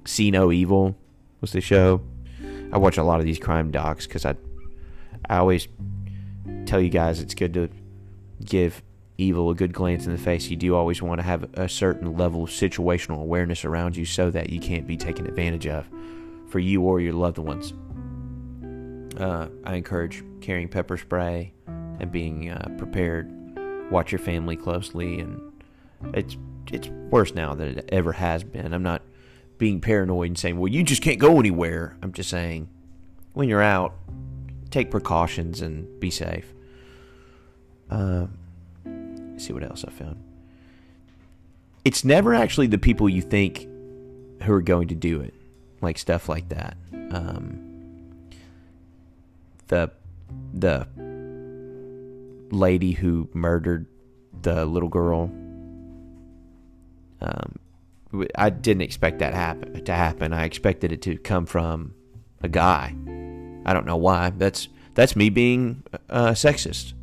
See 0.05 0.31
No 0.31 0.51
Evil 0.51 0.97
was 1.41 1.53
the 1.53 1.61
show. 1.61 2.01
I 2.73 2.79
watch 2.79 2.99
a 2.99 3.03
lot 3.03 3.21
of 3.21 3.27
these 3.27 3.39
crime 3.39 3.71
docs 3.71 4.07
because 4.07 4.25
I 4.25 4.37
I 5.29 5.39
always 5.39 5.69
tell 6.67 6.81
you 6.81 6.91
guys 6.91 7.21
it's 7.21 7.35
good 7.35 7.55
to 7.55 7.69
give 8.45 8.83
evil 9.17 9.51
a 9.51 9.55
good 9.55 9.73
glance 9.73 10.07
in 10.07 10.13
the 10.13 10.19
face. 10.19 10.49
You 10.49 10.57
do 10.57 10.77
always 10.77 11.03
want 11.03 11.19
to 11.19 11.25
have 11.25 11.49
a 11.55 11.69
certain 11.69 12.17
level 12.17 12.45
of 12.45 12.51
situational 12.51 13.21
awareness 13.21 13.65
around 13.65 13.97
you 13.97 14.05
so 14.05 14.31
that 14.31 14.51
you 14.51 14.61
can't 14.61 14.87
be 14.87 14.97
taken 14.97 15.27
advantage 15.27 15.67
of 15.67 15.89
for 16.49 16.61
you 16.61 16.83
or 16.83 17.01
your 17.01 17.15
loved 17.15 17.39
ones. 17.39 17.75
uh, 19.19 19.49
I 19.65 19.75
encourage 19.75 20.23
carrying 20.41 20.69
pepper 20.69 20.97
spray 20.97 21.53
and 21.67 22.11
being 22.11 22.51
uh, 22.51 22.69
prepared. 22.79 23.31
Watch 23.91 24.13
your 24.13 24.19
family 24.19 24.57
closely, 24.57 25.19
and 25.21 25.41
it's 26.15 26.37
it's 26.71 26.89
worse 26.89 27.35
now 27.35 27.55
than 27.55 27.79
it 27.79 27.89
ever 27.91 28.13
has 28.13 28.45
been. 28.45 28.73
I'm 28.73 28.83
not 28.83 29.03
being 29.59 29.81
paranoid 29.81 30.29
and 30.29 30.39
saying, 30.39 30.59
"Well, 30.59 30.69
you 30.69 30.83
just 30.83 31.03
can't 31.03 31.19
go 31.19 31.39
anywhere." 31.39 31.97
I'm 32.03 32.13
just 32.13 32.31
saying, 32.31 32.69
when 33.35 33.49
you're 33.49 33.63
out, 33.63 33.95
take 34.71 34.91
precautions 34.91 35.61
and 35.61 36.01
be 36.01 36.11
safe. 36.11 36.53
Uh, 37.91 38.27
see 39.37 39.53
what 39.53 39.63
else 39.63 39.85
I 39.87 39.91
found. 39.91 40.23
It's 41.85 42.05
never 42.05 42.35
actually 42.35 42.67
the 42.67 42.79
people 42.79 43.09
you 43.09 43.23
think 43.23 43.67
who 44.43 44.53
are 44.53 44.63
going 44.63 44.89
to 44.89 44.95
do 44.95 45.21
it, 45.21 45.35
like 45.81 45.99
stuff 45.99 46.29
like 46.29 46.49
that. 46.51 46.77
Um, 47.11 47.69
the 49.69 49.91
the 50.53 50.87
lady 52.51 52.93
who 52.93 53.29
murdered 53.33 53.87
the 54.43 54.65
little 54.65 54.89
girl. 54.89 55.31
Um, 57.21 57.59
I 58.35 58.51
didn't 58.51 58.83
expect 58.83 59.19
that 59.19 59.35
happen 59.35 59.85
to 59.85 59.93
happen. 59.93 60.33
I 60.33 60.45
expected 60.45 60.93
it 60.93 61.03
to 61.03 61.19
come 61.19 61.47
from 61.47 61.95
a 62.43 62.49
guy. 62.49 62.95
I 63.67 63.73
don't 63.73 63.87
know 63.87 63.97
why. 63.97 64.31
That's 64.31 64.69
that's 64.95 65.15
me 65.15 65.29
being 65.31 65.83
uh, 66.09 66.31
sexist. 66.31 66.95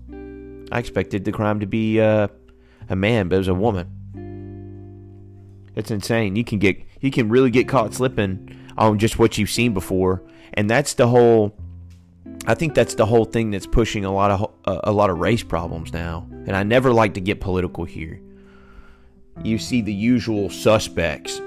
I 0.72 0.80
expected 0.80 1.26
the 1.26 1.32
crime 1.32 1.60
to 1.60 1.68
be 1.68 2.02
uh, 2.02 2.28
a 2.90 2.96
man, 2.96 3.30
but 3.30 3.36
it 3.36 3.40
was 3.40 3.48
a 3.48 3.54
woman. 3.54 3.92
It's 5.76 5.92
insane. 5.92 6.36
You 6.36 6.44
can 6.44 6.60
get 6.60 6.82
you 7.02 7.12
can 7.12 7.30
really 7.30 7.52
get 7.52 7.68
caught 7.68 7.94
slipping 7.94 8.58
on 8.78 8.98
just 8.98 9.20
what 9.20 9.38
you've 9.38 9.52
seen 9.52 9.74
before, 9.74 10.24
and 10.54 10.70
that's 10.70 10.96
the 10.96 11.08
whole. 11.08 11.56
I 12.48 12.56
think 12.56 12.74
that's 12.76 12.96
the 12.96 13.06
whole 13.06 13.26
thing 13.26 13.52
that's 13.52 13.68
pushing 13.68 14.06
a 14.06 14.12
lot 14.12 14.32
of 14.32 14.52
a 14.86 14.92
lot 14.92 15.10
of 15.10 15.20
race 15.20 15.44
problems 15.44 15.94
now. 15.94 16.28
And 16.48 16.56
I 16.56 16.64
never 16.64 16.92
like 16.92 17.14
to 17.16 17.22
get 17.22 17.42
political 17.42 17.86
here. 17.86 18.22
You 19.44 19.58
see 19.58 19.82
the 19.82 19.94
usual 19.94 20.50
suspects, 20.50 21.40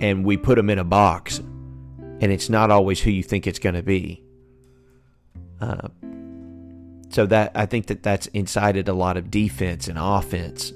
and 0.00 0.24
we 0.24 0.36
put 0.36 0.56
them 0.56 0.70
in 0.70 0.78
a 0.78 0.84
box, 0.84 1.38
and 1.38 2.24
it's 2.24 2.48
not 2.48 2.70
always 2.70 3.00
who 3.00 3.10
you 3.10 3.22
think 3.22 3.46
it's 3.46 3.58
going 3.58 3.74
to 3.74 3.82
be. 3.82 4.22
Uh, 5.60 5.88
so 7.10 7.26
that 7.26 7.52
I 7.54 7.66
think 7.66 7.86
that 7.86 8.02
that's 8.02 8.26
incited 8.28 8.88
a 8.88 8.92
lot 8.92 9.16
of 9.16 9.30
defense 9.30 9.86
and 9.88 9.98
offense 9.98 10.72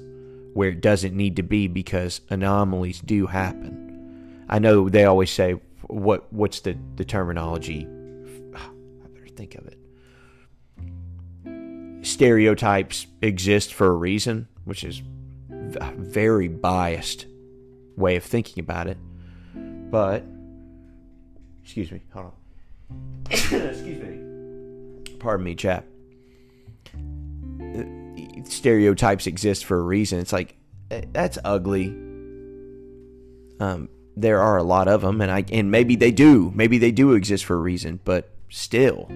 where 0.53 0.69
it 0.69 0.81
doesn't 0.81 1.15
need 1.15 1.35
to 1.35 1.43
be 1.43 1.67
because 1.67 2.21
anomalies 2.29 3.01
do 3.01 3.27
happen. 3.27 4.45
I 4.49 4.59
know 4.59 4.89
they 4.89 5.05
always 5.05 5.29
say 5.29 5.59
what 5.87 6.31
what's 6.31 6.61
the, 6.61 6.77
the 6.95 7.05
terminology? 7.05 7.85
I 8.55 9.07
better 9.13 9.27
think 9.35 9.55
of 9.55 9.67
it. 9.67 9.77
Stereotypes 12.05 13.07
exist 13.21 13.73
for 13.73 13.87
a 13.87 13.95
reason, 13.95 14.47
which 14.63 14.83
is 14.83 15.01
very 15.97 16.47
biased 16.47 17.25
way 17.95 18.15
of 18.15 18.23
thinking 18.23 18.61
about 18.61 18.87
it. 18.87 18.97
But 19.55 20.25
excuse 21.63 21.91
me, 21.91 22.01
hold 22.13 22.27
on. 22.27 22.31
excuse 23.31 24.01
me. 24.01 25.15
Pardon 25.19 25.43
me, 25.43 25.55
chap 25.55 25.85
stereotypes 28.45 29.27
exist 29.27 29.65
for 29.65 29.77
a 29.77 29.81
reason. 29.81 30.19
It's 30.19 30.33
like 30.33 30.55
eh, 30.91 31.01
that's 31.11 31.37
ugly. 31.43 31.87
Um, 33.59 33.89
there 34.15 34.41
are 34.41 34.57
a 34.57 34.63
lot 34.63 34.87
of 34.87 35.01
them, 35.01 35.21
and 35.21 35.31
I 35.31 35.45
and 35.51 35.71
maybe 35.71 35.95
they 35.95 36.11
do, 36.11 36.51
maybe 36.55 36.77
they 36.77 36.91
do 36.91 37.13
exist 37.13 37.45
for 37.45 37.55
a 37.55 37.59
reason, 37.59 37.99
but 38.03 38.33
still, 38.49 39.07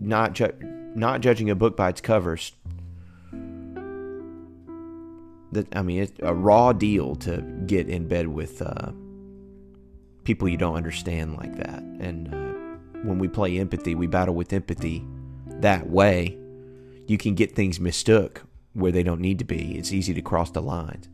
not 0.00 0.34
ju- 0.34 0.92
not 0.94 1.20
judging 1.20 1.50
a 1.50 1.54
book 1.54 1.76
by 1.76 1.88
its 1.88 2.00
covers. 2.00 2.52
That 5.52 5.74
I 5.74 5.82
mean, 5.82 6.02
it's 6.02 6.12
a 6.20 6.34
raw 6.34 6.72
deal 6.72 7.16
to 7.16 7.42
get 7.66 7.88
in 7.88 8.06
bed 8.08 8.28
with 8.28 8.62
uh, 8.62 8.92
people 10.24 10.48
you 10.48 10.56
don't 10.56 10.76
understand 10.76 11.36
like 11.36 11.56
that, 11.56 11.82
and 11.82 12.32
uh, 12.32 12.98
when 13.02 13.18
we 13.18 13.28
play 13.28 13.58
empathy, 13.58 13.94
we 13.94 14.06
battle 14.06 14.34
with 14.34 14.52
empathy 14.52 15.04
that 15.60 15.88
way 15.88 16.38
you 17.06 17.18
can 17.18 17.34
get 17.34 17.54
things 17.54 17.80
mistook 17.80 18.42
where 18.72 18.92
they 18.92 19.02
don't 19.02 19.20
need 19.20 19.38
to 19.40 19.44
be. 19.44 19.76
It's 19.76 19.92
easy 19.92 20.14
to 20.14 20.22
cross 20.22 20.50
the 20.50 20.62
lines. 20.62 21.08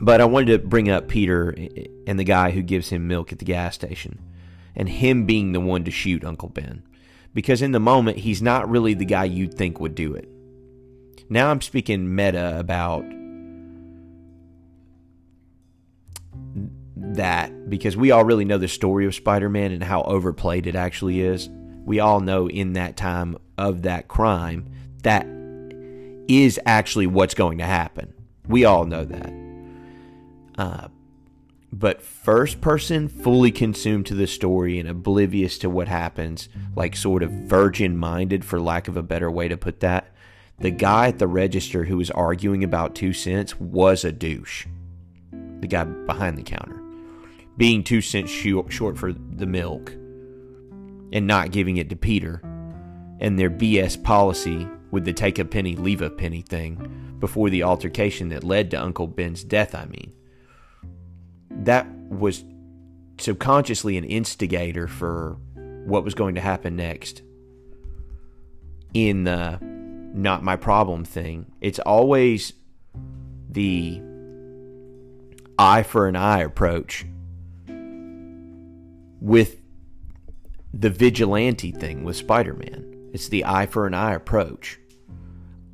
But 0.00 0.20
I 0.20 0.26
wanted 0.26 0.52
to 0.52 0.68
bring 0.68 0.88
up 0.88 1.08
Peter 1.08 1.50
and 2.06 2.18
the 2.18 2.24
guy 2.24 2.52
who 2.52 2.62
gives 2.62 2.90
him 2.90 3.08
milk 3.08 3.32
at 3.32 3.40
the 3.40 3.44
gas 3.44 3.74
station 3.74 4.20
and 4.76 4.88
him 4.88 5.26
being 5.26 5.52
the 5.52 5.60
one 5.60 5.82
to 5.84 5.90
shoot 5.90 6.24
Uncle 6.24 6.50
Ben. 6.50 6.84
Because 7.34 7.62
in 7.62 7.72
the 7.72 7.80
moment, 7.80 8.18
he's 8.18 8.40
not 8.40 8.70
really 8.70 8.94
the 8.94 9.04
guy 9.04 9.24
you'd 9.24 9.54
think 9.54 9.80
would 9.80 9.96
do 9.96 10.14
it. 10.14 10.28
Now 11.30 11.50
I'm 11.50 11.60
speaking 11.60 12.14
meta 12.14 12.58
about 12.58 13.04
that 16.96 17.68
because 17.68 17.96
we 17.96 18.10
all 18.10 18.24
really 18.24 18.44
know 18.44 18.58
the 18.58 18.68
story 18.68 19.06
of 19.06 19.14
Spider 19.14 19.48
Man 19.48 19.72
and 19.72 19.82
how 19.82 20.02
overplayed 20.02 20.66
it 20.66 20.74
actually 20.74 21.20
is. 21.20 21.48
We 21.84 22.00
all 22.00 22.20
know 22.20 22.48
in 22.48 22.74
that 22.74 22.96
time 22.96 23.36
of 23.56 23.82
that 23.82 24.08
crime 24.08 24.70
that 25.02 25.26
is 26.28 26.60
actually 26.66 27.06
what's 27.06 27.34
going 27.34 27.58
to 27.58 27.64
happen. 27.64 28.12
We 28.46 28.64
all 28.64 28.84
know 28.84 29.04
that. 29.04 29.32
Uh, 30.56 30.88
but 31.72 32.02
first 32.02 32.60
person, 32.60 33.08
fully 33.08 33.50
consumed 33.50 34.06
to 34.06 34.14
the 34.14 34.26
story 34.26 34.78
and 34.78 34.88
oblivious 34.88 35.58
to 35.58 35.70
what 35.70 35.88
happens, 35.88 36.48
like 36.74 36.96
sort 36.96 37.22
of 37.22 37.30
virgin 37.30 37.96
minded, 37.96 38.44
for 38.44 38.58
lack 38.58 38.88
of 38.88 38.96
a 38.96 39.02
better 39.02 39.30
way 39.30 39.48
to 39.48 39.56
put 39.56 39.80
that, 39.80 40.14
the 40.60 40.70
guy 40.70 41.08
at 41.08 41.18
the 41.18 41.28
register 41.28 41.84
who 41.84 41.96
was 41.96 42.10
arguing 42.10 42.64
about 42.64 42.94
two 42.94 43.12
cents 43.12 43.58
was 43.60 44.04
a 44.04 44.12
douche. 44.12 44.66
The 45.60 45.68
guy 45.68 45.84
behind 45.84 46.36
the 46.36 46.42
counter. 46.42 46.82
Being 47.56 47.84
two 47.84 48.00
cents 48.00 48.30
short 48.30 48.98
for 48.98 49.12
the 49.12 49.46
milk 49.46 49.92
and 51.12 51.26
not 51.26 51.52
giving 51.52 51.76
it 51.76 51.88
to 51.90 51.96
Peter 51.96 52.40
and 53.20 53.38
their 53.38 53.50
BS 53.50 54.02
policy 54.02 54.68
with 54.90 55.04
the 55.04 55.12
take 55.12 55.38
a 55.38 55.44
penny, 55.44 55.76
leave 55.76 56.02
a 56.02 56.10
penny 56.10 56.42
thing 56.42 57.16
before 57.20 57.50
the 57.50 57.62
altercation 57.62 58.28
that 58.28 58.44
led 58.44 58.70
to 58.70 58.82
Uncle 58.82 59.06
Ben's 59.06 59.44
death, 59.44 59.74
I 59.74 59.86
mean. 59.86 60.12
That 61.50 61.88
was 62.08 62.44
subconsciously 63.18 63.96
an 63.96 64.04
instigator 64.04 64.86
for 64.86 65.36
what 65.84 66.04
was 66.04 66.14
going 66.14 66.36
to 66.36 66.40
happen 66.40 66.76
next 66.76 67.22
in 68.94 69.24
the 69.24 69.58
not 70.18 70.42
my 70.42 70.56
problem 70.56 71.04
thing. 71.04 71.46
It's 71.60 71.78
always 71.78 72.52
the 73.48 74.02
eye 75.58 75.84
for 75.84 76.08
an 76.08 76.16
eye 76.16 76.40
approach 76.40 77.06
with 79.20 79.56
the 80.74 80.90
vigilante 80.90 81.70
thing 81.70 82.02
with 82.04 82.16
Spider 82.16 82.54
Man. 82.54 83.10
It's 83.12 83.28
the 83.28 83.44
eye 83.44 83.66
for 83.66 83.86
an 83.86 83.94
eye 83.94 84.14
approach. 84.14 84.80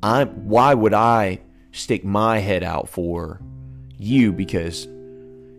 I 0.03 0.25
why 0.25 0.73
would 0.73 0.93
I 0.93 1.41
stick 1.71 2.05
my 2.05 2.37
head 2.37 2.63
out 2.63 2.87
for 2.87 3.41
you 3.97 4.31
because 4.31 4.85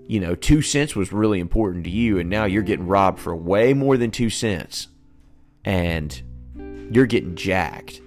you 0.06 0.20
know 0.20 0.36
2 0.36 0.62
cents 0.62 0.94
was 0.94 1.12
really 1.12 1.40
important 1.40 1.84
to 1.84 1.90
you 1.90 2.18
and 2.18 2.30
now 2.30 2.44
you're 2.44 2.62
getting 2.62 2.86
robbed 2.86 3.18
for 3.18 3.34
way 3.34 3.74
more 3.74 3.96
than 3.96 4.12
2 4.12 4.30
cents 4.30 4.88
and 5.64 6.22
you're 6.92 7.06
getting 7.06 7.34
jacked. 7.34 8.00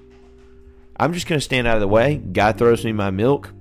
I'm 1.00 1.14
just 1.14 1.28
going 1.28 1.40
to 1.40 1.44
stand 1.44 1.66
out 1.66 1.76
of 1.76 1.82
the 1.82 1.88
way. 1.88 2.18
Guy 2.18 2.52
throws 2.52 2.84
me 2.84 2.92
my 2.92 3.10
milk. 3.10 3.54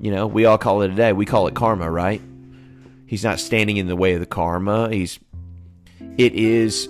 You 0.00 0.10
know, 0.10 0.26
we 0.26 0.44
all 0.46 0.58
call 0.58 0.82
it 0.82 0.90
a 0.90 0.94
day. 0.94 1.12
We 1.12 1.26
call 1.26 1.46
it 1.46 1.54
karma, 1.54 1.88
right? 1.88 2.20
He's 3.06 3.22
not 3.22 3.38
standing 3.38 3.76
in 3.76 3.86
the 3.86 3.94
way 3.94 4.14
of 4.14 4.20
the 4.20 4.26
karma. 4.26 4.90
He's 4.90 5.20
it 6.18 6.34
is 6.34 6.88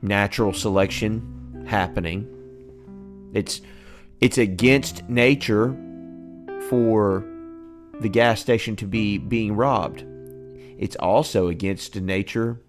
natural 0.00 0.52
selection 0.52 1.66
happening. 1.68 2.28
It's 3.34 3.60
it's 4.20 4.38
against 4.38 5.08
nature 5.08 5.76
for 6.68 7.24
the 7.98 8.08
gas 8.08 8.40
station 8.40 8.76
to 8.76 8.86
be 8.86 9.18
being 9.18 9.56
robbed. 9.56 10.04
It's 10.78 10.96
also 10.96 11.48
against 11.48 11.96
nature 11.96 12.60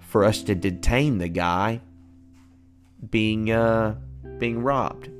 for 0.00 0.24
us 0.24 0.42
to 0.44 0.54
detain 0.54 1.18
the 1.18 1.28
guy 1.28 1.80
being 3.10 3.50
uh, 3.50 3.96
being 4.38 4.62
robbed. 4.62 5.10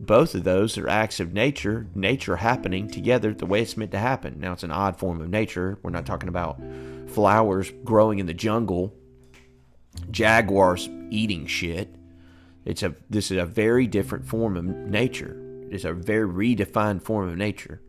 Both 0.00 0.34
of 0.34 0.44
those 0.44 0.78
are 0.78 0.88
acts 0.88 1.20
of 1.20 1.34
nature, 1.34 1.86
nature 1.94 2.36
happening 2.36 2.88
together 2.88 3.34
the 3.34 3.46
way 3.46 3.60
it's 3.60 3.76
meant 3.76 3.90
to 3.92 3.98
happen. 3.98 4.40
Now 4.40 4.54
it's 4.54 4.62
an 4.62 4.72
odd 4.72 4.98
form 4.98 5.20
of 5.20 5.28
nature. 5.28 5.78
We're 5.82 5.90
not 5.90 6.06
talking 6.06 6.28
about 6.28 6.60
flowers 7.06 7.70
growing 7.84 8.18
in 8.18 8.26
the 8.26 8.34
jungle 8.34 8.94
jaguars 10.10 10.88
eating 11.10 11.46
shit. 11.46 11.94
It's 12.64 12.82
a 12.82 12.94
this 13.08 13.30
is 13.30 13.38
a 13.38 13.44
very 13.44 13.86
different 13.86 14.26
form 14.26 14.56
of 14.56 14.64
nature. 14.64 15.36
It's 15.70 15.84
a 15.84 15.92
very 15.92 16.28
redefined 16.28 17.02
form 17.02 17.28
of 17.28 17.36
nature. 17.36 17.80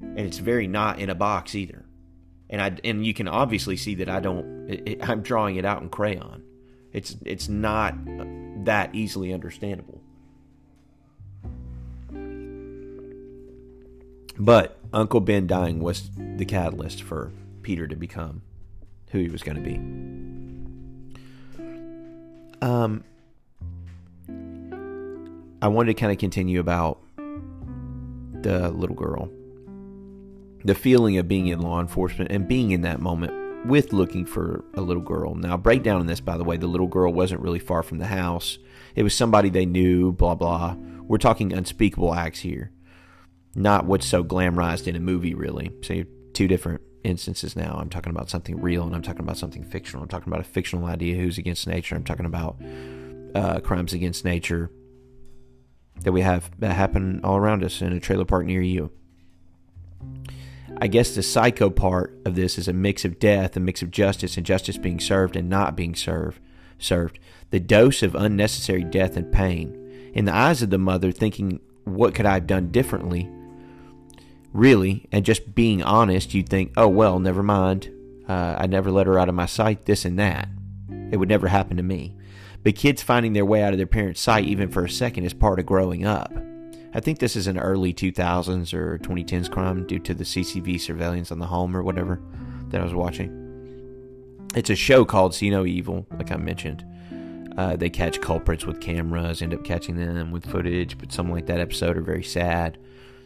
And 0.00 0.20
it's 0.20 0.38
very 0.38 0.66
not 0.66 0.98
in 0.98 1.10
a 1.10 1.14
box 1.14 1.54
either. 1.54 1.86
And 2.48 2.60
I 2.60 2.76
and 2.84 3.04
you 3.04 3.14
can 3.14 3.28
obviously 3.28 3.76
see 3.76 3.94
that 3.96 4.08
I 4.08 4.20
don't 4.20 4.70
It, 4.70 5.08
I'm 5.08 5.22
drawing 5.22 5.56
it 5.56 5.64
out 5.64 5.82
in 5.82 5.88
crayon. 5.88 6.42
It's 6.92 7.16
it's 7.24 7.48
not 7.48 7.94
that 8.64 8.94
easily 8.94 9.32
understandable. 9.32 10.00
But 14.38 14.78
Uncle 14.92 15.20
Ben 15.20 15.46
dying 15.46 15.80
was 15.80 16.10
the 16.16 16.44
catalyst 16.44 17.02
for 17.02 17.32
Peter 17.62 17.86
to 17.86 17.96
become 17.96 18.42
who 19.10 19.18
he 19.18 19.28
was 19.28 19.42
going 19.42 19.56
to 19.56 19.62
be. 19.62 19.76
Um, 22.62 23.04
I 25.62 25.68
wanted 25.68 25.94
to 25.94 26.00
kind 26.00 26.12
of 26.12 26.18
continue 26.18 26.60
about 26.60 27.00
the 28.42 28.70
little 28.70 28.96
girl, 28.96 29.30
the 30.64 30.74
feeling 30.74 31.18
of 31.18 31.28
being 31.28 31.48
in 31.48 31.60
law 31.60 31.80
enforcement 31.80 32.30
and 32.32 32.48
being 32.48 32.70
in 32.70 32.80
that 32.82 33.00
moment 33.00 33.39
with 33.66 33.92
looking 33.92 34.24
for 34.24 34.64
a 34.74 34.80
little 34.80 35.02
girl. 35.02 35.34
Now, 35.34 35.56
breakdown 35.56 36.00
in 36.00 36.06
this, 36.06 36.20
by 36.20 36.36
the 36.36 36.44
way, 36.44 36.56
the 36.56 36.66
little 36.66 36.86
girl 36.86 37.12
wasn't 37.12 37.42
really 37.42 37.58
far 37.58 37.82
from 37.82 37.98
the 37.98 38.06
house. 38.06 38.58
It 38.94 39.02
was 39.02 39.14
somebody 39.14 39.50
they 39.50 39.66
knew, 39.66 40.12
blah, 40.12 40.34
blah. 40.34 40.76
We're 41.02 41.18
talking 41.18 41.52
unspeakable 41.52 42.14
acts 42.14 42.40
here, 42.40 42.72
not 43.54 43.84
what's 43.84 44.06
so 44.06 44.24
glamorized 44.24 44.86
in 44.86 44.96
a 44.96 45.00
movie, 45.00 45.34
really. 45.34 45.70
So, 45.82 46.04
two 46.32 46.48
different 46.48 46.80
instances 47.04 47.56
now. 47.56 47.76
I'm 47.80 47.88
talking 47.88 48.10
about 48.10 48.30
something 48.30 48.60
real 48.60 48.84
and 48.84 48.94
I'm 48.94 49.02
talking 49.02 49.22
about 49.22 49.38
something 49.38 49.64
fictional. 49.64 50.02
I'm 50.02 50.08
talking 50.08 50.32
about 50.32 50.40
a 50.40 50.48
fictional 50.48 50.86
idea 50.86 51.16
who's 51.16 51.38
against 51.38 51.66
nature. 51.66 51.96
I'm 51.96 52.04
talking 52.04 52.26
about 52.26 52.60
uh, 53.34 53.60
crimes 53.60 53.92
against 53.92 54.24
nature 54.24 54.70
that 56.02 56.12
we 56.12 56.22
have 56.22 56.50
that 56.60 56.74
happen 56.74 57.20
all 57.24 57.36
around 57.36 57.64
us 57.64 57.82
in 57.82 57.92
a 57.92 58.00
trailer 58.00 58.24
park 58.24 58.46
near 58.46 58.62
you. 58.62 58.90
I 60.78 60.86
guess 60.86 61.14
the 61.14 61.22
psycho 61.22 61.70
part 61.70 62.18
of 62.24 62.34
this 62.34 62.58
is 62.58 62.68
a 62.68 62.72
mix 62.72 63.04
of 63.04 63.18
death, 63.18 63.56
a 63.56 63.60
mix 63.60 63.82
of 63.82 63.90
justice, 63.90 64.36
and 64.36 64.46
justice 64.46 64.78
being 64.78 65.00
served 65.00 65.36
and 65.36 65.48
not 65.48 65.76
being 65.76 65.94
served. 65.94 66.40
Served 66.78 67.18
the 67.50 67.60
dose 67.60 68.02
of 68.02 68.14
unnecessary 68.14 68.84
death 68.84 69.16
and 69.16 69.30
pain. 69.30 69.76
In 70.14 70.24
the 70.24 70.34
eyes 70.34 70.62
of 70.62 70.70
the 70.70 70.78
mother, 70.78 71.12
thinking, 71.12 71.60
"What 71.84 72.14
could 72.14 72.26
I 72.26 72.34
have 72.34 72.46
done 72.46 72.70
differently?" 72.70 73.28
Really, 74.52 75.06
and 75.12 75.24
just 75.24 75.54
being 75.54 75.82
honest, 75.82 76.34
you'd 76.34 76.48
think, 76.48 76.72
"Oh 76.76 76.88
well, 76.88 77.20
never 77.20 77.42
mind. 77.42 77.90
Uh, 78.28 78.56
I 78.58 78.66
never 78.66 78.90
let 78.90 79.06
her 79.06 79.18
out 79.18 79.28
of 79.28 79.34
my 79.34 79.46
sight. 79.46 79.84
This 79.84 80.04
and 80.04 80.18
that. 80.18 80.48
It 81.10 81.18
would 81.18 81.28
never 81.28 81.48
happen 81.48 81.76
to 81.76 81.82
me." 81.82 82.14
But 82.62 82.74
kids 82.74 83.02
finding 83.02 83.32
their 83.32 83.44
way 83.44 83.62
out 83.62 83.72
of 83.72 83.78
their 83.78 83.86
parents' 83.86 84.20
sight, 84.20 84.44
even 84.44 84.68
for 84.68 84.84
a 84.84 84.90
second, 84.90 85.24
is 85.24 85.32
part 85.32 85.58
of 85.58 85.66
growing 85.66 86.04
up. 86.04 86.32
I 86.92 87.00
think 87.00 87.18
this 87.18 87.36
is 87.36 87.46
an 87.46 87.58
early 87.58 87.94
2000s 87.94 88.74
or 88.74 88.98
2010s 88.98 89.50
crime 89.50 89.86
due 89.86 90.00
to 90.00 90.12
the 90.12 90.24
CCTV 90.24 90.80
surveillance 90.80 91.30
on 91.30 91.38
the 91.38 91.46
home 91.46 91.76
or 91.76 91.82
whatever 91.82 92.20
that 92.68 92.80
I 92.80 92.84
was 92.84 92.94
watching. 92.94 93.36
It's 94.56 94.70
a 94.70 94.76
show 94.76 95.04
called 95.04 95.32
See 95.32 95.50
No 95.50 95.64
Evil, 95.64 96.04
like 96.18 96.32
I 96.32 96.36
mentioned. 96.36 96.84
Uh, 97.56 97.76
they 97.76 97.90
catch 97.90 98.20
culprits 98.20 98.66
with 98.66 98.80
cameras, 98.80 99.40
end 99.40 99.54
up 99.54 99.62
catching 99.62 99.96
them 99.96 100.32
with 100.32 100.50
footage, 100.50 100.98
but 100.98 101.12
some 101.12 101.30
like 101.30 101.46
that 101.46 101.60
episode 101.60 101.96
are 101.96 102.02
very 102.02 102.24
sad. 102.24 102.78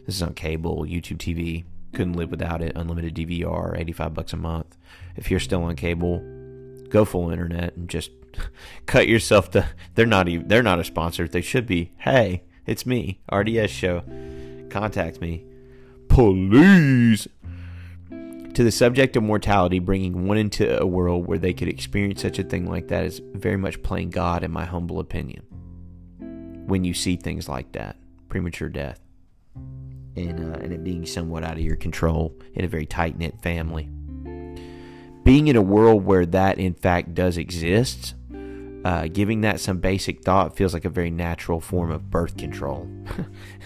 This 0.05 0.15
is 0.15 0.21
on 0.21 0.35
cable, 0.35 0.85
YouTube 0.85 1.17
TV. 1.17 1.63
Couldn't 1.93 2.13
live 2.13 2.29
without 2.29 2.61
it. 2.61 2.73
Unlimited 2.75 3.15
DVR, 3.15 3.79
85 3.79 4.13
bucks 4.13 4.33
a 4.33 4.37
month. 4.37 4.77
If 5.15 5.31
you're 5.31 5.39
still 5.39 5.63
on 5.63 5.75
cable, 5.75 6.19
go 6.89 7.05
full 7.05 7.31
internet 7.31 7.75
and 7.75 7.89
just 7.89 8.11
cut 8.85 9.07
yourself 9.07 9.49
to. 9.51 9.67
They're 9.95 10.05
not 10.05 10.27
even. 10.27 10.47
They're 10.47 10.61
not 10.61 10.79
a 10.79 10.83
sponsor. 10.83 11.27
They 11.27 11.41
should 11.41 11.65
be. 11.65 11.93
Hey, 11.97 12.43
it's 12.65 12.85
me, 12.85 13.19
RDS 13.31 13.71
Show. 13.71 14.03
Contact 14.69 15.21
me. 15.21 15.45
Please. 16.09 17.27
To 18.09 18.63
the 18.63 18.71
subject 18.71 19.15
of 19.17 19.23
mortality, 19.23 19.79
bringing 19.79 20.27
one 20.27 20.37
into 20.37 20.81
a 20.81 20.85
world 20.85 21.27
where 21.27 21.37
they 21.37 21.53
could 21.53 21.67
experience 21.67 22.21
such 22.21 22.39
a 22.39 22.43
thing 22.43 22.69
like 22.69 22.87
that 22.87 23.03
is 23.03 23.21
very 23.33 23.57
much 23.57 23.83
playing 23.83 24.11
God, 24.11 24.43
in 24.43 24.51
my 24.51 24.63
humble 24.63 24.99
opinion. 24.99 25.43
When 26.65 26.85
you 26.85 26.93
see 26.93 27.17
things 27.17 27.49
like 27.49 27.73
that, 27.73 27.97
premature 28.29 28.69
death, 28.69 29.01
and, 30.15 30.39
uh, 30.39 30.57
and 30.59 30.71
it 30.71 30.83
being 30.83 31.05
somewhat 31.05 31.43
out 31.43 31.53
of 31.57 31.59
your 31.59 31.75
control 31.75 32.33
in 32.53 32.63
a 32.63 32.69
very 32.69 32.85
tight 32.85 33.17
knit 33.17 33.41
family. 33.41 33.89
Being 35.23 35.47
in 35.47 35.55
a 35.55 35.61
world 35.61 36.05
where 36.05 36.25
that 36.27 36.57
in 36.57 36.73
fact 36.75 37.13
does 37.13 37.37
exist 37.37 38.15
uh, 38.85 39.07
giving 39.07 39.41
that 39.41 39.59
some 39.59 39.79
basic 39.79 40.23
thought 40.23 40.55
feels 40.55 40.71
like 40.71 40.85
a 40.85 40.89
very 40.89 41.09
natural 41.09 41.59
form 41.59 41.89
of 41.89 42.11
birth 42.11 42.37
control. 42.37 42.87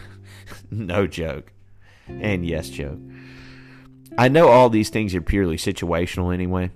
no 0.71 1.05
joke. 1.05 1.51
And 2.07 2.45
yes, 2.45 2.69
joke. 2.69 2.97
I 4.17 4.29
know 4.29 4.47
all 4.47 4.69
these 4.69 4.89
things 4.89 5.13
are 5.13 5.21
purely 5.21 5.57
situational 5.57 6.33
anyway. 6.33 6.71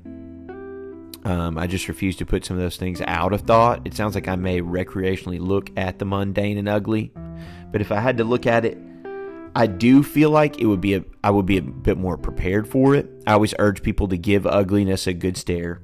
Um, 1.24 1.58
I 1.58 1.68
just 1.68 1.88
refuse 1.88 2.18
to 2.18 2.26
put 2.26 2.44
some 2.44 2.58
of 2.58 2.64
those 2.64 2.76
things 2.76 3.00
out 3.08 3.32
of 3.32 3.42
thought. 3.42 3.88
It 3.88 3.94
sounds 3.94 4.14
like 4.14 4.28
I 4.28 4.36
may 4.36 4.60
recreationally 4.60 5.40
look 5.40 5.72
at 5.78 5.98
the 5.98 6.06
mundane 6.06 6.58
and 6.58 6.68
ugly, 6.68 7.14
but 7.72 7.80
if 7.80 7.94
I 7.94 8.02
had 8.02 8.18
to 8.18 8.26
look 8.26 8.46
at 8.46 8.66
it, 8.66 8.78
I 9.56 9.68
do 9.68 10.04
feel 10.04 10.32
like 10.32 10.60
it 10.60 10.66
would 10.66 10.82
be 10.82 10.96
a 10.96 11.06
I 11.24 11.32
would 11.32 11.46
be 11.46 11.60
a 11.60 11.62
bit 11.62 11.98
more 11.98 12.18
prepared 12.18 12.68
for 12.68 12.94
it. 12.94 13.10
I 13.26 13.34
always 13.34 13.54
urge 13.58 13.84
people 13.84 14.10
to 14.10 14.18
give 14.18 14.46
ugliness 14.46 15.08
a 15.08 15.14
good 15.14 15.38
stare 15.38 15.82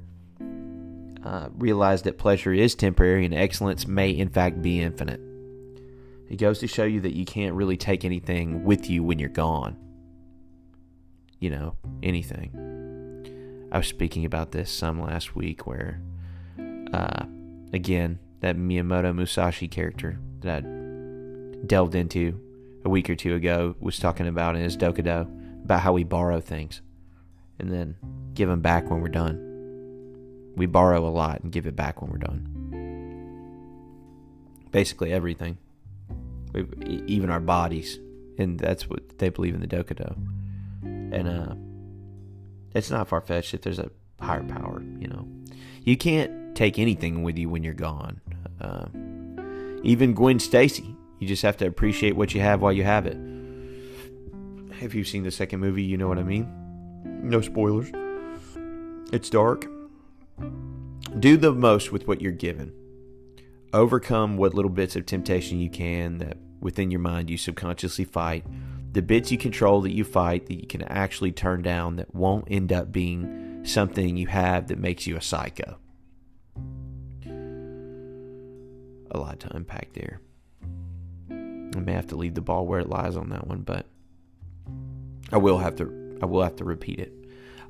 uh, 1.24 1.48
realize 1.56 2.02
that 2.02 2.18
pleasure 2.18 2.52
is 2.52 2.74
temporary 2.74 3.24
and 3.24 3.34
excellence 3.34 3.86
may, 3.86 4.10
in 4.10 4.28
fact, 4.28 4.62
be 4.62 4.80
infinite. 4.80 5.20
It 6.28 6.36
goes 6.36 6.60
to 6.60 6.66
show 6.66 6.84
you 6.84 7.00
that 7.00 7.14
you 7.14 7.24
can't 7.24 7.54
really 7.54 7.76
take 7.76 8.04
anything 8.04 8.64
with 8.64 8.88
you 8.88 9.02
when 9.02 9.18
you're 9.18 9.28
gone. 9.28 9.76
You 11.40 11.50
know, 11.50 11.76
anything. 12.02 13.68
I 13.72 13.78
was 13.78 13.86
speaking 13.86 14.24
about 14.24 14.52
this 14.52 14.70
some 14.70 15.00
last 15.00 15.34
week 15.34 15.66
where, 15.66 16.00
uh, 16.92 17.24
again, 17.72 18.18
that 18.40 18.56
Miyamoto 18.56 19.14
Musashi 19.14 19.68
character 19.68 20.18
that 20.40 20.64
I 20.64 21.66
delved 21.66 21.94
into 21.94 22.40
a 22.84 22.88
week 22.88 23.10
or 23.10 23.14
two 23.14 23.34
ago 23.34 23.74
was 23.80 23.98
talking 23.98 24.26
about 24.26 24.56
in 24.56 24.62
his 24.62 24.76
Dokkodo 24.76 25.28
about 25.64 25.80
how 25.80 25.92
we 25.92 26.04
borrow 26.04 26.40
things 26.40 26.80
and 27.58 27.70
then 27.70 27.96
give 28.34 28.48
them 28.48 28.60
back 28.60 28.88
when 28.90 29.00
we're 29.00 29.08
done. 29.08 29.49
We 30.56 30.66
borrow 30.66 31.06
a 31.06 31.10
lot 31.10 31.40
and 31.42 31.52
give 31.52 31.66
it 31.66 31.76
back 31.76 32.02
when 32.02 32.10
we're 32.10 32.18
done. 32.18 32.46
Basically 34.70 35.12
everything. 35.12 35.58
We, 36.52 36.66
even 37.06 37.30
our 37.30 37.40
bodies. 37.40 37.98
And 38.38 38.58
that's 38.58 38.88
what 38.88 39.18
they 39.18 39.28
believe 39.28 39.54
in 39.54 39.60
the 39.60 39.66
Dokkodo. 39.66 40.16
And 40.82 41.28
uh, 41.28 41.54
it's 42.74 42.90
not 42.90 43.08
far 43.08 43.20
fetched 43.20 43.54
if 43.54 43.62
there's 43.62 43.78
a 43.78 43.90
higher 44.20 44.44
power, 44.44 44.82
you 44.98 45.08
know. 45.08 45.26
You 45.82 45.96
can't 45.96 46.54
take 46.54 46.78
anything 46.78 47.22
with 47.22 47.38
you 47.38 47.48
when 47.48 47.64
you're 47.64 47.74
gone. 47.74 48.20
Uh, 48.60 48.86
even 49.82 50.14
Gwen 50.14 50.38
Stacy. 50.38 50.94
You 51.18 51.28
just 51.28 51.42
have 51.42 51.56
to 51.58 51.66
appreciate 51.66 52.16
what 52.16 52.34
you 52.34 52.40
have 52.40 52.62
while 52.62 52.72
you 52.72 52.84
have 52.84 53.06
it. 53.06 53.18
If 54.80 54.94
you've 54.94 55.08
seen 55.08 55.22
the 55.22 55.30
second 55.30 55.60
movie, 55.60 55.82
you 55.82 55.98
know 55.98 56.08
what 56.08 56.18
I 56.18 56.22
mean. 56.22 56.50
No 57.04 57.42
spoilers. 57.42 57.90
It's 59.12 59.28
dark. 59.28 59.66
Do 61.18 61.36
the 61.36 61.52
most 61.52 61.92
with 61.92 62.08
what 62.08 62.22
you're 62.22 62.32
given. 62.32 62.72
Overcome 63.72 64.36
what 64.36 64.54
little 64.54 64.70
bits 64.70 64.96
of 64.96 65.06
temptation 65.06 65.60
you 65.60 65.68
can 65.68 66.18
that 66.18 66.38
within 66.60 66.90
your 66.90 67.00
mind 67.00 67.28
you 67.28 67.36
subconsciously 67.36 68.04
fight. 68.04 68.44
The 68.92 69.02
bits 69.02 69.30
you 69.30 69.38
control 69.38 69.80
that 69.82 69.92
you 69.92 70.02
fight 70.02 70.46
that 70.46 70.60
you 70.60 70.66
can 70.66 70.82
actually 70.82 71.32
turn 71.32 71.62
down 71.62 71.96
that 71.96 72.14
won't 72.14 72.48
end 72.50 72.72
up 72.72 72.90
being 72.90 73.64
something 73.64 74.16
you 74.16 74.26
have 74.28 74.68
that 74.68 74.78
makes 74.78 75.06
you 75.06 75.16
a 75.16 75.20
psycho. 75.20 75.78
A 79.12 79.18
lot 79.18 79.40
to 79.40 79.54
unpack 79.54 79.92
there. 79.92 80.20
I 81.30 81.80
may 81.80 81.92
have 81.92 82.08
to 82.08 82.16
leave 82.16 82.34
the 82.34 82.40
ball 82.40 82.66
where 82.66 82.80
it 82.80 82.88
lies 82.88 83.16
on 83.16 83.28
that 83.28 83.46
one, 83.46 83.60
but 83.62 83.86
I 85.32 85.36
will 85.36 85.58
have 85.58 85.76
to 85.76 86.18
I 86.22 86.26
will 86.26 86.42
have 86.42 86.56
to 86.56 86.64
repeat 86.64 86.98
it. 86.98 87.12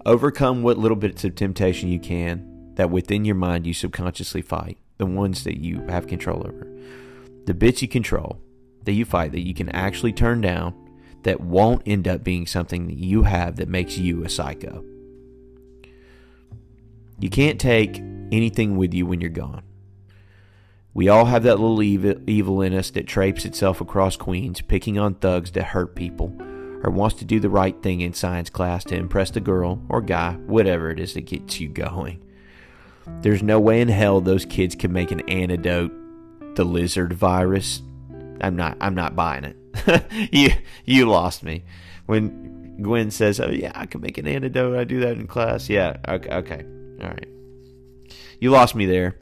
Overcome 0.07 0.63
what 0.63 0.79
little 0.79 0.97
bits 0.97 1.25
of 1.25 1.35
temptation 1.35 1.89
you 1.91 2.01
can 2.01 2.50
that 2.75 2.91
within 2.91 3.25
your 3.25 3.35
mind 3.35 3.67
you 3.67 3.75
subconsciously 3.75 4.43
fight, 4.43 4.79
the 4.99 5.07
ones 5.07 5.45
that 5.45 5.59
you 5.59 5.81
have 5.89 6.07
control 6.07 6.47
over. 6.47 6.67
The 7.47 7.55
bits 7.55 7.83
you 7.83 7.89
control, 7.89 8.41
that 8.85 8.93
you 8.93 9.05
fight, 9.05 9.33
that 9.33 9.47
you 9.47 9.55
can 9.55 9.69
actually 9.71 10.13
turn 10.13 10.41
down, 10.41 10.75
that 11.23 11.41
won't 11.41 11.83
end 11.87 12.09
up 12.09 12.25
being 12.25 12.47
something 12.47 12.87
that 12.87 12.97
you 12.97 13.25
have 13.25 13.57
that 13.57 13.69
makes 13.69 13.99
you 13.99 14.25
a 14.25 14.29
psycho. 14.29 14.85
You 17.19 17.29
can't 17.29 17.61
take 17.61 17.99
anything 18.33 18.77
with 18.77 18.95
you 18.95 19.05
when 19.05 19.21
you're 19.21 19.31
gone. 19.31 19.63
We 20.95 21.09
all 21.09 21.27
have 21.27 21.43
that 21.45 21.61
little 21.61 21.83
evil 21.83 22.63
in 22.63 22.75
us 22.75 22.91
that 22.91 23.07
traipses 23.07 23.45
itself 23.45 23.81
across 23.81 24.17
Queens, 24.17 24.61
picking 24.61 24.99
on 24.99 25.15
thugs 25.15 25.53
that 25.53 25.67
hurt 25.67 25.95
people, 25.95 26.33
or 26.83 26.91
wants 26.91 27.17
to 27.17 27.25
do 27.25 27.39
the 27.39 27.51
right 27.51 27.81
thing 27.83 28.01
in 28.01 28.15
science 28.15 28.51
class 28.51 28.85
to 28.85 28.97
impress 28.97 29.31
the 29.31 29.41
girl 29.41 29.83
or 29.89 30.01
guy, 30.01 30.33
whatever 30.47 30.91
it 30.91 30.99
is 30.99 31.15
that 31.15 31.27
gets 31.27 31.61
you 31.61 31.69
going. 31.69 32.25
There's 33.23 33.43
no 33.43 33.59
way 33.61 33.81
in 33.81 33.89
hell 33.89 34.21
those 34.21 34.45
kids 34.45 34.75
can 34.75 34.93
make 34.93 35.11
an 35.11 35.21
antidote 35.29 35.93
the 36.55 36.65
lizard 36.65 37.13
virus. 37.13 37.83
I'm 38.41 38.57
not 38.57 38.77
I'm 38.81 38.95
not 38.95 39.17
buying 39.17 39.45
it. 39.45 40.29
you 40.33 40.51
you 40.85 41.07
lost 41.07 41.43
me. 41.43 41.65
When 42.07 42.79
Gwen 42.83 43.11
says, 43.11 43.41
"Oh 43.41 43.51
yeah, 43.51 43.73
I 43.75 43.87
can 43.87 44.01
make 44.01 44.19
an 44.19 44.27
antidote. 44.27 44.79
I 44.79 44.85
do 44.85 45.01
that 45.01 45.17
in 45.17 45.27
class." 45.27 45.69
Yeah, 45.69 45.97
okay, 46.09 46.31
okay. 46.31 46.65
All 47.01 47.09
right. 47.09 47.29
You 48.41 48.51
lost 48.51 48.75
me 48.75 48.87
there. 48.87 49.17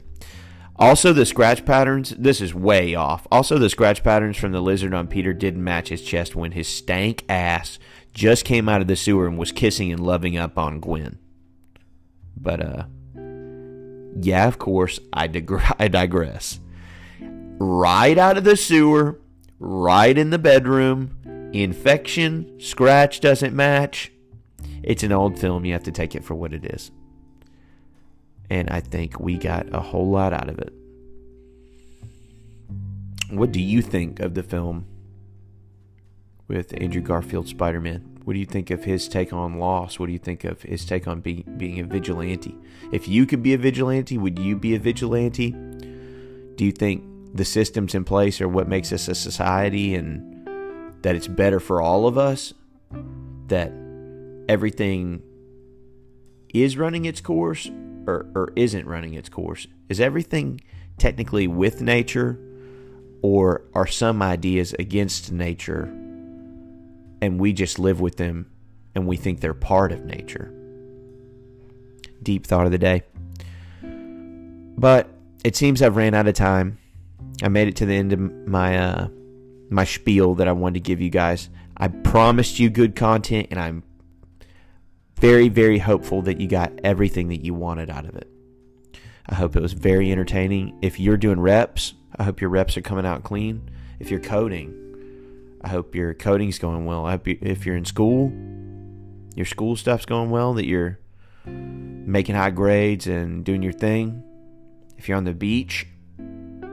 Also, 0.77 1.11
the 1.11 1.25
scratch 1.25 1.65
patterns, 1.65 2.11
this 2.17 2.39
is 2.39 2.53
way 2.53 2.95
off. 2.95 3.27
Also, 3.29 3.57
the 3.57 3.69
scratch 3.69 4.01
patterns 4.01 4.37
from 4.37 4.53
the 4.53 4.61
lizard 4.61 4.93
on 4.93 5.07
Peter 5.07 5.33
didn't 5.33 5.61
match 5.61 5.89
his 5.89 6.01
chest 6.01 6.37
when 6.37 6.53
his 6.53 6.69
stank 6.69 7.25
ass 7.27 7.79
just 8.13 8.45
came 8.45 8.69
out 8.69 8.79
of 8.79 8.87
the 8.87 8.95
sewer 8.95 9.27
and 9.27 9.37
was 9.37 9.51
kissing 9.51 9.91
and 9.91 9.99
loving 9.99 10.37
up 10.37 10.57
on 10.57 10.79
Gwen. 10.79 11.19
But, 12.37 12.61
uh, 12.61 12.83
yeah, 14.15 14.47
of 14.47 14.59
course, 14.59 14.99
I, 15.13 15.27
digre- 15.27 15.75
I 15.79 15.87
digress. 15.87 16.59
Right 17.21 18.17
out 18.17 18.37
of 18.37 18.43
the 18.43 18.55
sewer, 18.55 19.19
right 19.59 20.17
in 20.17 20.29
the 20.29 20.39
bedroom, 20.39 21.51
infection, 21.53 22.59
scratch 22.59 23.19
doesn't 23.19 23.55
match. 23.55 24.11
It's 24.81 25.03
an 25.03 25.11
old 25.11 25.37
film. 25.37 25.65
You 25.65 25.73
have 25.73 25.83
to 25.83 25.91
take 25.91 26.15
it 26.15 26.23
for 26.23 26.35
what 26.35 26.53
it 26.53 26.65
is 26.65 26.91
and 28.49 28.69
I 28.69 28.79
think 28.79 29.19
we 29.19 29.37
got 29.37 29.73
a 29.73 29.79
whole 29.79 30.09
lot 30.09 30.33
out 30.33 30.49
of 30.49 30.59
it. 30.59 30.73
What 33.29 33.51
do 33.51 33.61
you 33.61 33.81
think 33.81 34.19
of 34.19 34.33
the 34.33 34.43
film 34.43 34.87
with 36.49 36.73
Andrew 36.81 37.01
Garfield 37.01 37.47
Spider 37.47 37.79
Man? 37.79 38.17
What 38.25 38.33
do 38.33 38.39
you 38.39 38.45
think 38.45 38.71
of 38.71 38.83
his 38.83 39.07
take 39.07 39.31
on 39.31 39.59
loss? 39.59 39.97
What 39.97 40.07
do 40.07 40.11
you 40.11 40.19
think 40.19 40.43
of 40.43 40.61
his 40.63 40.83
take 40.83 41.07
on 41.07 41.21
be, 41.21 41.43
being 41.57 41.79
a 41.79 41.85
vigilante? 41.85 42.55
If 42.91 43.07
you 43.07 43.25
could 43.25 43.41
be 43.41 43.53
a 43.53 43.57
vigilante, 43.57 44.17
would 44.17 44.37
you 44.37 44.57
be 44.57 44.75
a 44.75 44.79
vigilante? 44.79 45.51
Do 45.51 46.65
you 46.65 46.71
think 46.71 47.05
the 47.33 47.45
systems 47.45 47.95
in 47.95 48.03
place 48.03 48.41
are 48.41 48.49
what 48.49 48.67
makes 48.67 48.91
us 48.91 49.07
a 49.07 49.15
society 49.15 49.95
and 49.95 50.47
that 51.03 51.15
it's 51.15 51.27
better 51.27 51.59
for 51.59 51.81
all 51.81 52.07
of 52.07 52.17
us? 52.17 52.53
That 53.47 53.71
everything 54.49 55.21
is 56.53 56.77
running 56.77 57.05
its 57.05 57.21
course 57.21 57.71
or, 58.05 58.27
or 58.35 58.51
isn't 58.55 58.85
running 58.85 59.13
its 59.13 59.29
course? 59.29 59.67
Is 59.87 59.99
everything 59.99 60.61
technically 60.97 61.47
with 61.47 61.81
nature, 61.81 62.37
or 63.21 63.63
are 63.73 63.87
some 63.87 64.21
ideas 64.21 64.73
against 64.77 65.31
nature 65.31 65.93
and 67.21 67.39
we 67.39 67.53
just 67.53 67.79
live 67.79 67.99
with 68.01 68.17
them 68.17 68.51
and 68.95 69.07
we 69.07 69.17
think 69.17 69.39
they're 69.39 69.53
part 69.53 69.91
of 69.91 70.05
nature? 70.05 70.53
Deep 72.21 72.45
thought 72.45 72.65
of 72.65 72.71
the 72.71 72.77
day. 72.77 73.03
But 73.81 75.09
it 75.43 75.55
seems 75.55 75.81
I've 75.81 75.95
ran 75.95 76.13
out 76.13 76.27
of 76.27 76.35
time. 76.35 76.77
I 77.41 77.47
made 77.47 77.67
it 77.67 77.75
to 77.77 77.85
the 77.85 77.95
end 77.95 78.13
of 78.13 78.19
my 78.19 78.77
uh, 78.77 79.07
my 79.69 79.83
spiel 79.83 80.35
that 80.35 80.47
I 80.47 80.51
wanted 80.51 80.75
to 80.75 80.79
give 80.87 80.99
you 81.01 81.09
guys. 81.09 81.49
I 81.77 81.87
promised 81.87 82.59
you 82.59 82.69
good 82.69 82.95
content, 82.95 83.47
and 83.51 83.59
I'm 83.59 83.83
very, 85.19 85.49
very 85.49 85.79
hopeful 85.79 86.21
that 86.23 86.39
you 86.39 86.47
got 86.47 86.71
everything 86.83 87.29
that 87.29 87.43
you 87.43 87.53
wanted 87.53 87.89
out 87.89 88.05
of 88.05 88.15
it. 88.15 88.29
I 89.27 89.35
hope 89.35 89.55
it 89.55 89.61
was 89.61 89.73
very 89.73 90.11
entertaining. 90.11 90.77
If 90.81 90.99
you're 90.99 91.17
doing 91.17 91.39
reps, 91.39 91.93
I 92.17 92.23
hope 92.23 92.41
your 92.41 92.49
reps 92.49 92.77
are 92.77 92.81
coming 92.81 93.05
out 93.05 93.23
clean. 93.23 93.69
If 93.99 94.09
you're 94.09 94.19
coding, 94.19 94.88
I 95.61 95.69
hope 95.69 95.95
your 95.95 96.13
coding's 96.13 96.59
going 96.59 96.85
well. 96.85 97.05
I 97.05 97.11
hope 97.11 97.27
you, 97.27 97.37
if 97.41 97.65
you're 97.65 97.75
in 97.75 97.85
school, 97.85 98.31
your 99.35 99.45
school 99.45 99.75
stuff's 99.75 100.05
going 100.05 100.29
well, 100.29 100.53
that 100.53 100.65
you're 100.65 100.99
making 101.45 102.35
high 102.35 102.51
grades 102.51 103.07
and 103.07 103.43
doing 103.43 103.61
your 103.63 103.73
thing. 103.73 104.23
If 104.97 105.07
you're 105.07 105.17
on 105.17 105.23
the 105.23 105.33
beach, 105.33 105.87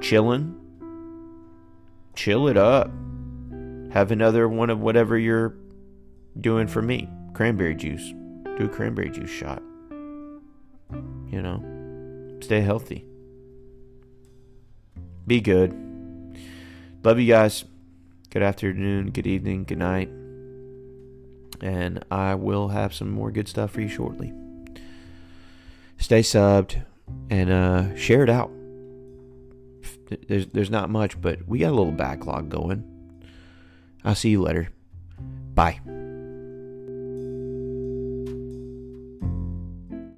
chilling, 0.01 0.59
chill 2.15 2.49
it 2.49 2.57
up. 2.57 2.91
Have 3.93 4.11
another 4.11 4.49
one 4.49 4.71
of 4.71 4.81
whatever 4.81 5.17
you're 5.19 5.57
doing 6.39 6.67
for 6.67 6.83
me 6.83 7.09
cranberry 7.33 7.75
juice 7.75 8.13
do 8.57 8.65
a 8.65 8.69
cranberry 8.69 9.11
juice 9.11 9.31
shot. 9.31 9.63
You 11.29 11.43
know, 11.43 12.39
stay 12.41 12.61
healthy. 12.61 13.05
Be 15.27 15.41
good. 15.41 15.75
Love 17.03 17.19
you 17.19 17.27
guys. 17.27 17.65
Good 18.37 18.43
afternoon, 18.43 19.13
good 19.13 19.27
evening, 19.27 19.65
good 19.65 19.79
night. 19.79 20.11
And 21.63 22.05
I 22.11 22.35
will 22.35 22.69
have 22.69 22.93
some 22.93 23.11
more 23.11 23.31
good 23.31 23.49
stuff 23.49 23.71
for 23.71 23.81
you 23.81 23.89
shortly. 23.89 24.31
Stay 25.97 26.21
subbed 26.21 26.83
and 27.31 27.51
uh, 27.51 27.97
share 27.97 28.23
it 28.23 28.29
out. 28.29 28.51
There's 30.29 30.49
there's 30.49 30.69
not 30.69 30.91
much, 30.91 31.19
but 31.19 31.49
we 31.49 31.61
got 31.61 31.69
a 31.69 31.77
little 31.77 31.93
backlog 31.93 32.51
going. 32.51 32.85
I'll 34.05 34.15
see 34.15 34.29
you 34.29 34.43
later. 34.43 34.69
Bye. 35.55 35.81